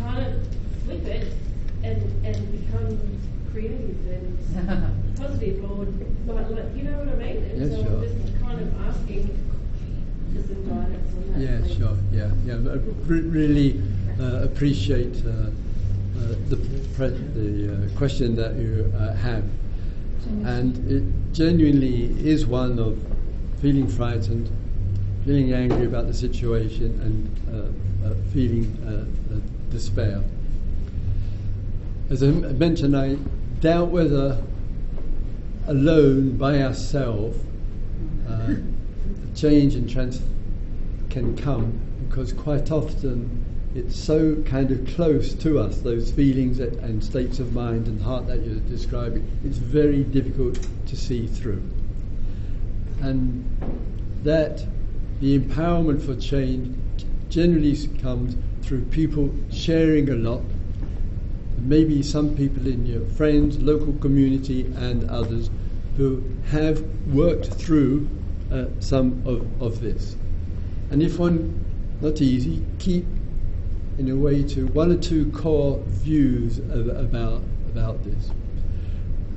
kind 0.00 0.26
of 0.26 0.46
flip 0.84 1.04
it 1.06 1.32
and 1.82 2.26
and 2.26 2.36
become 2.52 2.98
creative 3.52 3.98
and 4.06 5.16
positive 5.16 5.64
or 5.64 5.84
like, 6.34 6.50
like 6.50 6.76
you 6.76 6.84
know 6.84 6.98
what 6.98 7.08
I 7.08 7.16
mean. 7.16 7.36
And 7.44 7.60
yeah, 7.60 7.76
so 7.76 7.82
sure. 7.82 7.96
I'm 7.96 8.02
just 8.02 8.40
kind 8.42 8.60
of 8.60 8.88
asking 8.88 9.26
for 10.32 10.42
some 10.48 10.62
guidance 10.68 11.14
on 11.16 11.32
that. 11.32 11.40
Yeah, 11.40 11.76
sure. 11.76 11.96
Yeah, 12.12 12.30
yeah. 12.44 12.72
I 12.72 12.76
really 13.08 13.82
uh, 14.20 14.42
appreciate. 14.42 15.24
Uh, 15.26 15.50
uh, 16.20 16.34
the, 16.48 16.56
the 16.56 17.72
uh, 17.72 17.98
question 17.98 18.36
that 18.36 18.54
you 18.56 18.92
uh, 18.98 19.14
have. 19.14 19.44
And 20.44 20.76
it 20.90 21.32
genuinely 21.32 22.04
is 22.28 22.46
one 22.46 22.78
of 22.78 22.98
feeling 23.60 23.88
frightened, 23.88 24.50
feeling 25.24 25.52
angry 25.52 25.86
about 25.86 26.08
the 26.08 26.14
situation, 26.14 27.00
and 27.00 28.26
feeling 28.32 28.66
despair. 29.70 30.22
As 32.10 32.22
I 32.22 32.26
mentioned, 32.26 32.96
I 32.96 33.16
doubt 33.60 33.88
whether 33.88 34.42
alone 35.66 36.36
by 36.36 36.62
ourselves 36.62 37.38
uh, 38.28 38.54
change 39.34 39.74
and 39.74 39.88
trans 39.88 40.20
can 41.10 41.36
come 41.36 41.78
because 42.08 42.32
quite 42.32 42.70
often 42.72 43.44
it's 43.74 43.96
so 43.96 44.42
kind 44.42 44.72
of 44.72 44.84
close 44.94 45.32
to 45.34 45.60
us, 45.60 45.78
those 45.80 46.10
feelings 46.10 46.58
and 46.58 47.04
states 47.04 47.38
of 47.38 47.52
mind 47.52 47.86
and 47.86 48.02
heart 48.02 48.26
that 48.26 48.44
you're 48.44 48.56
describing, 48.60 49.30
it's 49.44 49.58
very 49.58 50.02
difficult 50.02 50.58
to 50.86 50.96
see 50.96 51.28
through. 51.28 51.62
And 53.00 53.44
that 54.24 54.64
the 55.20 55.38
empowerment 55.38 56.04
for 56.04 56.16
change 56.16 56.76
generally 57.28 57.76
comes 57.98 58.34
through 58.62 58.84
people 58.86 59.34
sharing 59.50 60.10
a 60.10 60.14
lot, 60.14 60.42
maybe 61.58 62.02
some 62.02 62.34
people 62.36 62.66
in 62.66 62.86
your 62.86 63.04
friends, 63.10 63.58
local 63.58 63.92
community, 63.94 64.62
and 64.76 65.08
others 65.10 65.50
who 65.96 66.22
have 66.50 66.82
worked 67.08 67.46
through 67.46 68.08
uh, 68.52 68.66
some 68.80 69.22
of, 69.26 69.62
of 69.62 69.80
this. 69.80 70.16
And 70.90 71.02
if 71.02 71.18
one, 71.18 71.64
not 72.00 72.20
easy, 72.20 72.64
keep 72.78 73.06
in 73.98 74.08
a 74.08 74.16
way 74.16 74.42
to 74.42 74.66
one 74.68 74.90
or 74.90 74.96
two 74.96 75.30
core 75.32 75.78
views 75.86 76.58
of, 76.58 76.88
about 76.88 77.42
about 77.70 78.02
this, 78.02 78.30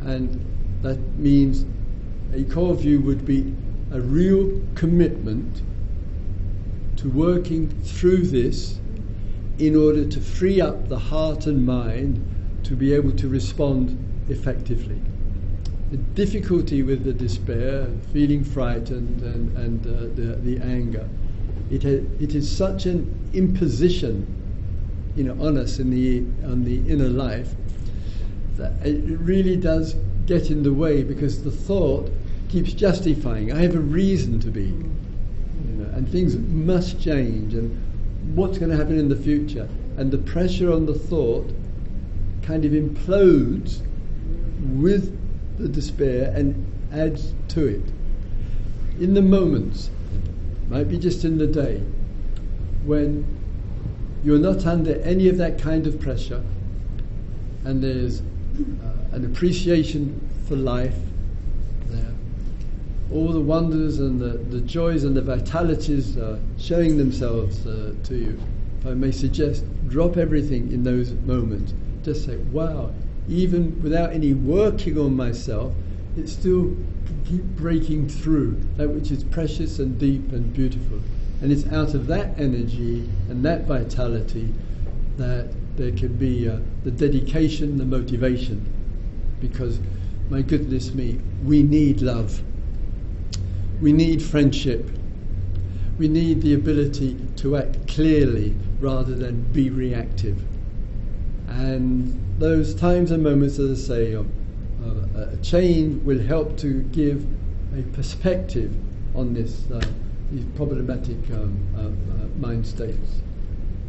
and 0.05 0.43
that 0.81 0.97
means 1.17 1.65
a 2.33 2.43
core 2.51 2.73
view 2.73 2.99
would 3.01 3.25
be 3.25 3.53
a 3.91 4.01
real 4.01 4.59
commitment 4.73 5.61
to 6.97 7.09
working 7.09 7.69
through 7.83 8.23
this 8.23 8.79
in 9.67 9.75
order 9.75 10.05
to 10.05 10.19
free 10.19 10.59
up 10.59 10.89
the 10.89 10.99
heart 10.99 11.45
and 11.45 11.65
mind 11.65 12.23
to 12.63 12.75
be 12.75 12.93
able 12.93 13.11
to 13.11 13.27
respond 13.27 13.97
effectively. 14.29 14.99
The 15.91 15.97
difficulty 15.97 16.81
with 16.81 17.03
the 17.03 17.13
despair, 17.13 17.87
feeling 18.11 18.43
frightened, 18.43 19.21
and, 19.21 19.55
and 19.57 19.85
uh, 19.85 19.99
the, 20.15 20.35
the 20.37 20.57
anger, 20.63 21.07
it, 21.69 21.83
ha- 21.83 22.05
it 22.19 22.35
is 22.35 22.49
such 22.49 22.85
an 22.85 23.29
imposition 23.33 24.27
you 25.15 25.23
know, 25.23 25.45
on 25.45 25.57
us 25.57 25.79
in 25.79 25.91
the 25.91 26.19
on 26.47 26.63
the 26.63 26.77
inner 26.91 27.09
life, 27.09 27.53
that 28.57 28.73
it 28.83 29.19
really 29.19 29.55
does 29.55 29.95
get 30.25 30.49
in 30.49 30.63
the 30.63 30.73
way 30.73 31.03
because 31.03 31.43
the 31.43 31.51
thought 31.51 32.11
keeps 32.49 32.73
justifying. 32.73 33.51
I 33.51 33.61
have 33.61 33.75
a 33.75 33.79
reason 33.79 34.39
to 34.39 34.47
be, 34.49 34.65
you 34.65 35.73
know, 35.77 35.85
and 35.93 36.09
things 36.09 36.35
must 36.35 36.99
change, 36.99 37.53
and 37.53 37.79
what's 38.35 38.57
going 38.57 38.71
to 38.71 38.77
happen 38.77 38.97
in 38.97 39.09
the 39.09 39.15
future, 39.15 39.67
and 39.97 40.11
the 40.11 40.17
pressure 40.17 40.71
on 40.71 40.85
the 40.85 40.93
thought 40.93 41.51
kind 42.41 42.65
of 42.65 42.71
implodes 42.71 43.81
with 44.75 45.17
the 45.57 45.67
despair 45.67 46.33
and 46.35 46.65
adds 46.91 47.33
to 47.49 47.67
it. 47.67 47.81
In 48.99 49.13
the 49.13 49.21
moments, 49.21 49.89
might 50.69 50.89
be 50.89 50.97
just 50.97 51.25
in 51.25 51.37
the 51.37 51.47
day, 51.47 51.77
when 52.85 53.25
you're 54.23 54.39
not 54.39 54.65
under 54.65 54.95
any 55.01 55.29
of 55.29 55.37
that 55.37 55.59
kind 55.59 55.85
of 55.85 55.99
pressure, 55.99 56.43
and 57.65 57.83
there's 57.83 58.21
uh, 58.21 59.15
an 59.15 59.25
appreciation 59.25 60.29
for 60.47 60.55
life. 60.55 60.97
All 63.13 63.31
the 63.31 63.39
wonders 63.39 63.99
and 63.99 64.19
the, 64.19 64.39
the 64.55 64.61
joys 64.61 65.03
and 65.03 65.15
the 65.15 65.21
vitalities 65.21 66.17
are 66.17 66.39
showing 66.57 66.97
themselves 66.97 67.65
uh, 67.67 67.93
to 68.05 68.15
you. 68.15 68.39
If 68.79 68.87
I 68.87 68.95
may 68.95 69.11
suggest, 69.11 69.65
drop 69.87 70.17
everything 70.17 70.71
in 70.71 70.83
those 70.83 71.11
moments. 71.11 71.73
Just 72.03 72.25
say, 72.25 72.37
wow, 72.37 72.91
even 73.29 73.81
without 73.83 74.11
any 74.13 74.33
working 74.33 74.97
on 74.97 75.15
myself, 75.15 75.73
it 76.17 76.27
still 76.27 76.75
keep 77.29 77.43
breaking 77.43 78.09
through 78.09 78.59
that 78.77 78.89
which 78.89 79.11
is 79.11 79.23
precious 79.23 79.79
and 79.79 79.97
deep 79.99 80.31
and 80.31 80.51
beautiful. 80.51 80.99
And 81.41 81.51
it's 81.51 81.67
out 81.67 81.93
of 81.93 82.07
that 82.07 82.39
energy 82.39 83.07
and 83.29 83.45
that 83.45 83.65
vitality 83.65 84.53
that 85.17 85.53
there 85.77 85.91
can 85.91 86.15
be 86.17 86.49
uh, 86.49 86.57
the 86.83 86.91
dedication, 86.91 87.77
the 87.77 87.85
motivation. 87.85 88.65
Because, 89.39 89.79
my 90.29 90.41
goodness 90.41 90.93
me, 90.93 91.19
we 91.43 91.61
need 91.61 92.01
love. 92.01 92.41
We 93.83 93.93
need 93.93 94.23
friendship. 94.23 94.89
We 95.99 96.07
need 96.07 96.41
the 96.41 96.55
ability 96.55 97.19
to 97.35 97.57
act 97.57 97.87
clearly 97.87 98.55
rather 98.79 99.13
than 99.13 99.43
be 99.53 99.69
reactive. 99.69 100.41
And 101.47 102.19
those 102.39 102.73
times 102.73 103.11
and 103.11 103.21
moments, 103.21 103.59
as 103.59 103.83
I 103.91 103.95
say, 103.95 104.15
uh, 104.15 104.23
a 105.15 105.37
change 105.43 106.01
will 106.03 106.19
help 106.19 106.57
to 106.59 106.81
give 106.93 107.23
a 107.77 107.83
perspective 107.93 108.73
on 109.13 109.35
this. 109.35 109.69
Uh, 109.69 109.81
these 110.33 110.45
problematic 110.55 111.17
um, 111.31 111.57
uh, 111.75 111.81
uh, 111.81 112.27
mind 112.39 112.65
states. 112.65 113.21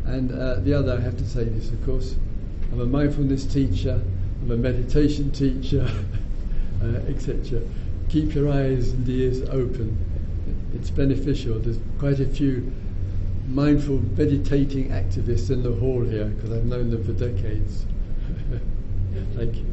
And 0.05 0.31
uh, 0.31 0.57
the 0.57 0.75
other, 0.75 0.97
I 0.97 1.01
have 1.01 1.17
to 1.17 1.27
say 1.27 1.45
this, 1.45 1.71
of 1.71 1.85
course, 1.87 2.17
I'm 2.71 2.81
a 2.81 2.87
mindfulness 2.87 3.47
teacher, 3.47 4.01
I'm 4.43 4.51
a 4.51 4.57
meditation 4.57 5.31
teacher, 5.31 5.89
uh, 6.83 6.87
etc. 7.09 7.63
Keep 8.09 8.35
your 8.35 8.53
eyes 8.53 8.91
and 8.91 9.09
ears 9.09 9.43
open. 9.49 9.97
It's 10.75 10.91
beneficial. 10.91 11.59
There's 11.59 11.79
quite 11.99 12.21
a 12.21 12.27
few 12.27 12.73
mindful 13.49 13.99
meditating 14.17 14.89
activists 14.89 15.51
in 15.51 15.63
the 15.63 15.73
hall 15.73 16.03
here 16.05 16.27
because 16.27 16.53
I've 16.53 16.65
known 16.65 16.91
them 16.91 17.05
for 17.05 17.13
decades. 17.13 17.85
Thank 19.37 19.57
you. 19.57 19.67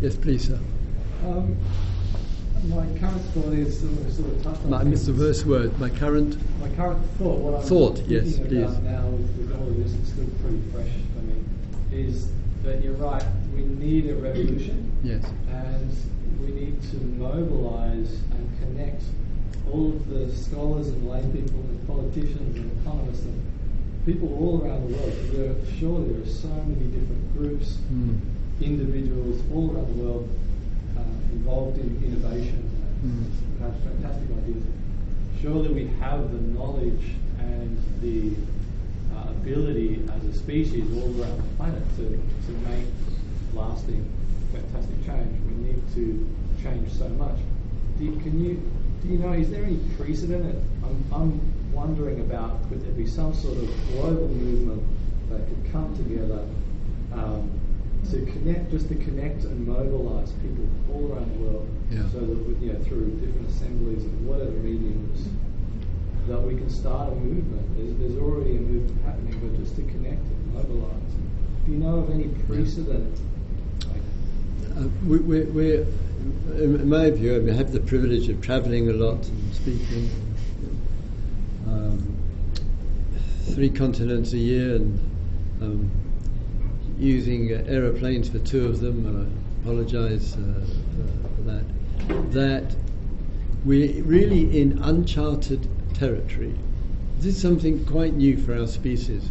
Yes, 0.00 0.16
please, 0.16 0.48
sir. 0.48 0.58
Um, 1.24 1.56
my 2.68 2.86
current 2.98 3.22
thought 3.32 3.52
is 3.52 3.80
sort 3.80 3.92
of, 3.92 4.12
sort 4.12 4.28
of 4.28 4.42
tough. 4.42 4.72
I 4.72 4.84
missed 4.84 5.06
the 5.06 5.14
first 5.14 5.44
word. 5.44 5.78
My 5.78 5.90
current. 5.90 6.36
My 6.60 6.68
current 6.70 7.04
thought. 7.18 7.38
What 7.38 7.60
I'm 7.60 7.66
thought. 7.66 7.98
Yes, 8.06 8.38
please. 8.38 8.78
now 8.78 9.06
with 9.06 9.56
all 9.58 9.68
of 9.68 9.76
this, 9.76 9.92
it's 9.94 10.10
still 10.10 10.26
pretty 10.40 10.62
fresh 10.72 10.90
for 11.14 11.22
me. 11.22 11.44
Is 11.92 12.28
that 12.62 12.82
you're 12.82 12.94
right? 12.94 13.24
We 13.54 13.62
need 13.62 14.08
a 14.08 14.14
revolution. 14.14 14.92
Yes. 15.02 15.24
And 15.50 15.94
we 16.44 16.52
need 16.52 16.82
to 16.90 16.96
mobilise 16.96 18.12
and 18.32 18.58
connect 18.60 19.02
all 19.72 19.88
of 19.88 20.08
the 20.08 20.34
scholars 20.34 20.88
and 20.88 21.08
lay 21.08 21.22
people 21.22 21.60
and 21.60 21.86
politicians 21.86 22.56
and 22.56 22.80
economists 22.80 23.24
and 23.24 23.42
people 24.04 24.28
all 24.34 24.62
around 24.62 24.88
the 24.88 24.96
world. 24.96 25.12
There, 25.32 25.54
sure, 25.78 26.04
there 26.04 26.22
are 26.22 26.26
so 26.26 26.48
many 26.48 26.86
different 26.92 27.32
groups, 27.36 27.78
mm. 27.90 28.20
individuals 28.60 29.40
all 29.52 29.74
around 29.74 29.88
the 29.96 30.02
world 30.02 30.28
uh, 30.98 31.00
involved 31.32 31.78
in 31.78 32.02
innovation 32.04 32.70
and 33.02 33.26
mm. 33.26 33.60
have 33.60 33.74
fantastic 33.82 34.28
ideas. 34.36 34.64
Surely 35.40 35.68
we 35.68 35.86
have 36.00 36.30
the 36.30 36.40
knowledge 36.58 37.04
and 37.38 37.78
the 38.02 38.34
uh, 39.16 39.30
ability 39.30 40.02
as 40.12 40.24
a 40.24 40.38
species 40.38 40.84
all 40.96 41.20
around 41.20 41.36
the 41.38 41.56
planet 41.56 41.82
to, 41.96 42.04
to 42.04 42.52
make 42.68 42.86
lasting, 43.54 44.04
fantastic 44.54 45.04
change. 45.06 45.34
We 45.46 45.54
need 45.66 45.82
to 45.94 46.26
change 46.62 46.92
so 46.92 47.08
much. 47.10 47.36
Do 47.98 48.04
you, 48.04 48.12
can 48.20 48.44
you 48.44 48.60
do 49.02 49.08
you 49.08 49.18
know? 49.18 49.32
Is 49.32 49.50
there 49.50 49.64
any 49.64 49.78
precedent? 49.96 50.62
I'm, 50.82 51.04
I'm 51.12 51.72
wondering 51.72 52.20
about 52.20 52.68
could 52.68 52.84
there 52.84 52.92
be 52.92 53.06
some 53.06 53.34
sort 53.34 53.58
of 53.58 53.68
global 53.92 54.28
movement 54.28 54.82
that 55.30 55.46
could 55.48 55.72
come 55.72 55.94
together 55.96 56.46
um, 57.12 57.50
to 58.10 58.24
connect, 58.32 58.70
just 58.70 58.88
to 58.88 58.94
connect 58.94 59.44
and 59.44 59.66
mobilise 59.66 60.32
people 60.42 60.66
all 60.92 61.12
around 61.12 61.30
the 61.34 61.44
world, 61.44 61.68
yeah. 61.90 62.08
so 62.10 62.20
that 62.20 62.56
you 62.60 62.72
know 62.72 62.78
through 62.84 63.10
different 63.20 63.48
assemblies 63.48 64.04
and 64.04 64.26
whatever 64.26 64.50
mediums, 64.50 65.28
that 66.28 66.40
we 66.40 66.56
can 66.56 66.70
start 66.70 67.12
a 67.12 67.16
movement. 67.16 67.76
There's, 67.76 67.94
there's 67.98 68.22
already 68.22 68.56
a 68.56 68.60
movement 68.60 69.04
happening, 69.04 69.38
but 69.40 69.60
just 69.60 69.76
to 69.76 69.82
connect 69.82 70.24
and 70.24 70.54
mobilise. 70.54 71.12
Do 71.66 71.72
you 71.72 71.78
know 71.78 71.98
of 71.98 72.10
any 72.10 72.28
precedent? 72.46 73.18
Uh, 74.76 74.88
we, 75.06 75.18
we, 75.18 75.40
we, 75.42 75.74
in 76.56 76.88
my 76.88 77.08
view, 77.08 77.48
I, 77.48 77.52
have 77.54 77.70
the 77.70 77.78
privilege 77.78 78.28
of 78.28 78.40
travelling 78.40 78.90
a 78.90 78.92
lot 78.92 79.24
and 79.24 79.54
speaking. 79.54 80.10
Um, 81.68 82.16
three 83.52 83.70
continents 83.70 84.32
a 84.32 84.38
year 84.38 84.74
and 84.74 84.98
um, 85.62 85.90
using 86.98 87.52
uh, 87.52 87.62
aeroplanes 87.68 88.28
for 88.28 88.40
two 88.40 88.66
of 88.66 88.80
them, 88.80 89.06
and 89.06 89.28
I 89.28 89.62
apologise 89.62 90.34
uh, 90.34 90.38
for 91.36 91.42
that, 91.42 92.32
that 92.32 92.76
we're 93.64 94.02
really 94.02 94.60
in 94.60 94.82
uncharted 94.82 95.68
territory. 95.94 96.52
This 97.18 97.36
is 97.36 97.40
something 97.40 97.84
quite 97.86 98.14
new 98.14 98.36
for 98.36 98.58
our 98.58 98.66
species, 98.66 99.30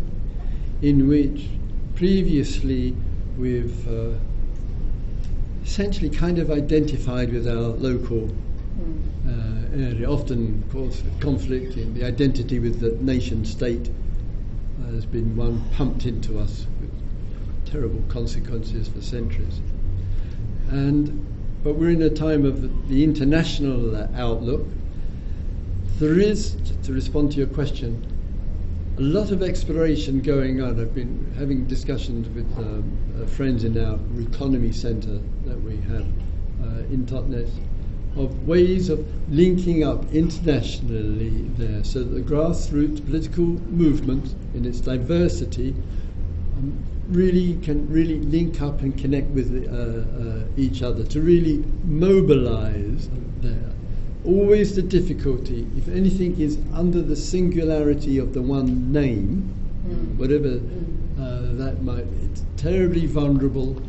in 0.81 1.09
which 1.09 1.49
previously 1.95 2.95
we've 3.37 3.87
uh, 3.89 4.13
essentially 5.63 6.09
kind 6.09 6.39
of 6.39 6.51
identified 6.51 7.31
with 7.31 7.47
our 7.47 7.69
local 7.69 8.29
uh, 9.27 9.31
area, 9.75 10.09
often 10.09 10.63
cause 10.71 11.03
conflict 11.19 11.77
in 11.77 11.93
the 11.93 12.03
identity 12.05 12.59
with 12.59 12.79
the 12.79 12.91
nation 13.03 13.45
state 13.45 13.89
has 14.93 15.05
been 15.05 15.35
one 15.35 15.63
pumped 15.71 16.05
into 16.05 16.39
us 16.39 16.67
with 16.79 16.91
terrible 17.65 18.03
consequences 18.09 18.87
for 18.87 19.01
centuries. 19.01 19.59
And 20.69 21.25
but 21.63 21.75
we're 21.75 21.91
in 21.91 22.01
a 22.01 22.09
time 22.09 22.45
of 22.45 22.89
the 22.89 23.03
international 23.03 23.95
uh, 23.95 24.07
outlook. 24.15 24.67
There 25.97 26.19
is, 26.19 26.57
to 26.83 26.91
respond 26.91 27.31
to 27.31 27.37
your 27.37 27.47
question, 27.47 28.05
a 28.97 29.01
lot 29.01 29.31
of 29.31 29.41
exploration 29.41 30.21
going 30.21 30.61
on. 30.61 30.79
I've 30.79 30.93
been 30.93 31.33
having 31.37 31.65
discussions 31.65 32.27
with 32.29 32.45
um, 32.57 32.97
uh, 33.21 33.25
friends 33.25 33.63
in 33.63 33.77
our 33.77 33.99
economy 34.19 34.71
centre 34.71 35.19
that 35.45 35.61
we 35.61 35.77
have 35.77 36.05
uh, 36.61 36.93
in 36.93 37.05
Totnes 37.05 37.49
of 38.15 38.47
ways 38.47 38.89
of 38.89 39.05
linking 39.31 39.83
up 39.83 40.03
internationally 40.13 41.49
there 41.57 41.83
so 41.83 42.03
that 42.03 42.13
the 42.13 42.21
grassroots 42.21 43.03
political 43.05 43.45
movement 43.45 44.35
in 44.53 44.65
its 44.65 44.79
diversity 44.79 45.73
um, 46.57 46.77
really 47.09 47.55
can 47.63 47.89
really 47.89 48.19
link 48.19 48.61
up 48.61 48.81
and 48.81 48.97
connect 48.97 49.29
with 49.31 49.51
uh, 49.67 49.75
uh, 49.75 50.43
each 50.57 50.81
other, 50.81 51.03
to 51.03 51.21
really 51.21 51.63
mobilize 51.85 53.09
there. 53.41 53.71
Always 54.25 54.75
the 54.75 54.81
difficulty, 54.81 55.67
if 55.75 55.87
anything 55.89 56.39
is 56.39 56.57
under 56.73 57.01
the 57.01 57.15
singularity 57.15 58.19
of 58.19 58.33
the 58.33 58.41
one 58.41 58.91
name, 58.91 59.53
mm. 59.85 60.15
whatever 60.17 60.49
mm. 60.49 61.02
Uh, 61.19 61.53
that 61.53 61.81
might 61.83 62.09
be, 62.11 62.25
it's 62.25 62.43
terribly 62.57 63.05
vulnerable 63.05 63.81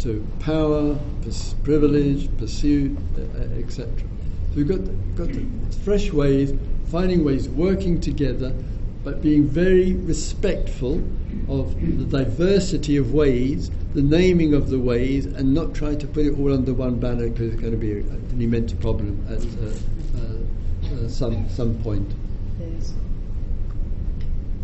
to 0.00 0.26
power, 0.40 0.98
pers- 1.22 1.54
privilege, 1.62 2.28
pursuit, 2.38 2.96
uh, 3.16 3.38
uh, 3.38 3.58
etc. 3.58 3.88
So 3.96 4.56
we've 4.56 4.68
got, 4.68 4.80
got 5.16 5.30
fresh 5.84 6.12
ways, 6.12 6.54
finding 6.90 7.24
ways, 7.24 7.48
working 7.48 8.00
together 8.00 8.54
but 9.04 9.20
being 9.20 9.46
very 9.46 9.92
respectful 9.92 11.02
of 11.48 11.78
the 11.98 12.04
diversity 12.04 12.96
of 12.96 13.12
ways, 13.12 13.70
the 13.92 14.02
naming 14.02 14.54
of 14.54 14.70
the 14.70 14.78
ways, 14.78 15.26
and 15.26 15.52
not 15.52 15.74
trying 15.74 15.98
to 15.98 16.06
put 16.06 16.24
it 16.24 16.38
all 16.38 16.52
under 16.52 16.72
one 16.72 16.98
banner 16.98 17.28
because 17.28 17.52
it's 17.52 17.60
going 17.60 17.72
to 17.72 17.78
be 17.78 17.92
an 18.00 18.40
immense 18.40 18.72
problem 18.72 19.22
at 19.28 19.44
uh, 19.44 20.16
uh, 20.18 21.04
uh, 21.04 21.08
some 21.08 21.48
some 21.50 21.74
point. 21.82 22.10
Yes. 22.58 22.94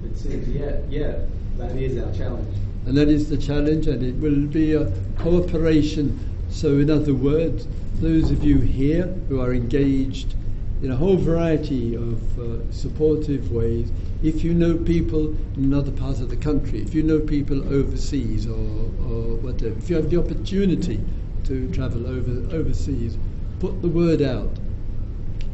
It 0.04 0.16
seems, 0.16 0.48
yeah, 0.48 0.78
yeah, 0.88 1.18
that 1.60 1.76
is 1.76 1.98
our 2.02 2.12
challenge. 2.12 2.56
And 2.86 2.96
that 2.96 3.08
is 3.08 3.28
the 3.28 3.36
challenge, 3.36 3.86
and 3.86 4.02
it 4.02 4.16
will 4.16 4.46
be 4.46 4.74
a 4.74 4.90
cooperation. 5.18 6.18
So, 6.48 6.78
in 6.78 6.90
other 6.90 7.14
words, 7.14 7.66
those 8.00 8.30
of 8.30 8.42
you 8.42 8.58
here 8.58 9.06
who 9.28 9.40
are 9.40 9.52
engaged 9.52 10.34
in 10.82 10.90
a 10.90 10.96
whole 10.96 11.16
variety 11.16 11.94
of 11.94 12.38
uh, 12.38 12.72
supportive 12.72 13.52
ways. 13.52 13.92
If 14.22 14.42
you 14.42 14.54
know 14.54 14.78
people 14.78 15.36
in 15.56 15.64
another 15.64 15.92
part 15.92 16.20
of 16.20 16.30
the 16.30 16.36
country, 16.36 16.80
if 16.80 16.94
you 16.94 17.02
know 17.02 17.20
people 17.20 17.62
overseas 17.72 18.46
or, 18.46 18.54
or 18.54 19.36
whatever, 19.36 19.76
if 19.76 19.90
you 19.90 19.96
have 19.96 20.08
the 20.08 20.18
opportunity 20.18 21.00
to 21.44 21.70
travel 21.72 22.06
over 22.06 22.56
overseas, 22.56 23.18
put 23.58 23.82
the 23.82 23.88
word 23.88 24.22
out. 24.22 24.50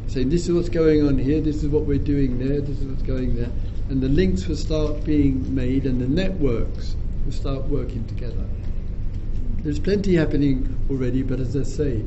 Saying 0.07 0.29
this 0.29 0.47
is 0.47 0.55
what's 0.55 0.69
going 0.69 1.05
on 1.05 1.17
here, 1.17 1.41
this 1.41 1.63
is 1.63 1.67
what 1.67 1.83
we're 1.83 1.97
doing 1.97 2.39
there, 2.39 2.61
this 2.61 2.79
is 2.79 2.85
what's 2.85 3.03
going 3.03 3.35
there, 3.35 3.51
and 3.89 4.01
the 4.01 4.09
links 4.09 4.47
will 4.47 4.55
start 4.55 5.03
being 5.03 5.53
made, 5.55 5.85
and 5.85 6.01
the 6.01 6.07
networks 6.07 6.95
will 7.25 7.31
start 7.31 7.63
working 7.65 8.05
together. 8.07 8.45
There's 9.63 9.79
plenty 9.79 10.15
happening 10.15 10.77
already, 10.89 11.23
but 11.23 11.39
as 11.39 11.55
I 11.55 11.63
say, 11.63 12.03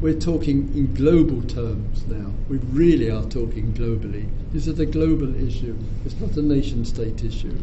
we're 0.00 0.18
talking 0.18 0.70
in 0.74 0.92
global 0.94 1.42
terms 1.42 2.06
now. 2.06 2.32
We 2.48 2.58
really 2.58 3.10
are 3.10 3.24
talking 3.24 3.72
globally. 3.72 4.28
This 4.52 4.66
is 4.66 4.78
a 4.78 4.86
global 4.86 5.34
issue. 5.34 5.76
It's 6.04 6.18
not 6.20 6.36
a 6.36 6.42
nation 6.42 6.84
state 6.84 7.24
issue. 7.24 7.56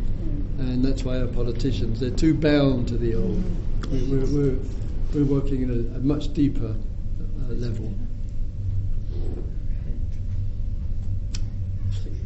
And 0.57 0.83
that's 0.83 1.03
why 1.03 1.19
our 1.19 1.27
politicians, 1.27 1.99
they're 1.99 2.09
too 2.09 2.33
bound 2.33 2.87
to 2.87 2.97
the 2.97 3.15
old. 3.15 3.43
We're, 3.91 4.25
we're, 4.25 4.57
we're 5.13 5.25
working 5.25 5.63
at 5.63 5.69
a, 5.69 5.97
a 5.97 5.99
much 5.99 6.33
deeper 6.33 6.73
uh, 6.73 7.53
level. 7.53 7.93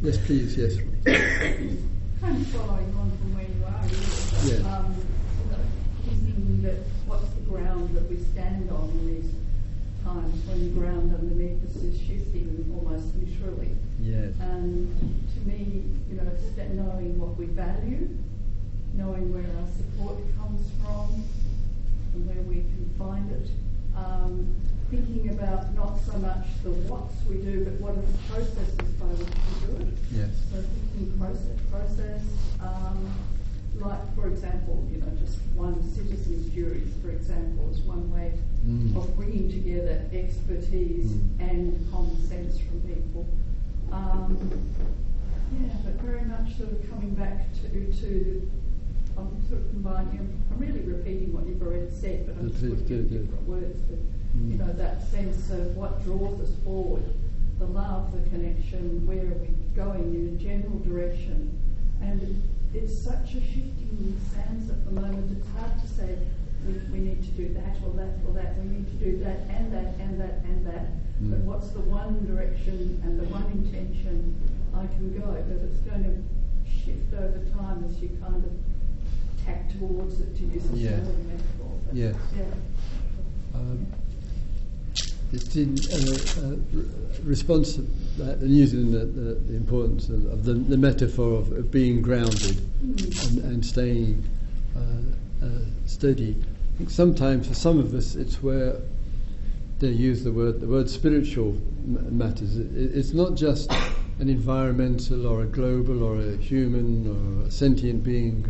Yes, 0.02 0.18
please, 0.18 0.56
yes. 0.56 0.76
kind 2.20 2.36
of 2.36 2.46
following 2.48 2.94
on 2.96 3.10
from 3.16 3.34
where 3.34 3.48
you 3.48 3.64
are, 3.64 3.82
really. 3.88 4.60
Yeah. 4.60 4.76
Um, 4.76 4.94
that 6.62 6.82
what's 7.06 7.28
the 7.30 7.40
ground 7.42 7.94
that 7.94 8.08
we 8.10 8.18
stand 8.18 8.70
on 8.70 8.90
in 8.90 9.06
these 9.06 9.32
times 10.04 10.34
when 10.46 10.62
the 10.62 10.80
ground 10.80 11.14
underneath 11.14 11.62
us 11.64 11.76
is 11.82 11.98
shifting 11.98 12.66
almost 12.74 13.14
literally. 13.16 13.70
Yes. 14.00 14.34
And 14.40 14.90
to 15.34 15.48
me, 15.48 15.84
you 16.10 16.16
know, 16.16 16.26
knowing 16.74 17.18
what 17.18 17.36
we 17.36 17.46
value, 17.46 18.08
knowing 18.94 19.32
where 19.32 19.46
our 19.46 19.68
support 19.76 20.18
comes 20.36 20.68
from, 20.82 21.24
and 22.14 22.26
where 22.26 22.42
we 22.44 22.56
can 22.56 22.90
find 22.98 23.30
it. 23.32 23.48
Um, 23.96 24.54
thinking 24.90 25.30
about 25.30 25.74
not 25.74 25.98
so 26.00 26.16
much 26.18 26.46
the 26.62 26.70
what's 26.86 27.14
we 27.28 27.36
do, 27.36 27.64
but 27.64 27.74
what 27.80 27.92
are 27.92 28.06
the 28.06 28.18
processes 28.30 28.92
by 29.00 29.06
which 29.06 29.28
we 29.28 29.66
do 29.66 29.90
it. 29.90 29.98
Yes. 30.12 30.30
So 30.52 30.62
thinking 30.62 31.18
process, 31.18 31.58
process. 31.70 32.22
Um, 32.60 33.12
like, 33.80 34.14
for 34.14 34.28
example, 34.28 34.86
you 34.90 34.98
know, 34.98 35.12
just 35.20 35.38
one 35.54 35.82
citizens' 35.92 36.52
juries, 36.54 36.94
for 37.02 37.10
example, 37.10 37.70
is 37.70 37.80
one 37.80 38.10
way 38.10 38.32
mm. 38.64 38.96
of 38.96 39.14
bringing 39.16 39.50
together 39.50 40.00
expertise 40.12 41.12
mm. 41.12 41.40
and 41.40 41.92
common 41.92 42.16
sense 42.26 42.58
from 42.58 42.80
people. 42.82 43.26
Um, 43.92 44.50
yeah, 45.52 45.76
but 45.84 45.94
very 46.00 46.24
much 46.24 46.56
sort 46.56 46.72
of 46.72 46.90
coming 46.90 47.14
back 47.14 47.52
to, 47.62 47.92
to 48.00 48.50
I'm 49.18 49.48
sort 49.48 49.62
of 49.62 49.70
combining, 49.70 50.44
I'm 50.52 50.58
really 50.58 50.80
repeating 50.80 51.32
what 51.32 51.46
you've 51.46 51.62
already 51.62 51.90
said, 51.90 52.26
but 52.26 52.36
I'm 52.36 52.50
just 52.50 52.60
putting 52.60 52.88
in 52.88 53.08
different 53.08 53.48
words. 53.48 53.80
But, 53.82 53.98
mm. 54.36 54.52
You 54.52 54.58
know, 54.58 54.72
that 54.72 55.02
sense 55.08 55.50
of 55.50 55.76
what 55.76 56.04
draws 56.04 56.40
us 56.40 56.52
forward, 56.64 57.04
the 57.58 57.64
love, 57.64 58.12
the 58.12 58.28
connection, 58.28 59.06
where 59.06 59.24
are 59.24 59.40
we 59.40 59.48
going 59.74 60.14
in 60.14 60.36
a 60.36 60.42
general 60.42 60.78
direction. 60.80 61.52
And 62.02 62.42
it's 62.74 62.92
such 62.92 63.32
a 63.32 63.40
shifting 63.40 64.20
sands 64.32 64.70
at 64.70 64.84
the 64.84 64.92
moment, 64.92 65.36
it's 65.36 65.48
hard 65.56 65.80
to 65.80 65.88
say 65.88 66.18
we, 66.66 66.72
we 66.92 66.98
need 66.98 67.22
to 67.22 67.30
do 67.30 67.54
that 67.54 67.76
or 67.84 67.92
that 67.96 68.20
or 68.26 68.32
that, 68.34 68.58
we 68.58 68.68
need 68.68 68.86
to 68.86 68.98
do 69.04 69.24
that 69.24 69.48
and 69.48 69.72
that 69.72 69.94
and 70.00 70.20
that 70.20 70.44
and 70.44 70.66
that. 70.66 70.86
Mm. 71.22 71.30
But 71.30 71.40
what's 71.40 71.70
the 71.70 71.80
one 71.80 72.26
direction 72.26 73.00
and 73.04 73.18
the 73.18 73.24
one 73.32 73.46
intention 73.52 74.36
I 74.74 74.86
can 74.86 75.16
go? 75.18 75.32
But 75.32 75.64
it's 75.64 75.80
going 75.80 76.04
to 76.04 76.16
shift 76.68 77.14
over 77.14 77.40
time 77.56 77.84
as 77.88 78.00
you 78.00 78.10
kind 78.20 78.44
of 78.44 78.52
tack 79.46 79.70
towards 79.78 80.20
it 80.20 80.36
to 80.36 80.42
use 80.44 80.66
a 80.66 80.76
metaphor. 80.76 81.80
But 81.86 81.94
yeah. 81.94 82.12
Um, 83.54 83.86
it's 85.32 85.56
in 85.56 85.76
uh, 85.92 86.46
uh, 86.46 87.22
response 87.24 87.74
to 87.74 87.82
that, 88.18 88.38
and 88.38 88.56
using 88.56 88.92
the, 88.92 89.00
the, 89.00 89.34
the 89.34 89.56
importance 89.56 90.08
of, 90.08 90.24
of 90.26 90.44
the, 90.44 90.54
the, 90.54 90.76
metaphor 90.76 91.38
of, 91.38 91.52
of 91.52 91.70
being 91.70 92.00
grounded 92.00 92.56
mm. 92.84 93.28
and, 93.28 93.44
and, 93.44 93.66
staying 93.66 94.22
uh, 94.76 95.44
uh, 95.44 95.48
steady. 95.84 96.36
I 96.74 96.78
think 96.78 96.90
sometimes 96.90 97.48
for 97.48 97.54
some 97.54 97.78
of 97.78 97.92
us, 97.94 98.14
it's 98.14 98.42
where 98.42 98.76
they 99.80 99.88
use 99.88 100.22
the 100.22 100.32
word 100.32 100.60
the 100.60 100.66
word 100.66 100.88
spiritual 100.88 101.48
m- 101.48 102.16
matters. 102.16 102.56
It, 102.56 102.68
it's 102.72 103.12
not 103.12 103.34
just 103.34 103.70
an 104.20 104.28
environmental 104.28 105.26
or 105.26 105.42
a 105.42 105.46
global 105.46 106.02
or 106.02 106.20
a 106.20 106.36
human 106.36 107.42
or 107.42 107.48
a 107.48 107.50
sentient 107.50 108.04
being 108.04 108.42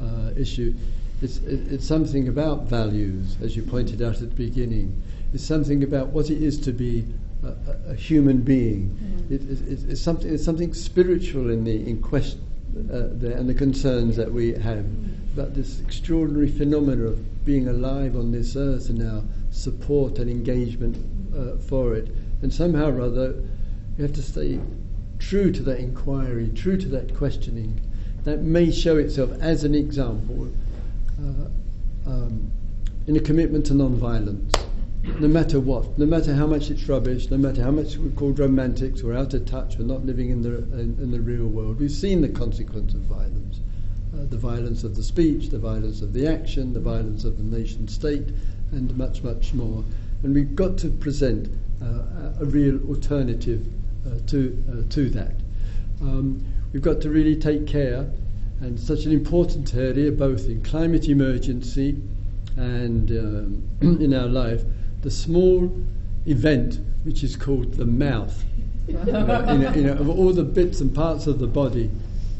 uh, 0.00 0.30
issue. 0.36 0.74
It's, 1.22 1.38
it, 1.38 1.72
it's 1.72 1.86
something 1.86 2.28
about 2.28 2.64
values, 2.64 3.36
as 3.42 3.56
you 3.56 3.62
pointed 3.62 4.02
out 4.02 4.14
at 4.22 4.30
the 4.30 4.36
beginning 4.36 5.02
It's 5.32 5.44
something 5.44 5.82
about 5.82 6.08
what 6.08 6.30
it 6.30 6.42
is 6.42 6.58
to 6.60 6.72
be 6.72 7.04
a, 7.42 7.48
a, 7.48 7.92
a 7.92 7.94
human 7.94 8.40
being. 8.40 8.90
Mm-hmm. 8.90 9.34
It, 9.34 9.42
it, 9.42 9.90
it's, 9.90 10.00
something, 10.00 10.32
it's 10.32 10.44
something 10.44 10.72
spiritual 10.72 11.50
in 11.50 11.64
the 11.64 11.88
in 11.88 12.00
question 12.00 12.40
uh, 12.76 13.08
the, 13.12 13.34
and 13.34 13.48
the 13.48 13.54
concerns 13.54 14.16
that 14.16 14.30
we 14.30 14.52
have 14.52 14.84
mm-hmm. 14.84 15.38
about 15.38 15.54
this 15.54 15.80
extraordinary 15.80 16.48
phenomena 16.48 17.04
of 17.04 17.44
being 17.44 17.68
alive 17.68 18.16
on 18.16 18.32
this 18.32 18.56
earth 18.56 18.90
and 18.90 19.02
our 19.02 19.22
support 19.50 20.18
and 20.18 20.30
engagement 20.30 20.96
uh, 21.34 21.56
for 21.58 21.94
it. 21.94 22.08
And 22.42 22.52
somehow 22.52 22.90
or 22.90 23.00
other, 23.00 23.34
we 23.96 24.02
have 24.02 24.12
to 24.14 24.22
stay 24.22 24.60
true 25.18 25.50
to 25.52 25.62
that 25.62 25.78
inquiry, 25.78 26.50
true 26.54 26.76
to 26.76 26.88
that 26.88 27.14
questioning. 27.16 27.80
That 28.26 28.42
may 28.42 28.70
show 28.70 28.98
itself 28.98 29.30
as 29.40 29.64
an 29.64 29.74
example 29.74 30.52
uh, 31.18 32.10
um, 32.10 32.50
in 33.06 33.16
a 33.16 33.20
commitment 33.20 33.66
to 33.66 33.74
non-violence 33.74 34.52
no 35.20 35.28
matter 35.28 35.60
what, 35.60 35.98
no 35.98 36.04
matter 36.04 36.34
how 36.34 36.46
much 36.46 36.70
it's 36.70 36.88
rubbish, 36.88 37.30
no 37.30 37.38
matter 37.38 37.62
how 37.62 37.70
much 37.70 37.96
we're 37.96 38.10
called 38.10 38.38
romantics, 38.38 39.02
we're 39.02 39.16
out 39.16 39.32
of 39.34 39.46
touch, 39.46 39.76
we're 39.78 39.84
not 39.84 40.04
living 40.04 40.30
in 40.30 40.42
the, 40.42 40.58
in, 40.78 40.96
in 41.00 41.10
the 41.10 41.20
real 41.20 41.46
world. 41.46 41.78
We've 41.78 41.90
seen 41.90 42.20
the 42.20 42.28
consequence 42.28 42.92
of 42.94 43.00
violence. 43.02 43.60
Uh, 44.12 44.24
the 44.26 44.36
violence 44.36 44.82
of 44.84 44.96
the 44.96 45.02
speech, 45.02 45.50
the 45.50 45.58
violence 45.58 46.02
of 46.02 46.12
the 46.12 46.26
action, 46.26 46.72
the 46.72 46.80
violence 46.80 47.24
of 47.24 47.36
the 47.36 47.44
nation 47.44 47.86
state, 47.88 48.28
and 48.72 48.96
much, 48.96 49.22
much 49.22 49.54
more. 49.54 49.84
And 50.22 50.34
we've 50.34 50.54
got 50.54 50.76
to 50.78 50.88
present 50.88 51.48
uh, 51.80 52.40
a 52.40 52.44
real 52.44 52.80
alternative 52.88 53.66
uh, 54.06 54.18
to, 54.26 54.64
uh, 54.70 54.92
to 54.92 55.10
that. 55.10 55.34
Um, 56.00 56.44
we've 56.72 56.82
got 56.82 57.00
to 57.02 57.10
really 57.10 57.36
take 57.36 57.66
care, 57.66 58.10
and 58.60 58.78
such 58.78 59.04
an 59.04 59.12
important 59.12 59.74
area, 59.74 60.10
both 60.10 60.46
in 60.46 60.62
climate 60.62 61.08
emergency 61.08 62.00
and 62.56 63.10
um, 63.10 63.62
in 64.00 64.14
our 64.14 64.28
life, 64.28 64.62
the 65.02 65.10
small 65.10 65.70
event 66.26 66.80
which 67.04 67.22
is 67.22 67.36
called 67.36 67.74
the 67.74 67.86
mouth. 67.86 68.44
you, 68.88 68.94
know, 68.94 69.72
you 69.74 69.82
know, 69.82 69.92
of 69.92 70.08
all 70.08 70.32
the 70.32 70.44
bits 70.44 70.80
and 70.80 70.94
parts 70.94 71.26
of 71.26 71.38
the 71.38 71.46
body, 71.46 71.90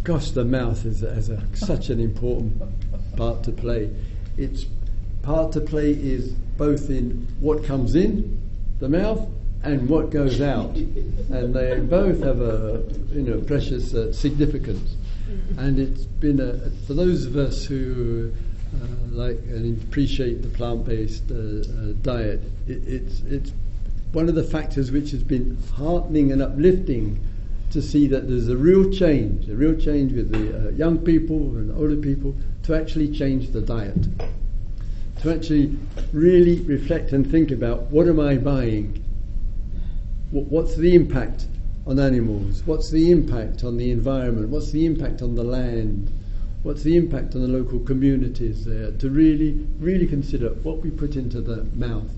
gosh, 0.05 0.31
the 0.31 0.45
mouth 0.45 0.85
is, 0.85 1.01
has 1.01 1.29
a, 1.29 1.43
such 1.55 1.91
an 1.91 2.01
important 2.01 2.63
part 3.17 3.43
to 3.43 3.53
play. 3.53 3.91
Its 4.37 4.67
part 5.23 5.53
to 5.53 5.61
play 5.61 5.91
is 5.91 6.31
both 6.57 6.89
in 6.89 7.29
what 7.41 7.65
comes 7.65 7.95
in 7.95 8.41
the 8.79 8.89
mouth 8.89 9.27
and 9.67 9.89
what 9.89 10.11
goes 10.11 10.41
out, 10.41 10.77
and 10.77 11.55
they 11.55 11.79
both 11.81 12.23
have 12.23 12.41
a 12.41 12.83
you 13.11 13.23
know 13.23 13.41
precious 13.41 13.95
uh, 13.95 14.13
significance. 14.13 14.97
And 15.59 15.79
it's 15.79 16.05
been 16.05 16.41
a, 16.41 16.71
for 16.87 16.95
those 16.95 17.27
of 17.27 17.37
us 17.37 17.65
who 17.65 18.33
uh, 18.75 18.87
like 19.11 19.39
and 19.49 19.83
appreciate 19.83 20.43
the 20.43 20.49
plant-based 20.49 21.31
uh, 21.31 21.35
uh, 21.35 21.93
diet. 22.03 22.41
It, 22.67 22.87
it's 22.87 23.21
it's 23.23 23.53
one 24.13 24.29
of 24.29 24.35
the 24.35 24.45
factors 24.45 24.91
which 24.93 25.11
has 25.11 25.23
been 25.23 25.59
heartening 25.75 26.33
and 26.33 26.41
uplifting 26.41 27.19
to 27.73 27.83
see 27.83 28.07
that 28.07 28.29
there's 28.29 28.49
a 28.49 28.57
real 28.57 28.91
change, 28.91 29.49
a 29.49 29.55
real 29.55 29.75
change 29.75 30.13
with 30.13 30.31
the 30.31 30.69
uh, 30.69 30.71
young 30.71 30.99
people 30.99 31.37
and 31.37 31.77
older 31.77 31.97
people 31.97 32.35
to 32.63 32.75
actually 32.75 33.11
change 33.11 33.51
the 33.51 33.61
diet, 33.61 34.07
to 35.21 35.35
actually 35.35 35.77
really 36.13 36.61
reflect 36.61 37.13
and 37.13 37.29
think 37.31 37.51
about 37.51 37.83
what 37.91 38.07
am 38.07 38.21
I 38.21 38.37
buying, 38.37 39.03
what's 40.45 40.77
the 40.77 40.95
impact 40.95 41.47
on 41.87 41.99
animals, 41.99 42.63
what's 42.67 42.91
the 42.91 43.11
impact 43.11 43.65
on 43.65 43.77
the 43.77 43.91
environment, 43.91 44.49
what's 44.49 44.71
the 44.71 44.85
impact 44.87 45.23
on 45.23 45.35
the 45.35 45.45
land 45.45 46.13
what's 46.67 46.83
the 46.83 46.97
impact 46.97 47.37
on 47.37 47.43
the 47.43 47.47
local 47.47 47.79
communities 47.79 48.65
there, 48.65 48.91
to 48.91 49.09
really, 49.09 49.53
really 49.79 50.05
consider 50.05 50.49
what 50.65 50.79
we 50.79 50.91
put 50.91 51.15
into 51.15 51.41
the 51.41 51.63
mouth 51.77 52.11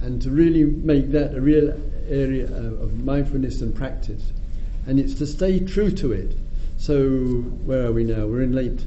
and 0.00 0.22
to 0.22 0.30
really 0.30 0.64
make 0.64 1.10
that 1.10 1.34
a 1.34 1.40
real 1.42 1.78
area 2.08 2.46
of 2.46 3.04
mindfulness 3.04 3.60
and 3.60 3.76
practice. 3.76 4.32
And 4.86 4.98
it's 4.98 5.12
to 5.16 5.26
stay 5.26 5.60
true 5.60 5.90
to 5.90 6.12
it. 6.12 6.34
So, 6.78 7.42
where 7.66 7.84
are 7.84 7.92
we 7.92 8.04
now? 8.04 8.26
We're 8.26 8.42
in 8.42 8.52
late, 8.52 8.82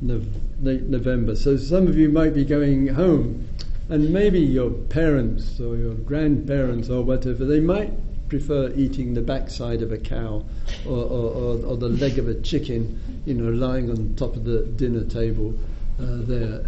no- 0.00 0.22
late 0.60 0.82
November. 0.82 1.36
So, 1.36 1.56
some 1.56 1.86
of 1.86 1.96
you 1.96 2.08
might 2.08 2.34
be 2.34 2.44
going 2.44 2.88
home, 2.88 3.46
and 3.92 4.08
maybe 4.10 4.40
your 4.40 4.70
parents 4.70 5.60
or 5.60 5.76
your 5.76 5.92
grandparents 5.92 6.88
or 6.88 7.04
whatever, 7.04 7.44
they 7.44 7.60
might 7.60 7.92
prefer 8.30 8.72
eating 8.74 9.12
the 9.12 9.20
backside 9.20 9.82
of 9.82 9.92
a 9.92 9.98
cow 9.98 10.42
or, 10.86 10.96
or, 10.96 11.30
or, 11.34 11.66
or 11.66 11.76
the 11.76 11.90
leg 11.90 12.18
of 12.18 12.26
a 12.26 12.34
chicken, 12.40 12.98
you 13.26 13.34
know, 13.34 13.50
lying 13.50 13.90
on 13.90 14.14
top 14.16 14.34
of 14.34 14.44
the 14.44 14.62
dinner 14.76 15.04
table 15.04 15.52
uh, 16.00 16.06
there. 16.22 16.64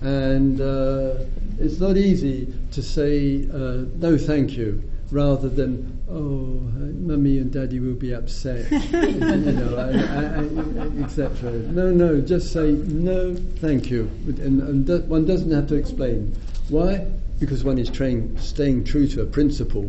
And 0.00 0.60
uh, 0.60 1.26
it's 1.60 1.78
not 1.78 1.96
easy 1.96 2.52
to 2.72 2.82
say 2.82 3.48
uh, 3.52 3.84
no, 3.94 4.18
thank 4.18 4.56
you, 4.56 4.82
rather 5.12 5.48
than 5.48 5.97
oh, 6.10 6.60
mummy 7.00 7.38
and 7.38 7.52
daddy 7.52 7.80
will 7.80 7.94
be 7.94 8.12
upset, 8.12 8.70
you 8.92 9.20
know, 9.52 9.78
etc. 11.02 11.50
No, 11.50 11.90
no, 11.90 12.20
just 12.20 12.52
say 12.52 12.72
no, 12.72 13.34
thank 13.34 13.90
you, 13.90 14.10
and, 14.26 14.60
and 14.88 15.08
one 15.08 15.26
doesn't 15.26 15.50
have 15.50 15.66
to 15.68 15.74
explain 15.74 16.34
why, 16.68 17.06
because 17.38 17.64
one 17.64 17.78
is 17.78 17.90
trained, 17.90 18.40
staying 18.40 18.84
true 18.84 19.06
to 19.08 19.22
a 19.22 19.26
principle 19.26 19.88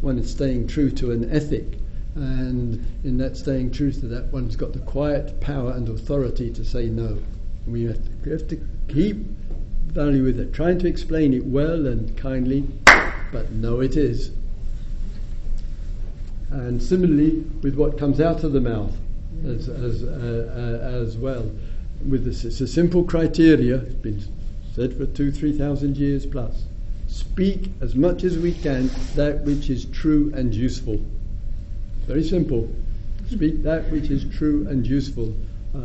one 0.00 0.18
is 0.18 0.30
staying 0.30 0.66
true 0.66 0.90
to 0.90 1.12
an 1.12 1.30
ethic. 1.30 1.78
And 2.14 2.84
in 3.04 3.18
that 3.18 3.36
staying 3.36 3.70
true 3.70 3.92
to 3.92 4.06
that, 4.08 4.32
one's 4.32 4.56
got 4.56 4.72
the 4.72 4.80
quiet 4.80 5.40
power 5.40 5.72
and 5.72 5.88
authority 5.88 6.50
to 6.50 6.64
say 6.64 6.86
no. 6.86 7.18
We 7.66 7.84
have 7.84 8.02
to, 8.02 8.10
we 8.24 8.32
have 8.32 8.48
to 8.48 8.60
keep 8.88 9.16
value 9.86 10.24
with 10.24 10.40
it, 10.40 10.52
trying 10.52 10.78
to 10.80 10.88
explain 10.88 11.34
it 11.34 11.44
well 11.44 11.86
and 11.86 12.16
kindly, 12.16 12.66
but 13.32 13.50
no, 13.52 13.80
it 13.80 13.96
is. 13.96 14.32
And 16.50 16.82
similarly, 16.82 17.44
with 17.62 17.74
what 17.76 17.98
comes 17.98 18.20
out 18.20 18.42
of 18.44 18.52
the 18.52 18.60
mouth 18.60 18.96
as, 19.44 19.68
as, 19.68 20.02
uh, 20.02 20.80
uh, 20.82 20.86
as 21.02 21.16
well. 21.16 21.50
With 22.08 22.24
this, 22.24 22.44
it's 22.44 22.60
a 22.60 22.66
simple 22.66 23.04
criteria, 23.04 23.76
it's 23.76 23.94
been 23.94 24.22
said 24.74 24.96
for 24.96 25.06
two, 25.06 25.30
three 25.30 25.56
thousand 25.56 25.96
years 25.96 26.24
plus 26.24 26.64
speak 27.10 27.70
as 27.80 27.94
much 27.94 28.22
as 28.24 28.38
we 28.38 28.52
can 28.52 28.88
that 29.16 29.40
which 29.42 29.68
is 29.68 29.84
true 29.86 30.32
and 30.34 30.54
useful. 30.54 31.00
Very 32.06 32.22
simple. 32.22 32.68
Speak 33.28 33.62
that 33.62 33.90
which 33.90 34.10
is 34.10 34.24
true 34.36 34.66
and 34.68 34.86
useful 34.86 35.34
uh. 35.74 35.80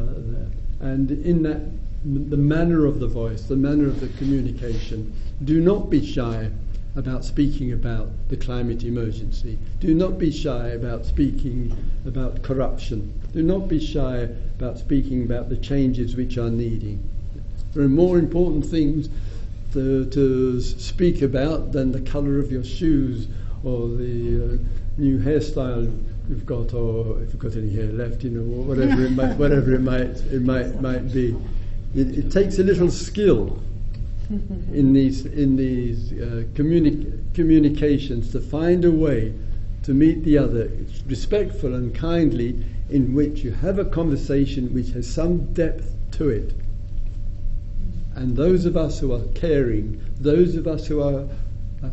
And 0.81 1.09
in 1.11 1.41
that 1.43 1.61
the 2.03 2.37
manner 2.37 2.85
of 2.85 2.99
the 2.99 3.07
voice, 3.07 3.43
the 3.43 3.55
manner 3.55 3.87
of 3.87 3.99
the 3.99 4.09
communication. 4.19 5.11
Do 5.43 5.59
not 5.59 5.89
be 5.89 6.05
shy 6.05 6.51
about 6.95 7.25
speaking 7.25 7.73
about 7.73 8.09
the 8.29 8.37
climate 8.37 8.83
emergency. 8.83 9.57
Do 9.79 9.93
not 9.93 10.17
be 10.17 10.31
shy 10.31 10.69
about 10.69 11.05
speaking 11.05 11.75
about 12.05 12.41
corruption. 12.41 13.13
Do 13.33 13.43
not 13.43 13.67
be 13.67 13.79
shy 13.79 14.29
about 14.57 14.79
speaking 14.79 15.23
about 15.23 15.49
the 15.49 15.57
changes 15.57 16.15
which 16.15 16.37
are 16.37 16.49
needing. 16.49 17.03
There 17.73 17.83
are 17.83 17.89
more 17.89 18.17
important 18.17 18.65
things 18.65 19.09
to, 19.73 20.05
to 20.05 20.61
speak 20.61 21.21
about 21.21 21.73
than 21.73 21.91
the 21.91 21.99
colour 21.99 22.39
of 22.39 22.49
your 22.51 22.63
shoes 22.63 23.27
or 23.63 23.89
the 23.89 24.53
uh, 24.53 24.57
new 24.97 25.19
hairstyle 25.19 25.93
you've 26.29 26.45
got, 26.45 26.73
or 26.73 27.21
if 27.21 27.33
you've 27.33 27.39
got 27.39 27.55
any 27.57 27.73
hair 27.73 27.91
left, 27.91 28.23
you 28.23 28.29
know, 28.29 28.41
whatever 28.41 29.03
it 29.03 29.11
might, 29.11 29.35
whatever 29.35 29.73
it 29.73 29.81
might, 29.81 30.15
it 30.31 30.41
might, 30.41 30.81
might 30.81 31.11
be. 31.13 31.35
It, 31.93 32.17
it 32.17 32.31
takes 32.31 32.57
a 32.57 32.63
little 32.63 32.89
skill 32.89 33.61
in 34.73 34.93
these 34.93 35.25
in 35.25 35.55
these 35.55 36.11
uh, 36.13 36.43
communi- 36.53 37.33
communications 37.33 38.31
to 38.31 38.39
find 38.39 38.83
a 38.85 38.91
way 38.91 39.33
to 39.85 39.93
meet 39.93 40.23
the 40.23 40.35
other, 40.35 40.71
respectful 41.05 41.75
and 41.75 41.93
kindly, 41.93 42.65
in 42.89 43.13
which 43.13 43.43
you 43.43 43.51
have 43.51 43.77
a 43.77 43.85
conversation 43.85 44.73
which 44.73 44.89
has 44.89 45.07
some 45.07 45.53
depth 45.53 45.95
to 46.09 46.29
it. 46.29 46.55
And 48.15 48.35
those 48.35 48.65
of 48.65 48.75
us 48.75 48.99
who 48.99 49.13
are 49.13 49.25
caring, 49.35 50.01
those 50.19 50.55
of 50.55 50.65
us 50.65 50.87
who 50.87 51.03
are 51.03 51.27
uh, 51.83 51.89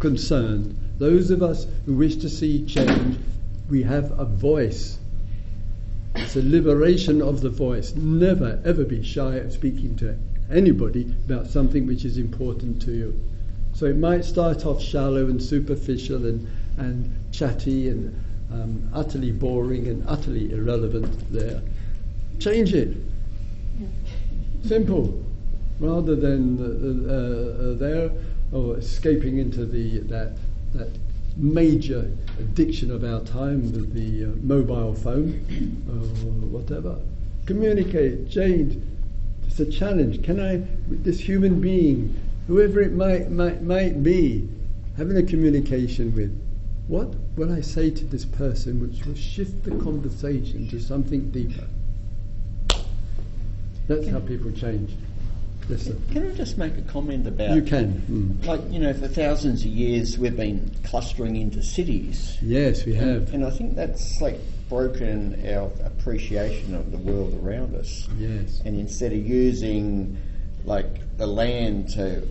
concerned, 0.00 0.76
those 0.98 1.30
of 1.30 1.40
us 1.40 1.68
who 1.84 1.94
wish 1.94 2.16
to 2.16 2.28
see 2.28 2.66
change, 2.66 3.16
we 3.70 3.84
have 3.84 4.18
a 4.18 4.24
voice. 4.24 4.98
It's 6.16 6.34
a 6.34 6.42
liberation 6.42 7.22
of 7.22 7.42
the 7.42 7.50
voice. 7.50 7.94
Never, 7.94 8.60
ever 8.64 8.84
be 8.84 9.04
shy 9.04 9.36
of 9.36 9.52
speaking 9.52 9.94
to 9.98 10.18
anybody 10.50 11.14
about 11.26 11.46
something 11.46 11.86
which 11.86 12.04
is 12.04 12.18
important 12.18 12.80
to 12.82 12.92
you. 12.92 13.20
So 13.74 13.86
it 13.86 13.96
might 13.96 14.24
start 14.24 14.64
off 14.64 14.82
shallow 14.82 15.26
and 15.26 15.42
superficial 15.42 16.26
and, 16.26 16.48
and 16.78 17.12
chatty 17.32 17.88
and 17.88 18.14
um, 18.52 18.88
utterly 18.94 19.32
boring 19.32 19.88
and 19.88 20.04
utterly 20.08 20.52
irrelevant 20.52 21.32
there. 21.32 21.60
Change 22.38 22.74
it. 22.74 22.96
Simple. 24.64 25.22
Rather 25.78 26.16
than 26.16 26.58
uh, 26.58 27.12
uh, 27.12 27.70
uh, 27.70 27.74
there 27.74 28.10
or 28.52 28.78
escaping 28.78 29.38
into 29.38 29.66
the 29.66 29.98
that 30.00 30.36
that 30.72 30.88
major 31.36 32.10
addiction 32.38 32.90
of 32.90 33.04
our 33.04 33.20
time 33.20 33.60
with 33.72 33.92
the 33.92 34.24
uh, 34.24 34.28
mobile 34.42 34.94
phone 34.94 35.44
or 35.88 36.48
whatever. 36.48 36.96
Communicate, 37.44 38.30
change, 38.30 38.82
it's 39.46 39.60
a 39.60 39.66
challenge. 39.66 40.22
Can 40.22 40.40
I, 40.40 40.56
with 40.88 41.04
this 41.04 41.20
human 41.20 41.60
being, 41.60 42.20
whoever 42.46 42.80
it 42.80 42.92
might, 42.92 43.30
might, 43.30 43.62
might 43.62 44.02
be, 44.02 44.48
having 44.96 45.16
a 45.16 45.22
communication 45.22 46.14
with, 46.14 46.38
what 46.88 47.14
will 47.36 47.52
I 47.52 47.60
say 47.60 47.90
to 47.90 48.04
this 48.04 48.24
person 48.24 48.80
which 48.80 49.04
will 49.04 49.14
shift 49.14 49.64
the 49.64 49.72
conversation 49.72 50.68
to 50.68 50.80
something 50.80 51.30
deeper? 51.30 51.66
That's 53.88 54.04
can 54.04 54.12
how 54.12 54.20
people 54.20 54.50
change. 54.52 54.92
Listen. 55.68 56.00
Can 56.12 56.30
I 56.30 56.34
just 56.34 56.58
make 56.58 56.76
a 56.78 56.82
comment 56.82 57.26
about? 57.26 57.56
You 57.56 57.62
can. 57.62 58.38
Mm. 58.40 58.46
Like 58.46 58.60
you 58.70 58.78
know, 58.78 58.92
for 58.94 59.08
thousands 59.08 59.62
of 59.62 59.68
years 59.68 60.16
we've 60.16 60.36
been 60.36 60.70
clustering 60.84 61.34
into 61.34 61.60
cities. 61.60 62.38
Yes, 62.40 62.84
we 62.84 62.94
have. 62.94 63.32
And, 63.32 63.34
and 63.34 63.46
I 63.46 63.50
think 63.50 63.74
that's 63.74 64.20
like 64.20 64.38
broken 64.68 65.46
our 65.48 65.70
appreciation 65.84 66.74
of 66.74 66.90
the 66.90 66.98
world 66.98 67.38
around 67.42 67.74
us. 67.74 68.08
Yes. 68.18 68.60
And 68.64 68.78
instead 68.78 69.12
of 69.12 69.18
using 69.18 70.16
like 70.64 71.16
the 71.16 71.26
land 71.26 71.88
to 71.90 72.26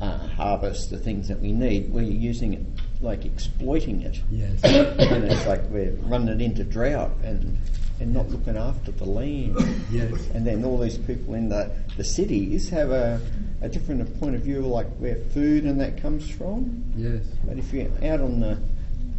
uh, 0.00 0.18
harvest 0.28 0.90
the 0.90 0.98
things 0.98 1.28
that 1.28 1.40
we 1.40 1.52
need, 1.52 1.90
we're 1.90 2.02
using 2.02 2.54
it 2.54 2.62
like 3.00 3.24
exploiting 3.24 4.02
it. 4.02 4.20
Yes. 4.30 4.62
and 4.64 5.24
it's 5.24 5.46
like 5.46 5.62
we're 5.70 5.92
running 6.02 6.28
it 6.28 6.40
into 6.40 6.64
drought 6.64 7.12
and 7.22 7.58
and 8.00 8.12
not 8.12 8.28
looking 8.28 8.56
after 8.56 8.92
the 8.92 9.04
land. 9.04 9.56
Yes. 9.90 10.28
And 10.34 10.46
then 10.46 10.64
all 10.64 10.78
these 10.78 10.98
people 10.98 11.34
in 11.34 11.48
the, 11.48 11.70
the 11.96 12.04
cities 12.04 12.68
have 12.68 12.90
a, 12.90 13.20
a 13.62 13.68
different 13.68 14.20
point 14.20 14.34
of 14.34 14.42
view, 14.42 14.60
like 14.60 14.88
where 14.96 15.16
food 15.32 15.64
and 15.64 15.80
that 15.80 16.00
comes 16.00 16.28
from. 16.28 16.84
Yes. 16.94 17.24
But 17.44 17.58
if 17.58 17.72
you're 17.72 17.88
out 18.04 18.20
on 18.20 18.40
the 18.40 18.58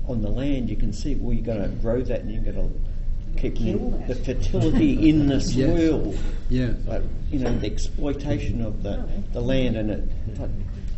on 0.07 0.21
the 0.21 0.29
land, 0.29 0.69
you 0.69 0.75
can 0.75 0.93
see 0.93 1.15
well 1.15 1.33
you're 1.33 1.45
going 1.45 1.61
to 1.61 1.69
grow 1.81 2.01
that 2.01 2.21
and 2.21 2.31
you're 2.31 2.43
going 2.43 2.55
to 2.55 3.39
keep 3.39 3.55
the, 3.55 4.13
the 4.13 4.15
fertility 4.15 5.09
in 5.09 5.27
the 5.27 5.39
soil. 5.55 6.13
Yes. 6.13 6.23
Yeah. 6.49 6.67
But 6.85 7.03
you 7.29 7.39
know 7.39 7.57
the 7.57 7.67
exploitation 7.67 8.61
of 8.61 8.83
the, 8.83 9.07
the 9.33 9.41
land 9.41 9.75
and 9.75 9.91
it 9.91 10.03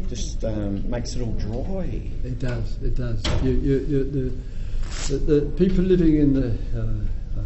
just 0.08 0.44
um, 0.46 0.90
makes 0.90 1.16
it 1.16 1.22
all 1.22 1.34
dry. 1.34 2.02
It 2.24 2.40
does. 2.40 2.82
It 2.82 2.96
does. 2.96 3.24
You, 3.44 3.52
you, 3.52 3.80
you, 3.80 4.04
the, 4.04 5.18
the, 5.18 5.18
the, 5.18 5.42
people 5.58 5.84
living 5.84 6.18
in 6.18 6.34
the 6.34 6.50
uh, 6.80 7.40
uh, 7.40 7.44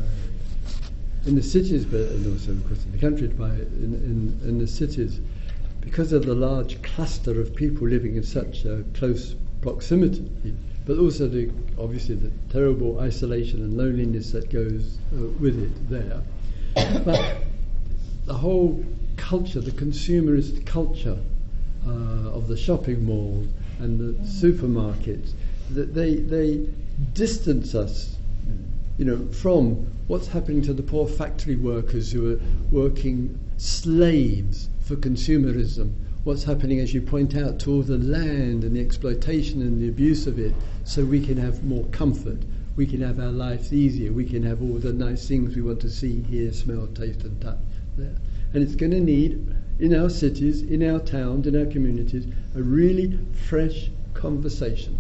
in 1.26 1.36
the 1.36 1.44
cities, 1.44 1.86
but 1.86 2.02
and 2.02 2.32
also 2.32 2.52
of 2.52 2.68
course 2.68 2.84
in 2.86 2.92
the 2.92 2.98
country, 2.98 3.28
by 3.28 3.50
in, 3.50 4.38
in, 4.44 4.50
in 4.50 4.60
the 4.60 4.68
cities, 4.68 5.20
because 5.82 6.14
of 6.14 6.26
the 6.26 6.36
large 6.36 6.82
cluster 6.84 7.40
of 7.40 7.56
people 7.56 7.88
living 7.88 8.16
in 8.16 8.24
such 8.24 8.66
uh, 8.66 8.78
close 8.94 9.36
proximity 9.62 10.30
but 10.86 10.98
also 10.98 11.28
the 11.28 11.50
obviously 11.80 12.16
the 12.16 12.32
terrible 12.50 13.00
isolation 13.00 13.62
and 13.62 13.78
loneliness 13.78 14.32
that 14.32 14.50
goes 14.50 14.98
uh, 15.14 15.26
with 15.40 15.62
it 15.62 15.90
there. 15.90 16.22
but 17.06 17.38
the 18.26 18.34
whole 18.34 18.84
culture, 19.16 19.62
the 19.62 19.72
consumerist 19.72 20.66
culture 20.66 21.18
uh, 21.88 21.90
of 22.32 22.48
the 22.48 22.58
shopping 22.58 23.04
malls 23.06 23.48
and 23.80 24.00
the 24.00 24.14
supermarkets, 24.24 25.32
they 25.70 26.16
they 26.16 26.66
distance 27.14 27.76
us, 27.76 28.18
you 28.98 29.06
know, 29.06 29.26
from 29.28 29.88
what's 30.08 30.28
happening 30.28 30.62
to 30.62 30.74
the 30.74 30.84
poor 30.84 31.08
factory 31.08 31.56
workers 31.56 32.12
who 32.12 32.34
are 32.34 32.40
working 32.72 33.40
slaves 33.58 34.70
for 34.82 34.96
consumerism 34.96 35.94
what's 36.24 36.44
happening, 36.44 36.80
as 36.80 36.94
you 36.94 37.02
point 37.02 37.36
out, 37.36 37.60
to 37.60 37.72
all 37.72 37.82
the 37.82 37.98
land 37.98 38.64
and 38.64 38.76
the 38.76 38.82
exploitation 38.82 39.62
and 39.62 39.82
the 39.82 39.90
abuse 39.90 40.26
of 40.26 40.40
it, 40.40 40.54
so 40.86 41.04
we 41.04 41.26
can 41.26 41.38
have 41.38 41.64
more 41.64 41.84
comfort. 41.86 42.38
We 42.76 42.88
can 42.88 43.02
have 43.02 43.20
our 43.20 43.32
lives 43.32 43.74
easier. 43.74 44.12
We 44.12 44.26
can 44.26 44.42
have 44.44 44.62
all 44.62 44.80
the 44.80 44.94
nice 44.94 45.28
things 45.28 45.56
we 45.56 45.62
want 45.62 45.82
to 45.82 45.90
see, 45.90 46.22
hear, 46.24 46.52
smell, 46.54 46.88
taste, 46.88 47.24
and 47.24 47.40
touch 47.42 47.58
there. 47.98 48.16
And 48.54 48.64
it's 48.64 48.76
going 48.76 48.92
to 48.92 49.00
need, 49.00 49.54
in 49.80 49.94
our 49.96 50.10
cities, 50.10 50.62
in 50.62 50.90
our 50.90 51.00
towns, 51.00 51.46
in 51.46 51.60
our 51.60 51.72
communities, 51.72 52.26
a 52.56 52.62
really 52.64 53.20
fresh 53.48 53.90
conversation. 54.14 54.98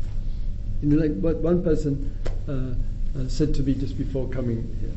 You 0.81 0.89
know, 0.89 1.01
like 1.01 1.17
what 1.19 1.37
one 1.37 1.63
person 1.63 2.15
uh, 2.47 3.19
uh, 3.19 3.27
said 3.27 3.55
to 3.55 3.63
me 3.63 3.73
just 3.75 3.97
before 3.97 4.27
coming 4.27 4.77
here. 4.81 4.91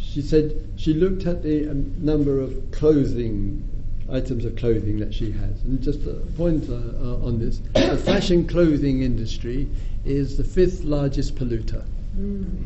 She 0.00 0.22
said 0.22 0.68
she 0.76 0.94
looked 0.94 1.26
at 1.26 1.42
the 1.42 1.68
um, 1.68 1.94
number 1.98 2.40
of 2.40 2.70
clothing 2.70 3.68
items 4.12 4.44
of 4.44 4.56
clothing 4.56 4.98
that 4.98 5.12
she 5.12 5.30
has. 5.32 5.62
And 5.62 5.80
just 5.82 6.06
a 6.06 6.14
point 6.36 6.68
uh, 6.68 6.74
uh, 6.74 7.26
on 7.26 7.38
this 7.38 7.58
the 7.74 7.96
fashion 7.96 8.46
clothing 8.46 9.02
industry 9.02 9.68
is 10.04 10.36
the 10.36 10.44
fifth 10.44 10.84
largest 10.84 11.34
polluter 11.36 11.84
mm. 12.18 12.64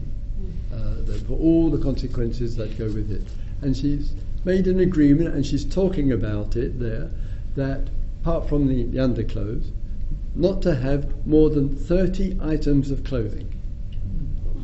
uh, 0.73 1.19
for 1.27 1.39
all 1.39 1.71
the 1.71 1.79
consequences 1.79 2.57
that 2.57 2.77
go 2.79 2.87
with 2.87 3.11
it. 3.11 3.23
And 3.63 3.77
she's 3.77 4.13
made 4.45 4.67
an 4.67 4.81
agreement 4.81 5.35
and 5.35 5.45
she's 5.45 5.65
talking 5.65 6.13
about 6.13 6.57
it 6.57 6.79
there 6.79 7.11
that 7.57 7.89
apart 8.27 8.49
from 8.49 8.67
the, 8.67 8.83
the 8.85 8.99
underclothes, 8.99 9.71
not 10.35 10.61
to 10.63 10.75
have 10.75 11.27
more 11.27 11.49
than 11.49 11.75
30 11.75 12.39
items 12.43 12.91
of 12.91 13.05
clothing 13.05 13.49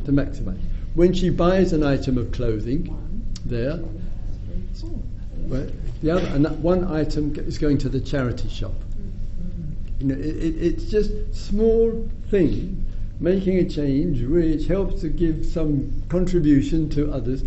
to 0.05 0.11
maximize. 0.11 0.59
When 0.93 1.13
she 1.13 1.29
buys 1.29 1.73
an 1.73 1.81
item 1.81 2.17
of 2.17 2.31
clothing, 2.31 2.93
there, 3.45 3.79
well, 5.47 5.67
the 6.01 6.11
other, 6.11 6.27
and 6.27 6.45
that 6.45 6.57
one 6.57 6.83
item 6.91 7.33
is 7.35 7.57
going 7.57 7.77
to 7.79 7.89
the 7.89 7.99
charity 7.99 8.49
shop. 8.49 8.73
You 9.99 10.07
know, 10.07 10.15
it, 10.15 10.25
it, 10.25 10.55
it's 10.61 10.85
just 10.85 11.11
small 11.33 12.09
thing, 12.29 12.85
making 13.19 13.57
a 13.59 13.69
change 13.69 14.21
which 14.21 14.67
helps 14.67 15.01
to 15.01 15.09
give 15.09 15.45
some 15.45 16.03
contribution 16.09 16.89
to 16.89 17.11
others. 17.11 17.43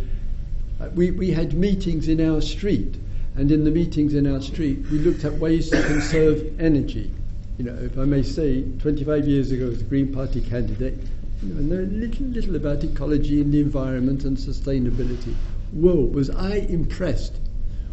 Uh, 0.81 0.89
we, 0.95 1.11
we 1.11 1.31
had 1.31 1.55
meetings 1.55 2.09
in 2.09 2.27
our 2.27 2.41
street, 2.41 2.97
and 3.37 3.51
in 3.53 3.65
the 3.65 3.71
meetings 3.71 4.15
in 4.15 4.27
our 4.33 4.41
street, 4.41 4.79
we 4.91 4.99
looked 4.99 5.25
at 5.25 5.33
ways 5.35 5.71
to 5.71 5.83
conserve 5.83 6.61
energy. 6.61 7.11
You 7.59 7.65
know, 7.65 7.75
if 7.75 7.99
I 7.99 8.05
may 8.05 8.23
say, 8.23 8.63
25 8.81 9.27
years 9.27 9.51
ago, 9.51 9.69
as 9.69 9.81
a 9.81 9.85
Green 9.85 10.13
Party 10.13 10.41
candidate, 10.41 10.95
you 11.43 11.55
know, 11.55 11.77
know 11.77 11.83
little, 11.93 12.27
little 12.27 12.57
about 12.57 12.85
ecology 12.85 13.41
and 13.41 13.53
the 13.53 13.61
environment 13.61 14.25
and 14.25 14.37
sustainability. 14.37 15.35
Whoa, 15.73 16.07
was 16.07 16.31
I 16.31 16.57
impressed 16.57 17.35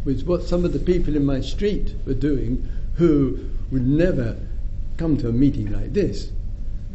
with 0.06 0.26
what 0.26 0.44
some 0.44 0.66
of 0.66 0.74
the 0.74 0.80
people 0.80 1.16
in 1.16 1.26
my 1.26 1.42
street 1.42 1.96
were 2.06 2.14
doing 2.14 2.68
who 2.96 3.50
would 3.72 3.88
never 3.88 4.38
come 4.98 5.18
to 5.18 5.30
a 5.30 5.32
meeting 5.32 5.72
like 5.72 5.94
this. 5.94 6.32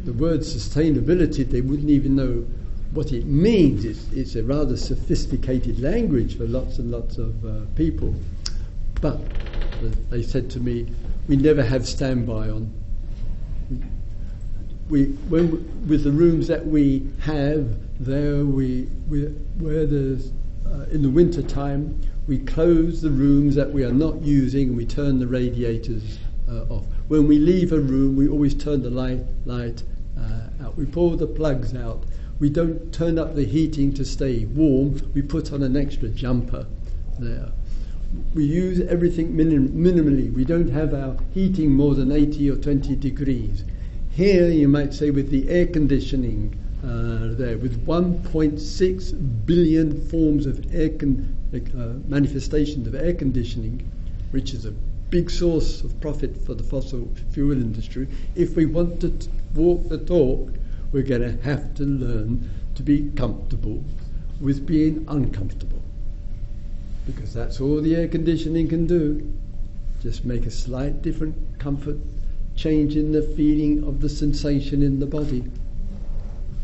The 0.05 0.13
word 0.13 0.41
sustainability, 0.41 1.49
they 1.49 1.61
wouldn't 1.61 1.89
even 1.89 2.15
know 2.15 2.45
what 2.91 3.11
it 3.11 3.25
means 3.25 3.85
is 3.85 4.11
it's 4.13 4.35
a 4.35 4.43
rather 4.43 4.75
sophisticated 4.75 5.79
language 5.79 6.37
for 6.37 6.45
lots 6.45 6.79
and 6.79 6.89
lots 6.89 7.17
of 7.17 7.45
uh, 7.45 7.65
people. 7.75 8.15
But 9.01 9.19
they 10.09 10.23
said 10.23 10.49
to 10.51 10.59
me, 10.59 10.87
we 11.27 11.35
never 11.35 11.63
have 11.63 11.87
standby 11.87 12.49
on. 12.49 12.73
We, 14.89 15.05
when, 15.29 15.87
with 15.87 16.03
the 16.03 16.11
rooms 16.11 16.47
that 16.47 16.65
we 16.65 17.07
have 17.21 17.77
there, 17.99 18.43
we, 18.43 18.89
we 19.07 19.25
where 19.59 19.85
there's 19.85 20.31
uh, 20.65 20.85
in 20.91 21.03
the 21.03 21.09
winter 21.09 21.43
time, 21.43 22.01
we 22.29 22.37
close 22.37 23.01
the 23.01 23.09
rooms 23.09 23.55
that 23.55 23.71
we 23.71 23.83
are 23.83 23.91
not 23.91 24.21
using 24.21 24.67
and 24.67 24.77
we 24.77 24.85
turn 24.85 25.17
the 25.17 25.25
radiators 25.25 26.19
uh, 26.47 26.61
off. 26.69 26.85
When 27.07 27.27
we 27.27 27.39
leave 27.39 27.73
a 27.73 27.79
room, 27.79 28.15
we 28.15 28.27
always 28.29 28.53
turn 28.53 28.83
the 28.83 28.91
light, 28.91 29.21
light 29.45 29.81
uh, 30.15 30.63
out. 30.63 30.77
We 30.77 30.85
pull 30.85 31.17
the 31.17 31.25
plugs 31.25 31.75
out. 31.75 32.03
We 32.39 32.51
don't 32.51 32.93
turn 32.93 33.17
up 33.17 33.33
the 33.33 33.45
heating 33.45 33.91
to 33.95 34.05
stay 34.05 34.45
warm. 34.45 35.01
We 35.15 35.23
put 35.23 35.51
on 35.51 35.63
an 35.63 35.75
extra 35.75 36.07
jumper 36.07 36.67
there. 37.17 37.49
We 38.35 38.45
use 38.45 38.79
everything 38.79 39.35
minim- 39.35 39.71
minimally. 39.71 40.31
We 40.31 40.45
don't 40.45 40.69
have 40.69 40.93
our 40.93 41.17
heating 41.33 41.73
more 41.73 41.95
than 41.95 42.11
80 42.11 42.51
or 42.51 42.57
20 42.57 42.95
degrees. 42.95 43.63
Here, 44.11 44.49
you 44.49 44.67
might 44.67 44.93
say, 44.93 45.09
with 45.09 45.31
the 45.31 45.49
air 45.49 45.65
conditioning 45.65 46.55
uh, 46.83 47.33
there, 47.39 47.57
with 47.57 47.87
1.6 47.87 49.45
billion 49.47 50.07
forms 50.09 50.45
of 50.45 50.63
air 50.71 50.89
con- 50.89 51.35
uh, 51.53 51.93
manifestations 52.07 52.87
of 52.87 52.95
air 52.95 53.13
conditioning, 53.13 53.89
which 54.31 54.53
is 54.53 54.65
a 54.65 54.71
big 55.09 55.29
source 55.29 55.81
of 55.81 55.99
profit 56.01 56.37
for 56.45 56.53
the 56.53 56.63
fossil 56.63 57.09
fuel 57.31 57.53
industry. 57.53 58.07
If 58.35 58.55
we 58.55 58.65
want 58.65 59.01
to 59.01 59.09
t- 59.09 59.29
walk 59.55 59.89
the 59.89 59.97
talk, 59.97 60.51
we're 60.91 61.03
going 61.03 61.21
to 61.21 61.43
have 61.43 61.73
to 61.75 61.83
learn 61.83 62.49
to 62.75 62.83
be 62.83 63.09
comfortable 63.15 63.83
with 64.39 64.65
being 64.65 65.05
uncomfortable. 65.07 65.81
Because 67.05 67.33
that's 67.33 67.59
all 67.59 67.81
the 67.81 67.95
air 67.95 68.07
conditioning 68.07 68.67
can 68.67 68.85
do. 68.85 69.33
Just 70.01 70.25
make 70.25 70.45
a 70.45 70.51
slight 70.51 71.01
different 71.01 71.35
comfort 71.59 71.97
change 72.55 72.95
in 72.95 73.11
the 73.11 73.21
feeling 73.21 73.83
of 73.85 74.01
the 74.01 74.09
sensation 74.09 74.83
in 74.83 74.99
the 74.99 75.05
body. 75.05 75.43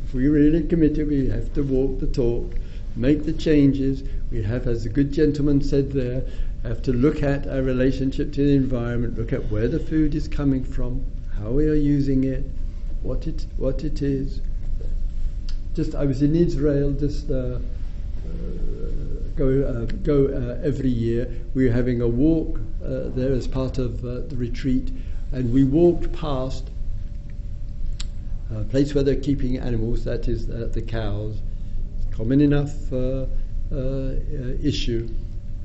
If 0.04 0.14
we 0.14 0.28
really 0.28 0.64
commit 0.64 0.98
it, 0.98 1.06
we 1.06 1.30
have 1.30 1.54
to 1.54 1.64
walk 1.64 2.00
the 2.00 2.08
talk, 2.08 2.54
make 2.96 3.26
the 3.26 3.34
changes. 3.34 4.04
We 4.36 4.44
have, 4.44 4.68
as 4.68 4.84
the 4.84 4.90
good 4.90 5.14
gentleman 5.14 5.62
said 5.62 5.94
there, 5.94 6.22
have 6.64 6.82
to 6.82 6.92
look 6.92 7.24
at 7.24 7.48
our 7.48 7.62
relationship 7.62 8.34
to 8.34 8.44
the 8.44 8.54
environment, 8.54 9.18
look 9.18 9.32
at 9.32 9.50
where 9.50 9.70
the 9.70 9.80
food 9.80 10.14
is 10.14 10.28
coming 10.28 10.62
from, 10.62 11.06
how 11.38 11.52
we 11.52 11.70
are 11.70 11.74
using 11.74 12.26
it, 12.26 12.44
what 13.02 13.28
it 13.28 13.46
what 13.56 13.86
it 13.86 14.02
is. 14.02 14.42
Just 15.74 15.96
I 15.96 16.04
was 16.04 16.22
in 16.22 16.36
Israel 16.36 16.92
just 16.92 17.32
uh, 17.32 17.36
uh, 17.36 17.60
go 19.38 19.64
uh, 19.64 19.86
go 20.04 20.26
uh, 20.26 20.60
every 20.62 20.90
year. 20.90 21.32
We 21.54 21.68
were 21.68 21.74
having 21.74 22.02
a 22.02 22.08
walk 22.10 22.60
uh, 22.84 23.12
there 23.16 23.32
as 23.32 23.48
part 23.48 23.78
of 23.78 24.04
uh, 24.04 24.28
the 24.28 24.36
retreat, 24.36 24.92
and 25.32 25.54
we 25.54 25.64
walked 25.64 26.12
past 26.12 26.70
a 28.54 28.66
place 28.66 28.94
where 28.94 29.04
they're 29.06 29.16
keeping 29.16 29.60
animals. 29.60 30.04
That 30.04 30.28
is 30.28 30.48
the 30.48 30.82
cows. 30.82 31.38
Common 32.12 32.42
enough 32.42 32.92
Uh, 33.72 33.78
uh, 33.78 34.14
issue 34.62 35.10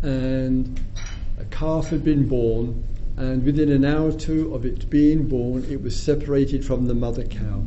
and 0.02 0.80
a 1.38 1.44
calf 1.46 1.88
had 1.88 2.02
been 2.02 2.26
born, 2.26 2.82
and 3.16 3.44
within 3.44 3.70
an 3.70 3.84
hour 3.84 4.08
or 4.08 4.12
two 4.12 4.54
of 4.54 4.64
it 4.64 4.88
being 4.88 5.28
born, 5.28 5.64
it 5.70 5.82
was 5.82 6.00
separated 6.00 6.64
from 6.64 6.86
the 6.86 6.94
mother 6.94 7.24
cow. 7.24 7.62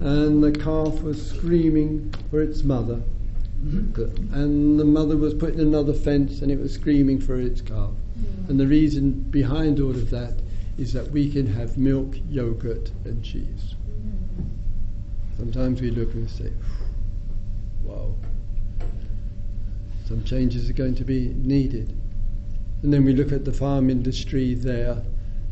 And 0.00 0.42
the 0.42 0.52
calf 0.52 1.02
was 1.02 1.30
screaming 1.30 2.14
for 2.30 2.40
its 2.40 2.62
mother. 2.62 3.02
And 3.62 4.78
the 4.78 4.84
mother 4.84 5.16
was 5.16 5.34
put 5.34 5.54
in 5.54 5.60
another 5.60 5.92
fence 5.92 6.40
and 6.40 6.50
it 6.50 6.60
was 6.60 6.72
screaming 6.72 7.20
for 7.20 7.40
its 7.40 7.60
calf. 7.60 7.90
And 8.48 8.60
the 8.60 8.66
reason 8.66 9.12
behind 9.12 9.80
all 9.80 9.90
of 9.90 10.10
that 10.10 10.34
is 10.78 10.92
that 10.92 11.10
we 11.10 11.30
can 11.30 11.46
have 11.46 11.76
milk, 11.76 12.14
yogurt, 12.28 12.90
and 13.04 13.22
cheese. 13.24 13.74
Sometimes 15.36 15.80
we 15.80 15.90
look 15.90 16.14
and 16.14 16.30
say, 16.30 16.52
wow, 17.82 18.14
some 20.06 20.22
changes 20.24 20.70
are 20.70 20.74
going 20.74 20.94
to 20.94 21.04
be 21.04 21.28
needed. 21.34 21.92
And 22.82 22.92
then 22.92 23.04
we 23.04 23.12
look 23.12 23.32
at 23.32 23.44
the 23.44 23.52
farm 23.52 23.90
industry 23.90 24.54
there 24.54 25.02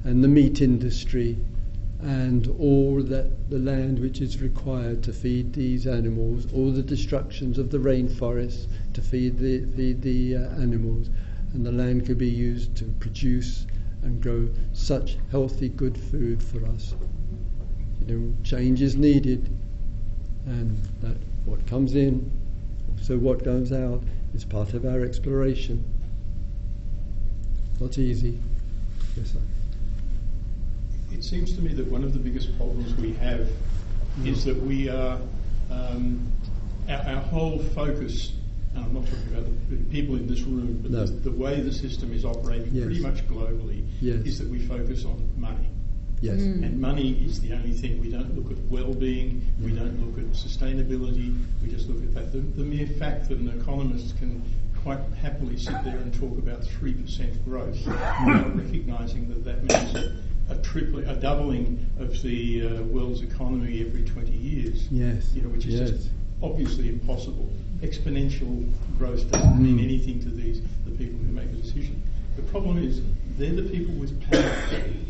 and 0.04 0.22
the 0.22 0.28
meat 0.28 0.60
industry 0.60 1.36
and 2.00 2.46
all 2.60 3.02
that 3.02 3.50
the 3.50 3.58
land 3.58 3.98
which 3.98 4.20
is 4.20 4.40
required 4.42 5.02
to 5.02 5.12
feed 5.12 5.54
these 5.54 5.86
animals, 5.86 6.46
all 6.52 6.70
the 6.70 6.82
destructions 6.82 7.58
of 7.58 7.70
the 7.70 7.78
rainforests 7.78 8.66
to 8.92 9.00
feed 9.00 9.38
the, 9.38 9.64
feed 9.74 10.02
the 10.02 10.36
uh, 10.36 10.40
animals, 10.60 11.08
and 11.54 11.64
the 11.64 11.72
land 11.72 12.04
could 12.04 12.18
be 12.18 12.28
used 12.28 12.76
to 12.76 12.84
produce 13.00 13.66
and 14.02 14.22
grow 14.22 14.48
such 14.74 15.16
healthy, 15.30 15.70
good 15.70 15.96
food 15.96 16.42
for 16.42 16.64
us. 16.66 16.94
You 18.06 18.18
know, 18.18 18.34
change 18.44 18.82
is 18.82 18.96
needed, 18.96 19.48
and 20.44 20.76
that 21.00 21.16
what 21.46 21.66
comes 21.66 21.94
in, 21.94 22.30
so 23.00 23.16
what 23.16 23.44
goes 23.44 23.72
out, 23.72 24.02
it's 24.34 24.44
part 24.44 24.74
of 24.74 24.84
our 24.84 25.02
exploration. 25.02 25.84
Not 27.80 27.96
easy. 27.98 28.38
Yes, 29.16 29.32
sir. 29.32 29.38
It 31.12 31.22
seems 31.22 31.54
to 31.54 31.62
me 31.62 31.72
that 31.74 31.86
one 31.86 32.02
of 32.02 32.12
the 32.12 32.18
biggest 32.18 32.56
problems 32.56 32.94
we 32.94 33.12
have 33.14 33.48
mm. 34.18 34.26
is 34.26 34.44
that 34.44 34.56
we 34.56 34.88
are, 34.88 35.20
um, 35.70 36.26
our, 36.88 37.14
our, 37.14 37.20
whole 37.22 37.58
focus, 37.58 38.32
and 38.74 38.84
I'm 38.84 38.94
not 38.94 39.04
talking 39.04 39.28
about 39.28 39.46
the 39.70 39.76
people 39.90 40.16
in 40.16 40.26
this 40.26 40.40
room, 40.40 40.80
but 40.82 40.90
no. 40.90 41.06
the, 41.06 41.30
the, 41.30 41.30
way 41.30 41.60
the 41.60 41.72
system 41.72 42.12
is 42.12 42.24
operating 42.24 42.74
yes. 42.74 42.84
pretty 42.84 43.00
much 43.00 43.26
globally 43.28 43.86
yes. 44.00 44.16
is 44.26 44.38
that 44.40 44.48
we 44.48 44.58
focus 44.58 45.04
on 45.04 45.30
money. 45.36 45.68
Yes. 46.24 46.40
Mm. 46.40 46.64
And 46.64 46.80
money 46.80 47.22
is 47.22 47.38
the 47.42 47.52
only 47.52 47.72
thing. 47.72 48.00
We 48.00 48.10
don't 48.10 48.34
look 48.34 48.50
at 48.50 48.56
well-being. 48.70 49.44
We 49.62 49.72
don't 49.72 50.00
look 50.00 50.16
at 50.16 50.32
sustainability. 50.32 51.38
We 51.62 51.68
just 51.68 51.86
look 51.86 52.02
at 52.02 52.14
that. 52.14 52.32
The, 52.32 52.38
the 52.38 52.64
mere 52.64 52.86
fact 52.86 53.28
that 53.28 53.36
an 53.36 53.60
economist 53.60 54.16
can 54.16 54.42
quite 54.82 55.00
happily 55.20 55.58
sit 55.58 55.84
there 55.84 55.98
and 55.98 56.14
talk 56.14 56.38
about 56.38 56.62
3% 56.62 57.44
growth 57.44 57.76
without 57.86 58.56
recognising 58.56 59.28
that 59.28 59.44
that 59.44 59.64
means 59.64 59.94
a, 59.94 60.16
a 60.54 60.56
tripling, 60.62 61.06
a 61.06 61.14
doubling 61.14 61.86
of 61.98 62.20
the 62.22 62.68
uh, 62.68 62.82
world's 62.84 63.20
economy 63.20 63.84
every 63.86 64.02
20 64.02 64.30
years. 64.30 64.88
Yes. 64.90 65.30
You 65.34 65.42
know, 65.42 65.50
which 65.50 65.66
is 65.66 65.74
yes. 65.74 65.90
just 65.90 66.08
obviously 66.42 66.88
impossible. 66.88 67.50
Exponential 67.82 68.66
growth 68.96 69.30
doesn't 69.30 69.52
mm. 69.52 69.58
mean 69.58 69.78
anything 69.78 70.20
to 70.20 70.30
these 70.30 70.62
the 70.86 70.90
people 70.92 71.18
who 71.18 71.32
make 71.32 71.50
the 71.50 71.58
decision. 71.58 72.02
The 72.36 72.42
problem 72.44 72.78
is 72.78 73.02
they're 73.36 73.54
the 73.54 73.62
people 73.62 73.94
with 73.94 74.20
power. 74.30 74.40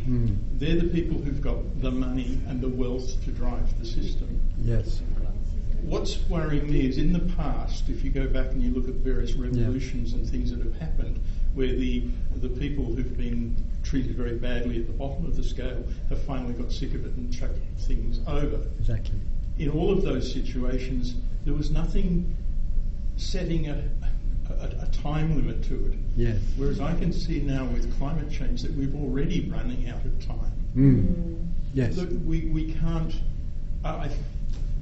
Mm. 0.09 0.37
They're 0.59 0.77
the 0.77 0.89
people 0.89 1.19
who've 1.19 1.41
got 1.41 1.81
the 1.81 1.91
money 1.91 2.41
and 2.49 2.61
the 2.61 2.69
wealth 2.69 3.23
to 3.25 3.31
drive 3.31 3.79
the 3.79 3.87
system. 3.87 4.41
Yes. 4.63 5.03
What's 5.83 6.19
worrying 6.31 6.71
me 6.71 6.87
is 6.89 6.97
in 6.97 7.13
the 7.13 7.35
past, 7.35 7.91
if 7.91 8.03
you 8.03 8.11
go 8.11 8.27
back 8.27 8.53
and 8.53 8.63
you 8.63 8.73
look 8.73 8.89
at 8.89 8.95
various 8.95 9.35
revolutions 9.35 10.13
yeah. 10.13 10.19
and 10.19 10.29
things 10.29 10.51
that 10.51 10.61
have 10.61 10.79
happened, 10.79 11.21
where 11.53 11.69
the 11.69 12.09
the 12.37 12.49
people 12.49 12.85
who've 12.87 13.17
been 13.17 13.55
treated 13.83 14.17
very 14.17 14.37
badly 14.37 14.81
at 14.81 14.87
the 14.87 14.93
bottom 14.93 15.27
of 15.27 15.37
the 15.37 15.43
scale 15.43 15.85
have 16.09 16.23
finally 16.23 16.55
got 16.55 16.73
sick 16.73 16.95
of 16.95 17.05
it 17.05 17.13
and 17.13 17.33
chucked 17.33 17.59
things 17.79 18.21
over. 18.27 18.67
Exactly. 18.79 19.19
In 19.59 19.69
all 19.71 19.93
of 19.93 20.03
those 20.03 20.33
situations, 20.33 21.15
there 21.45 21.55
was 21.55 21.71
nothing 21.71 22.35
setting 23.17 23.69
a, 23.69 23.85
a, 24.51 24.83
a, 24.83 24.87
time 24.89 25.37
limit 25.37 25.63
to 25.65 25.75
it. 25.87 25.99
Yes. 26.17 26.39
Whereas 26.57 26.81
I 26.81 26.95
can 26.95 27.13
see 27.13 27.41
now 27.41 27.65
with 27.67 27.97
climate 27.99 28.31
change 28.31 28.63
that 28.63 28.73
we're 28.73 28.95
already 28.95 29.49
running 29.49 29.89
out 29.89 30.05
of 30.05 30.27
time. 30.27 30.53
Mm. 30.77 31.49
Yes. 31.73 31.97
Look, 31.97 32.11
we, 32.25 32.47
we 32.47 32.73
can't. 32.73 33.15
I, 33.85 34.11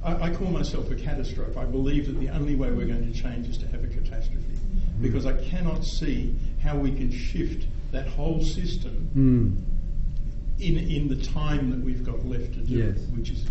I, 0.03 0.13
I, 0.23 0.29
call 0.29 0.47
myself 0.47 0.91
a 0.91 0.95
catastrophe. 0.95 1.57
I 1.57 1.65
believe 1.65 2.07
that 2.07 2.19
the 2.19 2.29
only 2.29 2.55
way 2.55 2.71
we're 2.71 2.87
going 2.87 3.11
to 3.11 3.19
change 3.19 3.47
is 3.47 3.57
to 3.59 3.67
have 3.67 3.83
a 3.83 3.87
catastrophe. 3.87 4.43
Mm. 4.43 5.01
Because 5.01 5.25
I 5.25 5.33
cannot 5.45 5.83
see 5.83 6.35
how 6.61 6.77
we 6.77 6.91
can 6.91 7.11
shift 7.11 7.65
that 7.91 8.07
whole 8.07 8.41
system 8.41 9.09
mm. 9.15 10.63
in, 10.63 10.77
in 10.89 11.07
the 11.07 11.23
time 11.23 11.69
that 11.69 11.79
we've 11.79 12.05
got 12.05 12.25
left 12.25 12.53
to 12.53 12.59
do 12.59 12.75
yes. 12.75 12.97
it, 12.97 13.09
which 13.17 13.29
is, 13.29 13.45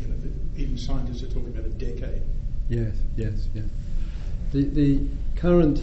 you 0.00 0.08
know, 0.08 0.14
even 0.56 0.76
scientists 0.76 1.22
are 1.22 1.28
talking 1.28 1.48
about 1.48 1.64
a 1.64 1.70
decade. 1.70 2.22
Yes, 2.68 2.94
yes, 3.16 3.48
yes. 3.54 3.64
The, 4.54 4.62
the 4.62 5.00
current 5.34 5.80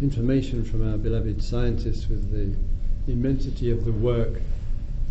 information 0.00 0.64
from 0.64 0.90
our 0.90 0.96
beloved 0.96 1.44
scientists 1.44 2.08
with 2.08 2.30
the 2.32 2.56
immensity 3.12 3.70
of 3.70 3.84
the 3.84 3.92
work 3.92 4.40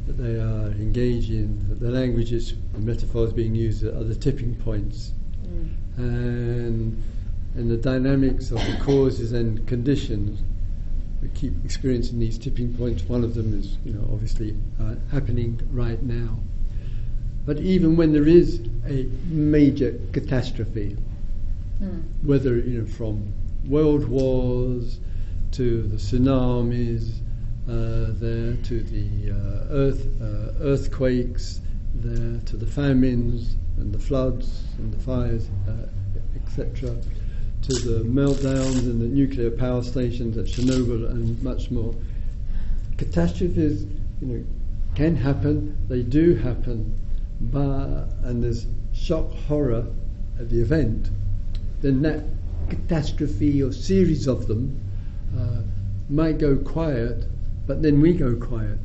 that 0.07 0.13
they 0.13 0.39
are 0.39 0.71
engaged 0.71 1.29
in, 1.29 1.77
the 1.79 1.91
languages, 1.91 2.55
the 2.73 2.79
metaphors 2.79 3.33
being 3.33 3.53
used 3.53 3.83
are 3.83 4.03
the 4.03 4.15
tipping 4.15 4.55
points. 4.55 5.11
Mm. 5.43 5.69
And, 5.97 7.03
and 7.53 7.69
the 7.69 7.77
dynamics 7.77 8.49
of 8.49 8.57
the 8.65 8.79
causes 8.83 9.33
and 9.33 9.67
conditions, 9.67 10.41
we 11.21 11.29
keep 11.35 11.53
experiencing 11.63 12.17
these 12.17 12.39
tipping 12.39 12.73
points. 12.73 13.03
One 13.03 13.23
of 13.23 13.35
them 13.35 13.59
is, 13.59 13.77
you 13.85 13.93
know, 13.93 14.09
obviously 14.11 14.57
uh, 14.81 14.95
happening 15.11 15.61
right 15.71 16.01
now. 16.01 16.39
But 17.45 17.59
even 17.59 17.95
when 17.95 18.11
there 18.11 18.27
is 18.27 18.59
a 18.87 19.07
major 19.27 19.99
catastrophe, 20.13 20.97
mm. 21.81 22.03
whether 22.23 22.57
you 22.57 22.81
know 22.81 22.87
from 22.87 23.33
world 23.67 24.07
wars 24.07 24.99
to 25.51 25.83
the 25.83 25.97
tsunamis, 25.97 27.19
uh, 27.67 28.13
there 28.19 28.55
to 28.63 28.81
the 28.81 29.31
uh, 29.31 29.73
earth 29.73 30.05
uh, 30.21 30.63
earthquakes, 30.63 31.61
there 31.95 32.39
to 32.45 32.57
the 32.57 32.65
famines 32.65 33.55
and 33.77 33.93
the 33.93 33.99
floods 33.99 34.63
and 34.77 34.93
the 34.93 34.99
fires, 34.99 35.49
uh, 35.67 35.87
etc., 36.35 36.95
to 37.61 37.73
the 37.73 38.03
meltdowns 38.03 38.83
in 38.83 38.99
the 38.99 39.07
nuclear 39.07 39.49
power 39.49 39.81
stations 39.81 40.37
at 40.37 40.45
Chernobyl 40.45 41.09
and 41.09 41.41
much 41.41 41.71
more. 41.71 41.95
Catastrophes, 42.97 43.85
you 44.21 44.27
know, 44.27 44.45
can 44.93 45.15
happen. 45.15 45.77
They 45.87 46.03
do 46.03 46.35
happen, 46.35 46.95
but 47.41 48.07
and 48.23 48.43
there's 48.43 48.67
shock 48.93 49.31
horror 49.47 49.87
at 50.39 50.49
the 50.49 50.61
event. 50.61 51.09
Then 51.85 52.01
that 52.01 52.23
catastrophe 52.67 53.61
or 53.61 53.71
series 53.71 54.25
of 54.25 54.47
them 54.47 54.81
uh, 55.37 55.61
might 56.09 56.39
go 56.39 56.55
quiet, 56.55 57.27
but 57.67 57.83
then 57.83 58.01
we 58.01 58.13
go 58.13 58.35
quiet. 58.37 58.79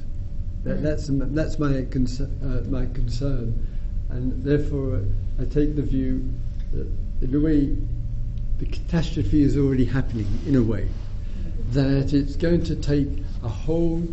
That, 0.65 0.81
mm. 0.81 0.83
that's 0.83 1.09
that's 1.11 1.59
my 1.59 1.87
concern, 1.91 2.31
uh, 2.45 2.69
my 2.69 2.85
concern, 2.93 3.67
and 4.11 4.45
therefore 4.45 5.03
I 5.41 5.47
take 5.47 5.77
the 5.77 5.83
view 5.83 6.31
that 6.73 6.87
in 7.23 7.35
a 7.35 7.41
way 7.41 7.75
the 8.59 8.67
catastrophe 8.67 9.45
is 9.45 9.57
already 9.57 9.87
happening 9.87 10.29
in 10.47 10.57
a 10.57 10.63
way 10.63 10.87
that 11.71 12.13
it's 12.13 12.37
going 12.37 12.65
to 12.65 12.77
take 12.77 13.09
a 13.43 13.49
whole 13.49 14.07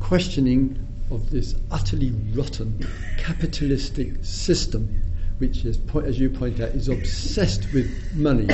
questioning 0.00 0.84
of 1.12 1.30
this 1.30 1.54
utterly 1.70 2.10
rotten 2.34 2.84
capitalistic 3.18 4.24
system 4.24 5.00
which 5.40 5.64
is, 5.64 5.78
as 6.04 6.20
you 6.20 6.28
point 6.28 6.60
out, 6.60 6.68
is 6.68 6.88
obsessed 6.88 7.72
with 7.72 7.90
money. 8.14 8.46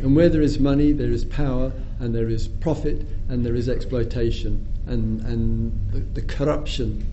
And 0.00 0.16
where 0.16 0.30
there 0.30 0.40
is 0.40 0.58
money, 0.58 0.92
there 0.92 1.10
is 1.10 1.26
power, 1.26 1.70
and 2.00 2.14
there 2.14 2.30
is 2.30 2.48
profit, 2.48 3.06
and 3.28 3.44
there 3.44 3.54
is 3.54 3.68
exploitation, 3.68 4.66
and, 4.86 5.20
and 5.26 5.92
the, 5.92 6.00
the 6.20 6.26
corruption 6.26 7.06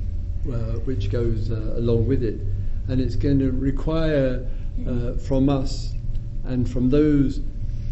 uh, 0.47 0.79
which 0.85 1.11
goes 1.11 1.51
uh, 1.51 1.73
along 1.75 2.07
with 2.07 2.23
it. 2.23 2.39
And 2.87 3.01
it's 3.01 3.17
going 3.17 3.39
to 3.39 3.51
require 3.51 4.47
uh, 4.87 5.15
from 5.15 5.49
us 5.49 5.93
and 6.45 6.67
from 6.69 6.89
those 6.89 7.41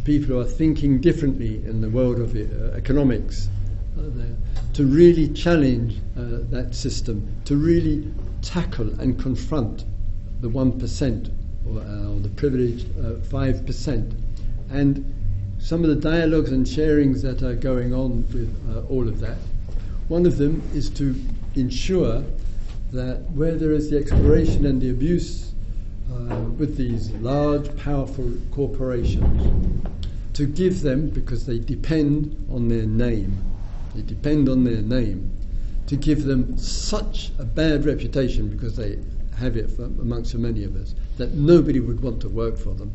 people 0.05 0.36
who 0.36 0.39
are 0.39 0.45
thinking 0.45 1.01
differently 1.01 1.55
in 1.65 1.82
the 1.82 1.89
world 1.89 2.19
of 2.19 2.34
uh, 2.38 2.73
economics 2.73 3.49
uh, 3.99 4.03
to 4.71 4.86
really 4.86 5.28
challenge 5.34 5.97
uh, 6.17 6.39
that 6.49 6.73
system, 6.73 7.30
to 7.43 7.57
really 7.57 8.09
tackle 8.41 8.88
and 9.01 9.19
confront 9.19 9.84
the 10.41 10.49
1% 10.49 11.31
or, 11.67 11.79
uh, 11.79 12.13
or 12.13 12.19
the 12.19 12.29
privileged 12.29 12.88
uh, 12.99 13.13
5%. 13.13 14.13
And 14.69 15.13
some 15.59 15.83
of 15.83 15.89
the 15.89 15.95
dialogues 15.95 16.51
and 16.51 16.65
sharings 16.65 17.21
that 17.23 17.41
are 17.43 17.55
going 17.55 17.93
on 17.93 18.23
with 18.33 18.53
uh, 18.69 18.81
all 18.88 19.07
of 19.07 19.19
that, 19.19 19.38
one 20.07 20.25
of 20.25 20.38
them 20.38 20.61
is 20.73 20.89
to 20.91 21.15
ensure 21.55 22.23
that 22.91 23.21
where 23.31 23.55
there 23.55 23.71
is 23.71 23.89
the 23.89 23.97
exploration 23.97 24.65
and 24.65 24.81
the 24.81 24.89
abuse 24.89 25.53
uh, 26.11 26.35
with 26.57 26.77
these 26.77 27.11
large, 27.13 27.75
powerful 27.77 28.31
corporations, 28.51 29.83
to 30.33 30.45
give 30.45 30.81
them, 30.81 31.09
because 31.09 31.45
they 31.45 31.59
depend 31.59 32.45
on 32.51 32.67
their 32.67 32.85
name, 32.85 33.43
they 33.95 34.03
depend 34.03 34.47
on 34.47 34.63
their 34.63 34.81
name, 34.81 35.31
to 35.88 35.95
give 35.95 36.23
them 36.23 36.57
such 36.57 37.31
a 37.39 37.43
bad 37.43 37.85
reputation 37.85 38.47
because 38.47 38.75
they 38.75 38.97
have 39.38 39.55
it 39.55 39.69
for, 39.69 39.83
amongst 39.83 40.31
so 40.31 40.38
many 40.38 40.63
of 40.63 40.75
us, 40.75 40.95
that 41.17 41.33
nobody 41.33 41.79
would 41.79 42.01
want 42.01 42.21
to 42.21 42.29
work 42.29 42.57
for 42.57 42.73
them. 42.73 42.91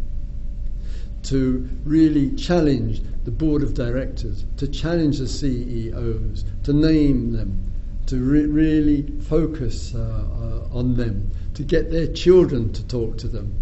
To 1.24 1.68
really 1.84 2.32
challenge 2.32 3.00
the 3.24 3.30
board 3.30 3.62
of 3.62 3.74
directors, 3.74 4.44
to 4.56 4.66
challenge 4.66 5.18
the 5.18 5.28
CEOs, 5.28 6.44
to 6.64 6.72
name 6.72 7.32
them, 7.32 7.72
to 8.06 8.16
re- 8.18 8.46
really 8.46 9.02
focus 9.22 9.94
uh, 9.94 9.98
uh, 9.98 10.76
on 10.76 10.96
them, 10.96 11.30
to 11.54 11.62
get 11.62 11.90
their 11.90 12.08
children 12.08 12.72
to 12.72 12.86
talk 12.88 13.18
to 13.18 13.28
them, 13.28 13.54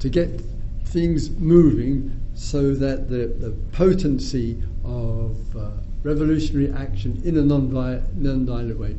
to 0.00 0.10
get 0.10 0.40
things 0.84 1.30
moving 1.30 2.12
so 2.34 2.74
that 2.74 3.08
the, 3.08 3.28
the 3.38 3.50
potency 3.72 4.62
of 4.84 5.56
uh, 5.56 5.70
revolutionary 6.02 6.70
action 6.72 7.20
in 7.24 7.38
a 7.38 7.42
non-violent 7.42 8.78
way 8.78 8.94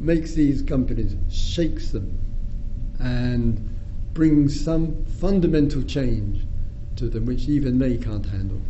makes 0.00 0.32
these 0.32 0.62
companies, 0.62 1.14
shakes 1.30 1.90
them, 1.90 2.18
and 2.98 3.68
bring 4.14 4.48
some 4.48 5.04
fundamental 5.20 5.82
change 5.82 6.42
to 6.96 7.08
them 7.08 7.26
which 7.26 7.48
even 7.48 7.78
they 7.78 7.96
can't 7.96 8.26
handle. 8.26 8.60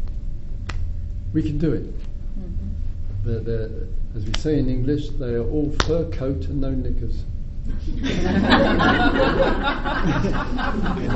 We 1.33 1.43
can 1.43 1.59
do 1.59 1.73
it. 1.73 1.85
Mm-hmm. 1.85 3.25
They're, 3.25 3.41
they're, 3.41 3.71
as 4.17 4.25
we 4.25 4.33
say 4.39 4.59
in 4.59 4.69
English, 4.69 5.09
they 5.11 5.35
are 5.35 5.45
all 5.45 5.75
fur 5.85 6.05
coat 6.11 6.45
and 6.47 6.61
no 6.61 6.71
knickers. 6.71 7.25
and 7.69 8.03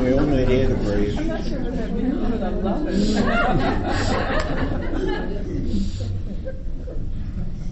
we 0.02 0.12
all 0.12 0.26
need 0.26 0.48
air 0.50 0.68
to 0.68 0.74
breathe. 0.74 1.18
I'm 1.18 1.28
not 1.28 1.44
sure 1.46 1.60
what 1.60 1.76
that 1.76 1.92
means, 1.92 2.30
but 2.30 2.42
I 2.42 2.48
love 2.48 2.86
it. 2.88 2.96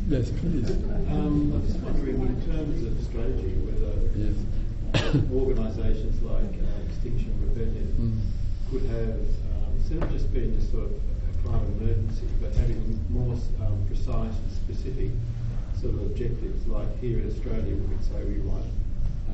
yes, 0.08 0.30
please. 0.40 0.70
Um, 1.10 1.52
I'm 1.54 1.66
just 1.66 1.78
wondering, 1.80 2.20
in 2.22 2.40
terms 2.46 2.86
of 2.86 3.04
strategy, 3.04 3.48
whether 3.48 3.58
yes 3.58 3.59
organisations 5.34 6.22
like 6.22 6.54
uh, 6.62 6.86
Extinction 6.86 7.34
Rebellion 7.42 7.90
mm. 7.98 8.70
could 8.70 8.82
have, 8.90 9.18
um, 9.18 9.74
instead 9.76 10.02
of 10.02 10.12
just 10.12 10.32
being 10.32 10.54
just 10.54 10.70
sort 10.70 10.84
of 10.84 10.92
a 10.92 11.42
climate 11.42 11.68
emergency, 11.80 12.26
but 12.40 12.54
having 12.54 13.00
more 13.10 13.34
um, 13.66 13.82
precise 13.88 14.30
and 14.30 14.52
specific 14.52 15.10
sort 15.80 15.94
of 15.94 16.02
objectives, 16.02 16.64
like 16.68 16.86
here 17.00 17.18
in 17.18 17.26
Australia 17.26 17.74
we 17.74 17.96
could 17.96 18.04
say 18.04 18.22
we 18.22 18.38
want 18.46 18.64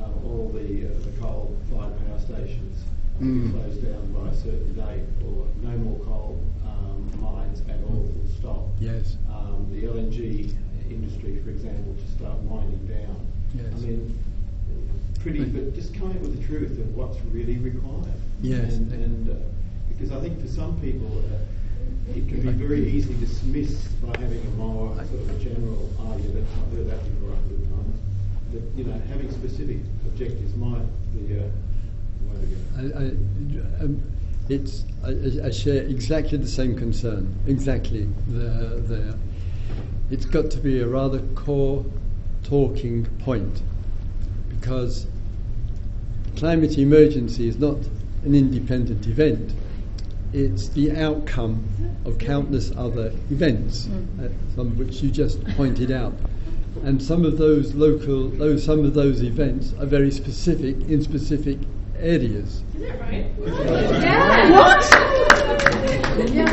uh, 0.01 0.25
all 0.25 0.49
the, 0.55 0.89
uh, 0.89 0.99
the 1.05 1.13
coal-fired 1.21 1.93
power 2.07 2.21
stations 2.21 2.85
to 3.19 3.25
mm. 3.25 3.53
be 3.53 3.59
closed 3.59 3.85
down 3.85 4.13
by 4.13 4.29
a 4.31 4.35
certain 4.35 4.73
date, 4.73 5.05
or 5.29 5.45
no 5.61 5.77
more 5.77 5.99
coal 6.07 6.41
um, 6.65 7.11
mines 7.21 7.61
at 7.69 7.77
all, 7.85 8.01
full 8.01 8.29
stop. 8.39 8.65
Yes. 8.81 9.19
Um, 9.29 9.69
the 9.73 9.85
LNG 9.87 10.57
industry, 10.89 11.37
for 11.45 11.51
example, 11.51 11.95
to 11.95 12.07
start 12.17 12.39
winding 12.49 12.87
down. 12.87 13.27
Yes. 13.55 13.67
I 13.75 13.79
mean, 13.81 14.19
pretty, 15.27 15.45
but 15.45 15.75
just 15.75 15.93
coming 15.95 16.17
up 16.17 16.23
with 16.23 16.39
the 16.39 16.47
truth 16.47 16.79
of 16.79 16.95
what's 16.95 17.19
really 17.33 17.59
required. 17.59 18.13
Yes. 18.43 18.75
And, 18.75 18.93
and 18.93 19.31
uh, 19.31 19.35
because 19.89 20.13
I 20.13 20.21
think 20.21 20.41
for 20.41 20.47
some 20.47 20.81
people, 20.81 21.25
uh, 21.33 22.15
it 22.15 22.29
can 22.29 22.43
be 22.43 22.51
very 22.51 22.89
easily 22.89 23.17
dismissed 23.17 24.01
by 24.03 24.17
having 24.21 24.41
a 24.41 24.51
more 24.51 24.95
sort 24.95 25.21
of 25.21 25.31
a 25.31 25.39
general 25.43 25.91
argument. 25.99 26.47
I've 26.57 26.77
heard 26.77 26.91
that 26.91 27.03
before 27.03 27.33
a 27.33 27.37
hundred 27.37 27.69
times. 27.71 28.01
That 28.53 28.63
you 28.77 28.85
know, 28.85 29.01
having 29.09 29.31
specific 29.33 29.79
objectives 30.07 30.55
might 30.55 30.87
be 31.13 31.35
a 31.35 31.51
way 32.23 32.41
to 32.41 32.47
go. 32.47 32.59
I, 32.77 33.83
I, 33.83 33.85
um, 33.85 34.03
it's 34.49 34.85
I, 35.03 35.47
I, 35.47 35.51
share 35.51 35.83
exactly 35.83 36.39
the 36.39 36.47
same 36.47 36.77
concern. 36.77 37.35
Exactly 37.49 38.09
there, 38.29 38.79
there. 38.79 39.15
It's 40.11 40.25
got 40.25 40.53
to 40.53 40.59
be 40.59 40.81
a 40.81 40.87
rather 40.87 41.19
core 41.35 41.85
talking 42.45 43.07
point 43.25 43.63
because 44.49 45.07
climate 46.37 46.77
emergency 46.79 47.49
is 47.49 47.59
not 47.59 47.79
an 48.25 48.35
independent 48.35 49.07
event. 49.07 49.55
It's 50.33 50.69
the 50.69 50.93
outcome 50.93 51.65
of 52.05 52.19
countless 52.19 52.73
other 52.77 53.13
events, 53.31 53.87
mm. 53.87 54.27
uh, 54.27 54.29
some 54.55 54.77
which 54.77 55.01
you 55.01 55.11
just 55.11 55.43
pointed 55.57 55.91
out. 55.91 56.13
And 56.85 57.03
some 57.03 57.25
of 57.25 57.39
those 57.39 57.75
local, 57.75 58.29
those, 58.29 58.63
some 58.63 58.85
of 58.85 58.93
those 58.93 59.23
events 59.23 59.73
are 59.81 59.87
very 59.87 60.11
specific 60.11 60.77
in 60.91 61.03
specific 61.03 61.59
areas. 61.99 62.63
Is 62.75 62.83
that 62.83 63.01
right? 63.01 63.27
Yeah. 64.03 64.51
What? 64.51 64.85
Yeah. 66.35 66.47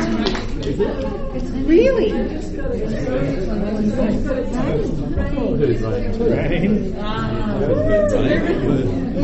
It's 1.34 1.50
really? 1.50 2.12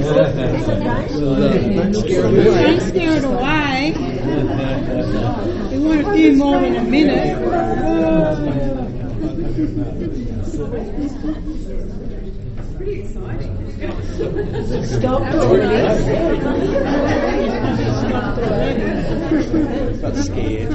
I'm 0.03 1.93
scared 2.81 3.25
away. 3.25 3.93
We 5.71 5.79
want 5.79 6.01
a 6.01 6.13
few 6.15 6.33
more 6.37 6.63
in 6.63 6.77
a 6.77 6.83
minute. 6.85 7.37
It's 12.57 12.75
pretty 12.77 13.01
exciting. 13.03 13.57
Stop 14.85 15.23
already. 15.23 15.83
Not 20.01 20.17
scared. 20.17 20.71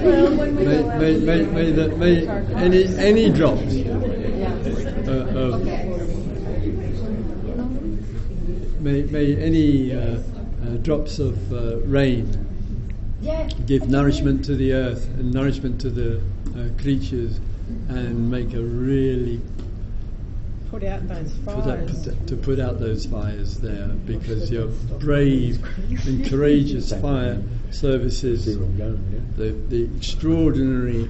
May, 0.00 0.82
may, 0.82 1.14
may, 1.18 1.42
may, 1.44 1.70
the, 1.70 1.88
may 1.96 2.28
any, 2.56 2.84
any 2.96 3.30
drops 3.30 3.74
uh, 5.06 5.12
of 5.36 5.64
may 8.80 9.02
may, 9.02 9.10
may 9.10 9.36
any 9.36 9.92
uh, 9.94 10.00
uh, 10.00 10.20
drops 10.82 11.18
of 11.18 11.52
uh, 11.52 11.78
rain 11.80 12.26
Yeah. 13.22 13.48
give 13.66 13.88
nourishment 13.88 14.44
to 14.46 14.56
the 14.56 14.72
earth 14.72 15.06
and 15.18 15.32
nourishment 15.32 15.80
to 15.82 15.90
the 15.90 16.16
uh, 16.18 16.80
creatures 16.80 17.40
and 17.88 18.30
make 18.30 18.52
a 18.54 18.62
really 18.62 19.40
Put 20.70 20.84
out 20.84 21.06
those 21.08 21.32
put 21.44 21.54
out, 21.56 21.64
fires. 21.64 22.06
put, 22.06 22.26
to 22.28 22.36
put 22.36 22.60
out 22.60 22.78
those 22.78 23.04
fires 23.06 23.58
there 23.58 23.88
because 24.06 24.50
your 24.52 24.68
brave 25.00 25.58
and 26.06 26.24
courageous 26.30 26.92
fire 26.92 27.42
services, 27.70 28.44
the, 29.36 29.50
the 29.68 29.88
extraordinary 29.96 31.08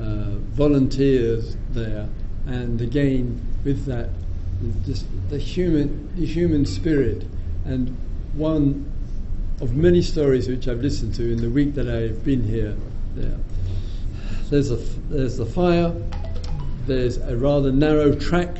uh, 0.00 0.30
volunteers 0.54 1.56
there, 1.70 2.08
and 2.46 2.80
again 2.80 3.40
with 3.64 3.84
that, 3.86 4.10
just 4.84 5.06
the 5.30 5.38
human, 5.38 6.14
the 6.16 6.26
human 6.26 6.64
spirit, 6.64 7.26
and 7.64 7.96
one 8.34 8.90
of 9.60 9.74
many 9.74 10.02
stories 10.02 10.48
which 10.48 10.68
I've 10.68 10.80
listened 10.80 11.14
to 11.16 11.32
in 11.32 11.40
the 11.40 11.50
week 11.50 11.74
that 11.74 11.88
I've 11.88 12.24
been 12.24 12.44
here. 12.44 12.76
There, 13.14 13.38
there's 14.50 14.70
a 14.70 14.76
there's 14.76 15.36
the 15.36 15.46
fire. 15.46 15.92
There's 16.86 17.16
a 17.16 17.36
rather 17.36 17.72
narrow 17.72 18.14
track 18.14 18.58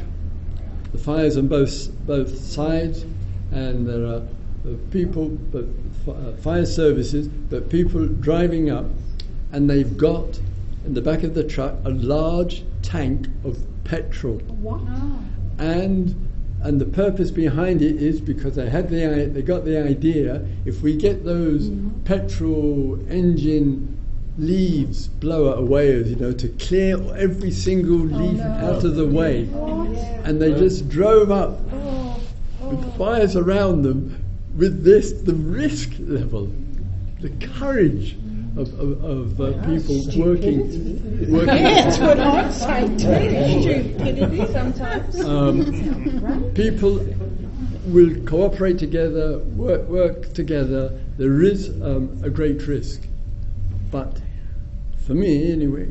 the 0.96 0.98
fires 0.98 1.36
on 1.36 1.48
both 1.48 1.90
both 2.06 2.36
sides, 2.38 3.04
and 3.52 3.86
there 3.86 4.04
are 4.06 4.22
uh, 4.66 4.74
people, 4.90 5.28
but 5.28 5.64
uh, 6.08 6.32
fire 6.38 6.66
services, 6.66 7.28
but 7.28 7.68
people 7.68 8.06
driving 8.06 8.70
up, 8.70 8.86
and 9.52 9.68
they've 9.68 9.96
got 9.96 10.38
in 10.86 10.94
the 10.94 11.02
back 11.02 11.22
of 11.22 11.34
the 11.34 11.44
truck 11.44 11.74
a 11.84 11.90
large 11.90 12.64
tank 12.82 13.28
of 13.44 13.58
petrol, 13.84 14.38
What? 14.38 14.80
And 15.58 16.14
and 16.62 16.80
the 16.80 16.86
purpose 16.86 17.30
behind 17.30 17.82
it 17.82 18.02
is 18.02 18.20
because 18.20 18.56
they 18.56 18.68
had 18.68 18.88
the 18.88 19.30
they 19.32 19.42
got 19.42 19.64
the 19.64 19.80
idea 19.82 20.44
if 20.64 20.82
we 20.82 20.96
get 20.96 21.24
those 21.24 21.68
mm-hmm. 21.68 22.02
petrol 22.04 22.98
engine 23.08 23.96
leaves 24.38 25.08
blower 25.08 25.54
away 25.54 25.94
as 25.94 26.10
you 26.10 26.16
know 26.16 26.32
to 26.32 26.48
clear 26.48 26.96
every 27.16 27.50
single 27.50 28.00
oh, 28.00 28.18
leaf 28.18 28.40
out 28.40 28.84
of 28.84 28.94
the 28.94 29.06
way. 29.06 29.44
And 30.24 30.40
they 30.40 30.52
just 30.52 30.88
drove 30.88 31.30
up 31.30 31.58
oh, 31.72 32.20
with 32.60 32.84
oh. 32.84 32.90
fires 32.98 33.36
around 33.36 33.82
them 33.82 34.22
with 34.56 34.84
this 34.84 35.12
the 35.12 35.34
risk 35.34 35.90
level 36.00 36.50
the 37.20 37.30
courage 37.58 38.16
of, 38.56 38.80
of, 38.80 39.04
of 39.04 39.40
uh, 39.40 39.52
people 39.66 39.96
working 40.16 41.30
working 41.30 41.62
that's 41.62 41.98
what 41.98 42.18
I'd 42.18 42.52
say 42.52 42.88
too. 42.96 43.94
Stupidity 43.94 44.52
sometimes. 44.52 45.24
um, 45.24 46.52
people 46.54 47.00
will 47.86 48.14
cooperate 48.24 48.78
together, 48.78 49.38
work, 49.38 49.88
work 49.88 50.32
together. 50.34 50.98
There 51.18 51.42
is 51.42 51.68
um, 51.82 52.20
a 52.22 52.30
great 52.30 52.66
risk. 52.66 53.02
But 53.90 54.20
for 55.06 55.14
me, 55.14 55.52
anyway, 55.52 55.88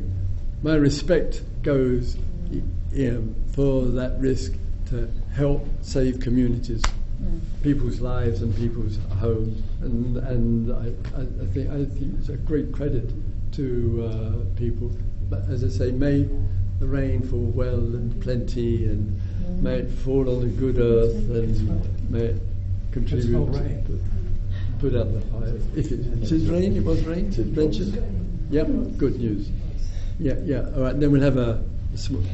my 0.61 0.75
respect 0.75 1.41
goes 1.63 2.17
um, 2.97 3.35
for 3.53 3.85
that 3.85 4.19
risk 4.19 4.53
to 4.89 5.09
help 5.33 5.65
save 5.81 6.19
communities, 6.19 6.83
people's 7.63 8.01
lives 8.01 8.41
and 8.41 8.55
people's 8.55 8.97
homes. 9.19 9.63
And, 9.81 10.17
and 10.17 10.71
I, 10.71 11.17
I, 11.17 11.21
I, 11.21 11.45
think, 11.47 11.69
I 11.69 11.85
think 11.85 12.19
it's 12.19 12.29
a 12.29 12.37
great 12.37 12.71
credit 12.71 13.11
to 13.53 14.09
uh, 14.11 14.57
people. 14.57 14.91
But 15.29 15.47
as 15.49 15.63
I 15.63 15.69
say, 15.69 15.91
may 15.91 16.27
the 16.79 16.87
rain 16.87 17.21
fall 17.21 17.51
well 17.55 17.75
and 17.75 18.21
plenty, 18.21 18.85
and 18.85 19.19
may 19.61 19.79
it 19.79 19.89
fall 19.89 20.29
on 20.29 20.43
a 20.43 20.47
good 20.47 20.77
earth, 20.79 21.15
and 21.15 22.09
may 22.09 22.25
it 22.25 22.41
contribute 22.91 23.31
to 23.31 23.59
rain. 23.59 23.83
put, 24.79 24.91
put 24.91 24.99
out 24.99 25.13
the 25.13 25.21
fires. 25.21 25.63
If 25.75 25.91
it, 25.91 25.99
it 25.99 26.31
is 26.31 26.49
rain, 26.49 26.75
it 26.75 26.83
was 26.83 27.03
rain, 27.05 27.31
it 27.31 27.47
mentioned. 27.47 28.47
Yep, 28.51 28.67
good 28.97 29.19
news. 29.19 29.49
Yeah, 30.19 30.35
yeah. 30.43 30.69
All 30.75 30.83
right, 30.83 30.99
then 30.99 31.11
we'll 31.11 31.21
have 31.21 31.37
a, 31.37 31.63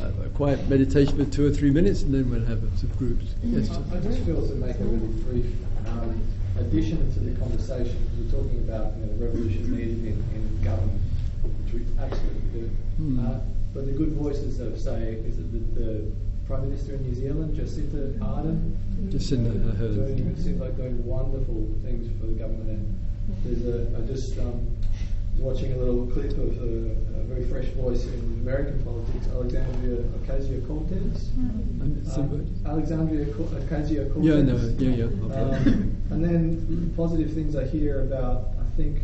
a, 0.01 0.25
a 0.25 0.29
quiet 0.29 0.67
meditation 0.69 1.17
for 1.17 1.31
two 1.31 1.45
or 1.45 1.51
three 1.51 1.71
minutes, 1.71 2.01
and 2.01 2.13
then 2.13 2.29
we'll 2.29 2.45
have 2.45 2.61
some 2.77 2.89
groups. 2.97 3.35
Yes, 3.43 3.69
John? 3.69 3.85
I 3.93 3.99
just 3.99 4.23
feel 4.23 4.45
to 4.45 4.55
make 4.55 4.79
a 4.79 4.83
really 4.83 5.07
brief 5.23 5.45
um, 5.87 6.21
addition 6.59 7.11
to 7.13 7.19
the 7.19 7.39
conversation. 7.39 7.97
We're 8.17 8.31
talking 8.31 8.59
about 8.67 8.97
you 8.97 9.05
know, 9.05 9.17
the 9.17 9.25
revolution 9.25 9.71
needed 9.71 10.05
in, 10.05 10.17
in 10.35 10.63
government, 10.63 11.01
which 11.43 11.73
we 11.73 11.85
absolutely 11.99 12.61
do. 12.61 12.65
Hmm. 12.97 13.25
Uh, 13.25 13.39
but 13.73 13.85
the 13.85 13.93
good 13.93 14.13
voices 14.13 14.59
of, 14.59 14.79
say, 14.79 15.15
is 15.25 15.39
it 15.39 15.51
the, 15.51 15.79
the 15.79 16.11
Prime 16.45 16.69
Minister 16.69 16.95
in 16.95 17.03
New 17.03 17.15
Zealand, 17.15 17.55
Jacinda 17.55 18.17
Ardern? 18.19 18.75
Jacinda. 19.09 19.77
Doing, 19.77 20.35
seems 20.35 20.59
like 20.59 20.75
doing 20.75 21.03
wonderful 21.05 21.69
things 21.83 22.11
for 22.19 22.27
the 22.27 22.33
government. 22.33 22.69
And 22.69 22.99
there's 23.43 23.63
a, 23.65 23.97
I 23.97 24.01
just 24.05 24.37
um, 24.39 24.67
watching 25.37 25.73
a 25.73 25.77
little 25.77 26.05
clip 26.07 26.31
of 26.31 26.57
a, 26.61 26.95
a 27.19 27.23
very 27.23 27.45
fresh 27.45 27.65
voice 27.69 28.05
in 28.05 28.39
American 28.41 28.83
politics, 28.83 29.27
Alexandria 29.33 29.97
Ocasio 30.19 30.65
Cortez. 30.67 31.29
And 31.81 32.05
somebody- 32.07 32.47
Alexandria 32.65 33.25
Ocasio 33.25 34.13
Cortez. 34.13 34.23
Yeah, 34.25 34.41
no, 34.41 34.55
yeah, 34.77 35.05
yeah. 35.05 35.25
Okay. 35.25 35.69
Um, 35.69 35.95
and 36.11 36.23
then 36.23 36.93
positive 36.95 37.33
things 37.33 37.55
I 37.55 37.65
hear 37.65 38.01
about, 38.01 38.49
I 38.59 38.75
think, 38.75 39.01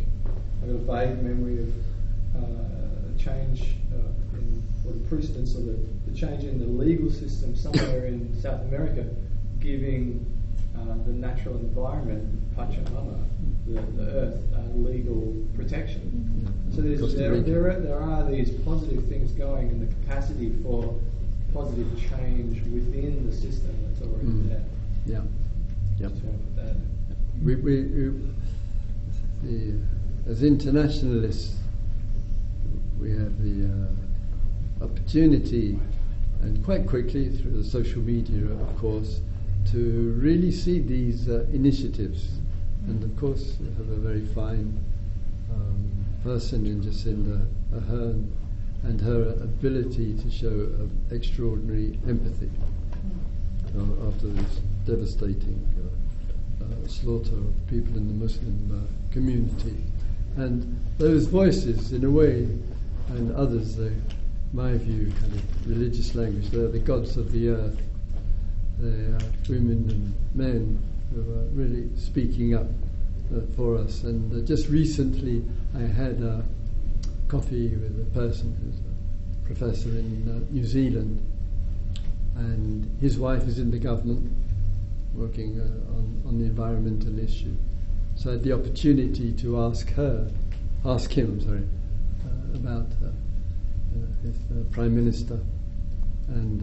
I've 0.62 0.68
got 0.68 0.74
a 0.74 1.06
vague 1.06 1.22
memory 1.22 1.62
of 1.62 1.68
uh, 2.36 3.14
a 3.14 3.18
change 3.18 3.74
uh, 3.92 4.38
in, 4.38 4.62
or 4.86 4.92
the 4.92 5.08
precedence 5.08 5.54
of 5.56 5.64
the, 5.66 5.78
the 6.06 6.16
change 6.16 6.44
in 6.44 6.58
the 6.58 6.66
legal 6.66 7.10
system 7.10 7.56
somewhere 7.56 8.06
in 8.06 8.38
South 8.40 8.60
America, 8.62 9.06
giving 9.60 10.24
uh, 10.78 10.94
the 11.06 11.12
natural 11.12 11.56
environment, 11.56 12.24
Pachamama, 12.56 13.24
the, 13.66 13.80
the 13.96 14.02
earth, 14.10 14.40
uh, 14.54 14.60
legal 14.76 15.34
protection. 15.56 16.02
So 16.74 16.82
there's, 16.82 17.14
there, 17.14 17.40
there, 17.40 17.70
are, 17.70 17.80
there 17.80 18.00
are 18.00 18.30
these 18.30 18.50
positive 18.64 19.04
things 19.06 19.32
going 19.32 19.68
and 19.68 19.80
the 19.88 19.94
capacity 20.06 20.54
for 20.62 20.98
positive 21.52 21.88
change 22.10 22.62
within 22.72 23.26
the 23.28 23.34
system 23.34 23.74
that's 23.86 24.02
already 24.02 24.26
Mm. 24.26 24.48
there. 24.48 24.64
Yeah. 25.06 25.22
Yep. 25.98 26.10
Just 26.12 26.24
want 26.24 26.38
to 26.38 26.44
put 26.44 26.56
that 26.56 26.76
in. 26.76 27.44
We, 27.44 27.54
we, 27.56 27.82
we 27.84 28.12
the, 29.42 29.78
as 30.28 30.42
internationalists, 30.42 31.56
we 33.00 33.10
have 33.12 33.42
the 33.42 33.66
uh, 33.66 34.84
opportunity, 34.84 35.78
and 36.42 36.62
quite 36.64 36.86
quickly 36.86 37.28
through 37.30 37.52
the 37.62 37.64
social 37.64 38.02
media, 38.02 38.44
of 38.52 38.76
course, 38.78 39.20
to 39.72 40.14
really 40.18 40.50
see 40.50 40.80
these 40.80 41.28
uh, 41.28 41.46
initiatives. 41.52 42.28
And 42.86 43.02
of 43.02 43.16
course, 43.16 43.56
we 43.60 43.66
have 43.76 43.90
a 43.90 43.96
very 43.96 44.24
fine 44.26 44.82
um, 45.52 45.90
person 46.22 46.66
in 46.66 46.82
Jacinda 46.82 47.46
Ardern 47.74 48.30
and 48.84 49.00
her 49.00 49.30
ability 49.42 50.14
to 50.18 50.30
show 50.30 50.48
uh, 50.80 51.14
extraordinary 51.14 51.98
empathy 52.08 52.50
uh, 53.76 54.08
after 54.08 54.28
this 54.28 54.60
devastating 54.86 55.60
uh, 55.78 56.64
uh, 56.64 56.88
slaughter 56.88 57.34
of 57.34 57.54
people 57.68 57.96
in 57.96 58.08
the 58.08 58.14
Muslim 58.14 58.72
uh, 58.72 59.12
community. 59.12 59.84
And 60.36 60.78
those 60.98 61.26
voices, 61.26 61.92
in 61.92 62.04
a 62.04 62.10
way, 62.10 62.48
and 63.08 63.34
others, 63.34 63.78
my 64.52 64.74
view, 64.74 65.12
kind 65.20 65.34
of 65.34 65.68
religious 65.68 66.14
language, 66.14 66.50
they're 66.50 66.68
the 66.68 66.78
gods 66.78 67.16
of 67.16 67.32
the 67.32 67.48
earth. 67.50 67.80
Are 68.80 69.18
women 69.48 69.90
and 69.90 70.14
men 70.34 70.82
who 71.12 71.20
are 71.20 71.44
really 71.52 71.88
speaking 71.96 72.54
up 72.54 72.66
uh, 73.34 73.40
for 73.56 73.76
us. 73.76 74.04
And 74.04 74.32
uh, 74.32 74.46
just 74.46 74.68
recently, 74.68 75.44
I 75.74 75.80
had 75.80 76.22
a 76.22 76.44
coffee 77.26 77.68
with 77.68 78.00
a 78.00 78.10
person 78.14 78.56
who's 78.62 78.78
a 78.80 79.46
professor 79.46 79.88
in 79.88 80.28
uh, 80.28 80.52
New 80.52 80.64
Zealand, 80.64 81.20
and 82.36 82.88
his 83.00 83.18
wife 83.18 83.48
is 83.48 83.58
in 83.58 83.70
the 83.70 83.78
government 83.78 84.30
working 85.14 85.60
uh, 85.60 85.96
on, 85.96 86.22
on 86.26 86.38
the 86.38 86.44
environmental 86.44 87.18
issue. 87.18 87.56
So 88.14 88.30
I 88.30 88.32
had 88.34 88.42
the 88.44 88.52
opportunity 88.52 89.32
to 89.32 89.60
ask 89.60 89.90
her, 89.94 90.30
ask 90.84 91.10
him, 91.10 91.40
sorry, 91.40 91.64
uh, 92.24 92.56
about 92.56 92.86
his 94.22 94.36
prime 94.70 94.94
minister, 94.94 95.40
and 96.28 96.62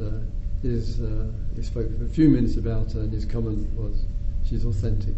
uh, 0.66 0.70
his 0.70 1.02
uh, 1.02 1.28
he 1.56 1.62
spoke 1.62 1.98
for 1.98 2.06
a 2.06 2.10
few 2.10 2.30
minutes 2.30 2.58
about 2.58 2.92
her, 2.94 3.02
and 3.02 3.14
his 3.14 3.26
comment 3.26 3.72
was, 3.74 4.06
"She's 4.44 4.66
authentic. 4.66 5.16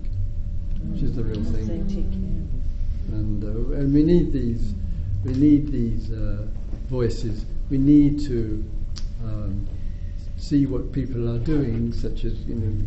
She's 1.00 1.16
the 1.16 1.24
real 1.24 1.44
thing." 1.44 1.64
Authentic, 1.64 2.06
yeah. 2.12 3.16
and 3.16 3.44
uh, 3.44 3.76
and 3.78 3.94
we 3.94 4.04
need 4.04 4.34
these 4.34 4.74
we 5.24 5.34
need 5.34 5.72
these 5.72 6.12
uh, 6.12 6.48
voices. 6.90 7.46
We 7.70 7.78
need 7.78 8.20
to 8.26 8.64
um, 9.24 9.68
see 10.38 10.66
what 10.66 10.92
people 10.92 11.34
are 11.34 11.40
doing, 11.40 11.92
such 11.94 12.26
as 12.26 12.40
you 12.46 12.56
know 12.56 12.86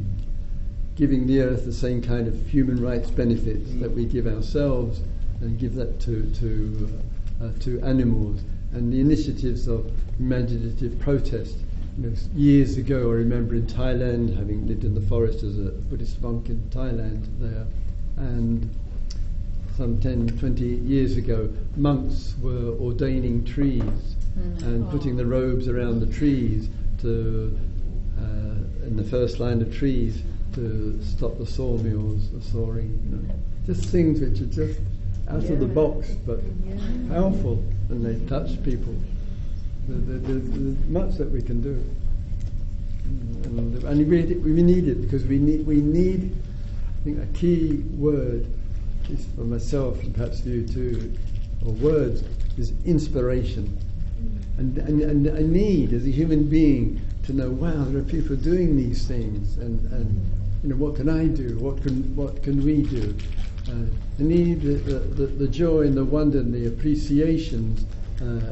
giving 0.97 1.27
the 1.27 1.41
earth 1.41 1.65
the 1.65 1.73
same 1.73 2.03
kind 2.03 2.29
of 2.29 2.47
human 2.47 2.83
rights 2.83 3.11
benefits 3.11 3.71
that 3.77 3.91
we 3.91 4.05
give 4.05 4.27
ourselves, 4.27 5.01
and 5.41 5.59
give 5.59 5.75
that 5.75 5.99
to 6.01 6.31
to 6.35 6.89
uh, 7.41 7.47
uh, 7.47 7.53
to 7.61 7.81
animals. 7.81 8.43
And 8.73 8.93
the 8.93 9.01
initiatives 9.01 9.67
of 9.67 9.91
imaginative 10.21 10.97
protest 11.01 11.57
you 12.01 12.09
know, 12.09 12.17
years 12.35 12.77
ago, 12.79 13.11
I 13.11 13.15
remember 13.15 13.55
in 13.55 13.67
Thailand, 13.67 14.37
having 14.37 14.67
lived 14.67 14.85
in 14.85 14.95
the 14.95 15.01
forest 15.03 15.43
as 15.43 15.59
a 15.59 15.71
Buddhist 15.71 16.21
monk 16.23 16.49
in 16.49 16.61
Thailand 16.71 17.27
there, 17.39 17.67
and 18.17 18.71
some 19.77 20.01
10, 20.01 20.39
20 20.39 20.65
years 20.65 21.17
ago, 21.17 21.53
monks 21.77 22.35
were 22.41 22.75
ordaining 22.81 23.45
trees 23.45 23.83
mm. 23.83 24.63
and 24.63 24.85
oh. 24.85 24.91
putting 24.91 25.17
the 25.17 25.27
robes 25.27 25.69
around 25.69 26.01
the 26.01 26.13
trees 26.13 26.69
to, 27.01 27.59
uh, 28.19 28.87
in 28.87 28.97
the 28.97 29.05
first 29.05 29.39
line 29.39 29.61
of 29.61 29.75
trees, 29.75 30.23
to 30.55 30.99
stop 31.03 31.37
the 31.39 31.47
sawmills, 31.47 32.31
the 32.31 32.41
sawing, 32.41 32.99
you 33.05 33.17
know, 33.17 33.35
just 33.67 33.89
things 33.91 34.21
which 34.21 34.41
are 34.41 34.47
just 34.47 34.81
out 35.29 35.43
yeah. 35.43 35.53
of 35.53 35.61
the 35.61 35.67
box, 35.67 36.09
but 36.27 36.41
yeah. 36.67 36.75
powerful, 37.09 37.63
and 37.91 38.05
they 38.05 38.27
touch 38.27 38.63
people. 38.65 38.95
There's, 39.89 40.89
much 40.89 41.17
that 41.17 41.31
we 41.31 41.43
can 41.43 41.61
do, 41.61 41.85
and, 43.45 43.83
and 43.83 44.09
we, 44.09 44.23
we 44.53 44.63
need 44.63 44.89
it 44.89 45.01
because 45.01 45.25
we 45.25 45.39
need 45.39 45.67
we 45.67 45.77
need. 45.77 46.37
I 47.01 47.05
think 47.05 47.19
a 47.23 47.27
key 47.39 47.83
word 47.97 48.47
is 49.09 49.27
for 49.35 49.43
myself 49.43 50.03
and 50.03 50.15
perhaps 50.15 50.45
you 50.45 50.67
too, 50.67 51.17
or 51.65 51.73
words 51.73 52.23
is 52.59 52.73
inspiration, 52.85 53.79
and, 54.59 54.79
and 54.79 55.01
and 55.01 55.29
I 55.37 55.43
need 55.43 55.93
as 55.93 56.07
a 56.07 56.11
human 56.11 56.49
being 56.49 57.01
to 57.25 57.33
know. 57.33 57.51
Wow, 57.51 57.85
there 57.85 58.01
are 58.01 58.05
people 58.05 58.37
doing 58.37 58.77
these 58.77 59.07
things, 59.07 59.57
and 59.59 59.81
and 59.93 60.31
you 60.63 60.69
know 60.69 60.77
what 60.77 60.97
can 60.97 61.09
I 61.09 61.27
do? 61.27 61.59
What 61.59 61.83
can 61.83 62.15
what 62.15 62.43
can 62.43 62.63
we 62.65 62.83
do? 62.83 63.17
Uh, 63.69 63.85
I 64.19 64.23
need 64.23 64.63
the, 64.63 64.75
the, 64.75 65.27
the, 65.27 65.47
joy 65.47 65.83
and 65.83 65.95
the 65.95 66.05
wonder 66.05 66.39
and 66.39 66.53
the 66.53 66.67
appreciation 66.67 67.77
uh, 67.79 68.00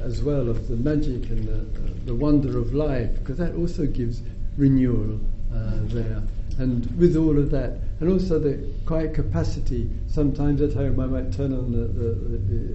as 0.04 0.22
well 0.22 0.48
of 0.48 0.68
the 0.68 0.76
magic 0.76 1.28
and 1.30 1.46
the, 1.46 1.60
uh, 1.80 1.94
the 2.06 2.14
wonder 2.14 2.58
of 2.58 2.74
life, 2.74 3.12
because 3.18 3.36
that 3.38 3.54
also 3.54 3.86
gives 3.86 4.22
renewal 4.56 5.20
uh, 5.54 5.72
there. 5.84 6.22
And 6.58 6.86
with 6.98 7.16
all 7.16 7.38
of 7.38 7.50
that, 7.50 7.78
and 8.00 8.10
also 8.10 8.38
the 8.38 8.58
quiet 8.86 9.14
capacity, 9.14 9.90
sometimes 10.08 10.60
at 10.62 10.72
home 10.72 10.98
I 10.98 11.06
might 11.06 11.32
turn 11.32 11.52
on 11.52 11.72
the, 11.72 11.86
the, 11.86 12.14
the, 12.48 12.70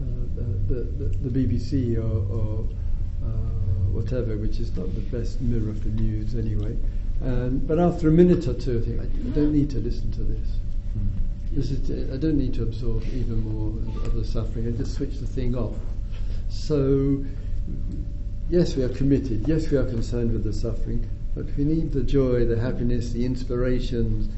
uh, 0.00 0.24
the, 0.68 1.28
the 1.28 1.46
BBC 1.46 1.96
or, 1.96 2.34
or 2.34 2.68
whatever, 3.92 4.36
which 4.36 4.58
is 4.58 4.74
not 4.76 4.92
the 4.94 5.00
best 5.16 5.40
mirror 5.40 5.74
for 5.74 5.88
news 5.88 6.34
anyway. 6.34 6.76
Um, 7.22 7.58
but 7.58 7.78
after 7.78 8.08
a 8.08 8.12
minute 8.12 8.46
or 8.48 8.54
two, 8.54 8.78
I 8.78 8.82
think 8.82 9.00
I 9.00 9.30
don't 9.34 9.52
need 9.52 9.68
to 9.70 9.78
listen 9.78 10.10
to 10.12 10.22
this. 10.22 10.48
This 11.52 11.70
is, 11.72 12.10
I 12.10 12.16
don't 12.16 12.38
need 12.38 12.54
to 12.54 12.62
absorb 12.62 13.02
even 13.12 13.40
more 13.40 13.70
of 14.04 14.14
the 14.14 14.24
suffering. 14.24 14.68
I 14.68 14.70
just 14.70 14.94
switch 14.94 15.18
the 15.18 15.26
thing 15.26 15.54
off. 15.54 15.74
So, 16.50 17.24
yes, 18.50 18.74
we 18.74 18.82
are 18.82 18.88
committed. 18.88 19.46
Yes, 19.46 19.70
we 19.70 19.76
are 19.76 19.84
concerned 19.84 20.32
with 20.32 20.42
the 20.42 20.52
suffering, 20.52 21.08
but 21.34 21.46
we 21.56 21.64
need 21.64 21.92
the 21.92 22.02
joy, 22.02 22.44
the 22.44 22.58
happiness, 22.58 23.12
the 23.12 23.24
inspirations, 23.24 24.28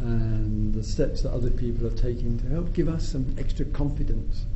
and 0.00 0.72
the 0.74 0.82
steps 0.82 1.22
that 1.22 1.32
other 1.32 1.50
people 1.50 1.86
are 1.86 1.96
taking 1.96 2.38
to 2.38 2.48
help 2.48 2.72
give 2.72 2.88
us 2.88 3.06
some 3.06 3.36
extra 3.38 3.66
confidence. 3.66 4.46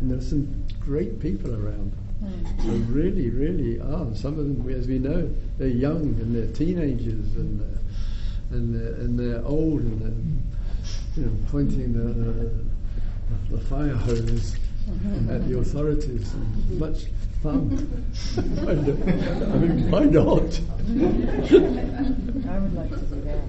And 0.00 0.10
there 0.10 0.18
are 0.18 0.22
some 0.22 0.66
great 0.80 1.18
people 1.18 1.54
around. 1.54 1.92
Mm. 2.22 2.66
There 2.66 2.94
really, 2.94 3.30
really 3.30 3.80
are. 3.80 4.14
Some 4.14 4.38
of 4.38 4.46
them, 4.46 4.68
as 4.68 4.86
we 4.86 4.98
know, 4.98 5.34
they're 5.56 5.68
young 5.68 6.02
and 6.20 6.36
they're 6.36 6.52
teenagers 6.52 7.34
and 7.36 7.60
they're, 7.60 8.58
and 8.58 8.74
they're, 8.74 8.94
and 8.94 9.18
they're 9.18 9.44
old 9.46 9.80
and 9.80 10.02
they're 10.02 11.24
you 11.24 11.30
know, 11.30 11.36
pointing 11.50 11.94
the, 11.94 12.12
the, 12.12 13.56
the 13.56 13.64
fire 13.64 13.94
hose 13.94 14.56
Mm-hmm. 14.90 15.30
at 15.30 15.48
the 15.48 15.58
authorities. 15.58 16.34
Much 16.70 17.04
fun. 17.42 18.02
I 18.36 18.72
mean, 19.58 19.90
why 19.90 20.04
not? 20.04 20.60
I 22.50 22.58
would 22.58 22.74
like 22.74 22.90
to 22.90 22.96
do 22.96 23.20
that. 23.22 23.40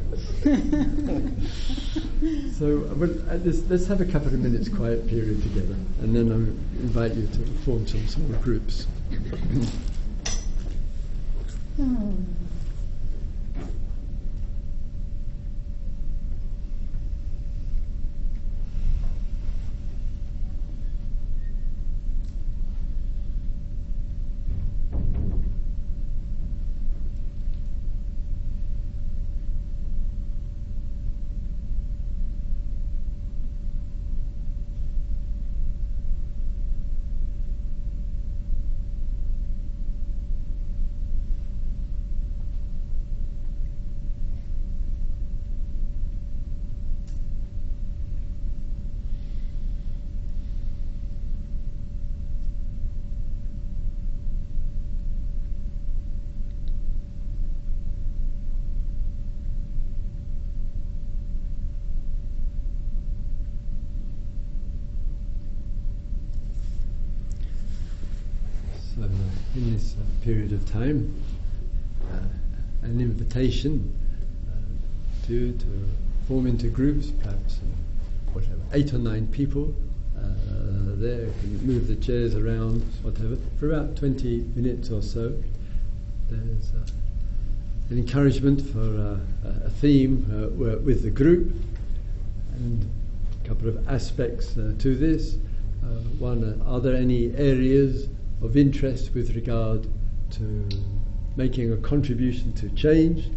so, 2.60 2.66
uh, 2.68 2.94
well, 2.96 3.10
uh, 3.30 3.38
let's, 3.44 3.62
let's 3.70 3.88
have 3.88 4.02
a 4.02 4.06
couple 4.06 4.28
of 4.28 4.40
minutes 4.40 4.70
quiet 4.70 5.08
period 5.08 5.42
together, 5.42 5.76
and 6.02 6.16
then 6.16 6.32
I'll 6.32 6.82
invite 6.84 7.16
you 7.16 7.26
to 7.26 7.46
form 7.66 7.88
some 7.88 8.08
small 8.08 8.40
groups. 8.42 8.86
Hmm. 11.78 12.24
in 69.56 69.61
this 69.74 69.96
uh, 69.96 70.26
period 70.26 70.52
of 70.52 70.70
time 70.70 71.14
uh, 72.12 72.16
an 72.84 73.00
invitation 73.00 73.94
uh, 74.50 75.28
to, 75.28 75.54
to 75.54 75.88
form 76.28 76.46
into 76.46 76.68
groups, 76.68 77.12
perhaps 77.24 77.60
uh, 77.60 78.32
whatever, 78.34 78.60
eight 78.74 78.94
or 78.94 78.98
nine 78.98 79.28
people 79.28 79.74
uh, 80.18 80.24
there, 80.96 81.28
can 81.40 81.66
move 81.66 81.88
the 81.88 81.96
chairs 81.96 82.36
around, 82.36 82.82
whatever, 83.02 83.38
for 83.60 83.72
about 83.72 83.96
20 83.96 84.40
minutes 84.56 84.90
or 84.90 85.02
so. 85.02 85.34
There's 86.30 86.72
uh, 86.74 86.92
an 87.92 87.98
encouragement 87.98 88.62
for 88.62 89.20
a 89.46 89.70
theme 89.70 90.26
with 90.58 91.04
the 91.04 91.10
group 91.10 91.52
and 92.56 92.90
a 93.44 93.48
couple 93.48 93.68
of 93.68 93.88
aspects 93.90 94.54
to 94.54 94.96
this. 94.96 95.38
one, 96.20 96.62
are 96.66 96.80
there 96.80 96.96
any 96.96 97.36
areas 97.36 98.08
of 98.42 98.58
interest 98.58 99.14
with 99.14 99.36
regard 99.36 99.88
to 100.32 100.70
making 101.36 101.72
a 101.72 101.78
contribution 101.78 102.54
to 102.54 102.70
change, 102.70 103.30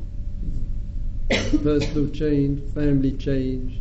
personal 1.62 2.09
change, 2.10 2.62
family 2.72 3.12
change, 3.12 3.81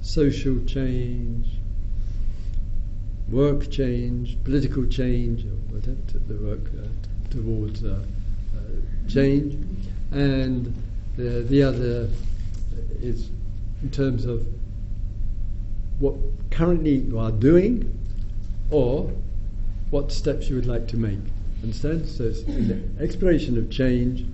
social 0.00 0.58
change, 0.64 1.46
work 3.30 3.70
change, 3.70 4.36
political 4.44 4.86
change, 4.86 5.44
or 5.44 5.74
whatever, 5.74 5.96
the 6.28 6.34
work 6.36 6.70
uh, 6.78 6.86
towards 7.30 7.82
uh, 7.84 7.98
uh, 8.54 8.60
change. 9.08 9.54
And 10.12 10.74
the 11.16 11.62
other 11.62 12.08
is 13.00 13.30
in 13.82 13.90
terms 13.90 14.24
of 14.24 14.46
what 15.98 16.14
currently 16.50 16.96
you 16.96 17.18
are 17.18 17.30
doing 17.30 17.98
or 18.70 19.10
what 19.94 20.10
steps 20.10 20.48
you 20.48 20.56
would 20.56 20.66
like 20.66 20.88
to 20.88 20.96
make. 20.96 21.20
Understand? 21.62 22.08
So 22.08 22.24
it's 22.24 22.40
an 22.40 22.96
exploration 23.00 23.56
of 23.56 23.70
change. 23.70 24.26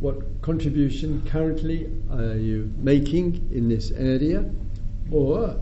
What 0.00 0.42
contribution 0.42 1.22
currently 1.30 1.88
are 2.10 2.34
you 2.34 2.72
making 2.76 3.48
in 3.52 3.68
this 3.68 3.92
area? 3.92 4.50
Or 5.12 5.60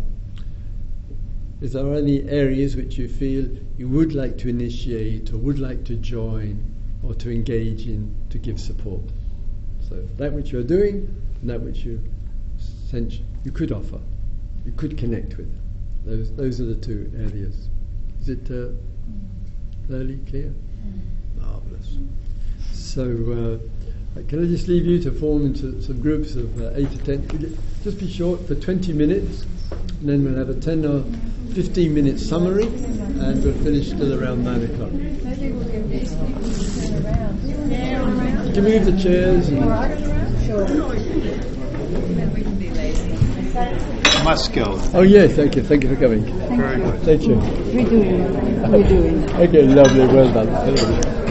is 1.60 1.74
there 1.74 1.92
any 1.92 2.26
areas 2.26 2.74
which 2.74 2.96
you 2.96 3.06
feel 3.06 3.46
you 3.76 3.86
would 3.86 4.14
like 4.14 4.38
to 4.38 4.48
initiate 4.48 5.30
or 5.30 5.36
would 5.36 5.58
like 5.58 5.84
to 5.84 5.96
join 5.96 6.64
or 7.02 7.12
to 7.16 7.30
engage 7.30 7.86
in 7.86 8.16
to 8.30 8.38
give 8.38 8.58
support? 8.58 9.02
So 9.90 10.08
that 10.16 10.32
which 10.32 10.52
you're 10.52 10.70
doing 10.78 11.14
and 11.42 11.50
that 11.50 11.60
which 11.60 11.80
you 11.84 12.02
sense 12.88 13.20
you 13.44 13.52
could 13.52 13.72
offer, 13.72 14.00
you 14.64 14.72
could 14.72 14.96
connect 14.96 15.36
with. 15.36 15.54
Those, 16.06 16.34
those 16.34 16.62
are 16.62 16.64
the 16.64 16.76
two 16.76 17.12
areas. 17.14 17.68
Is 18.26 18.30
it 18.30 18.50
uh, 18.50 18.72
clearly 19.86 20.18
clear? 20.28 20.52
Marvellous. 21.40 21.96
So, 22.72 23.02
uh, 23.04 24.20
can 24.26 24.42
I 24.42 24.48
just 24.48 24.66
leave 24.66 24.84
you 24.84 25.00
to 25.02 25.12
form 25.12 25.46
into 25.46 25.80
some 25.80 26.00
groups 26.00 26.34
of 26.34 26.60
uh, 26.60 26.72
eight 26.74 26.90
to 26.90 26.98
ten? 26.98 27.56
Just 27.84 28.00
be 28.00 28.10
short 28.10 28.44
for 28.48 28.56
20 28.56 28.92
minutes, 28.94 29.46
And 30.00 30.08
then 30.08 30.24
we'll 30.24 30.34
have 30.34 30.48
a 30.48 30.58
10 30.58 30.84
or 30.84 31.04
15 31.54 31.94
minute 31.94 32.18
summary, 32.18 32.66
and 32.66 33.44
we'll 33.44 33.54
finish 33.62 33.90
till 33.90 34.20
around 34.20 34.42
9 34.42 34.64
o'clock. 34.64 34.90
Maybe 34.90 35.52
we'll 35.52 35.68
give 35.68 35.88
these 35.88 36.12
people 36.12 36.42
to 36.42 36.80
turn 36.80 37.06
around. 37.06 38.46
You 38.48 38.54
can 38.54 38.64
move 38.64 38.86
the 38.86 39.00
chairs. 39.00 39.48
And 39.50 39.62
Sure. 40.44 40.66
Then 44.26 44.36
we 44.38 44.48
can 44.48 44.64
be 44.64 44.70
lazy. 44.70 44.86
Must 44.86 44.92
go. 44.92 44.98
oh, 44.98 45.02
yes, 45.02 45.36
thank 45.36 45.56
you. 45.56 45.62
Thank 45.62 45.84
you 45.84 45.94
for 45.94 46.00
coming. 46.00 46.24
Very 46.56 46.76
good. 46.82 47.00
Thank 47.02 47.22
you. 47.22 47.36
We're 47.36 47.88
doing. 47.88 48.72
We're 48.72 48.88
doing. 48.88 49.30
Okay, 49.30 49.62
lovely. 49.62 50.06
Well 50.06 50.32
done. 50.32 51.25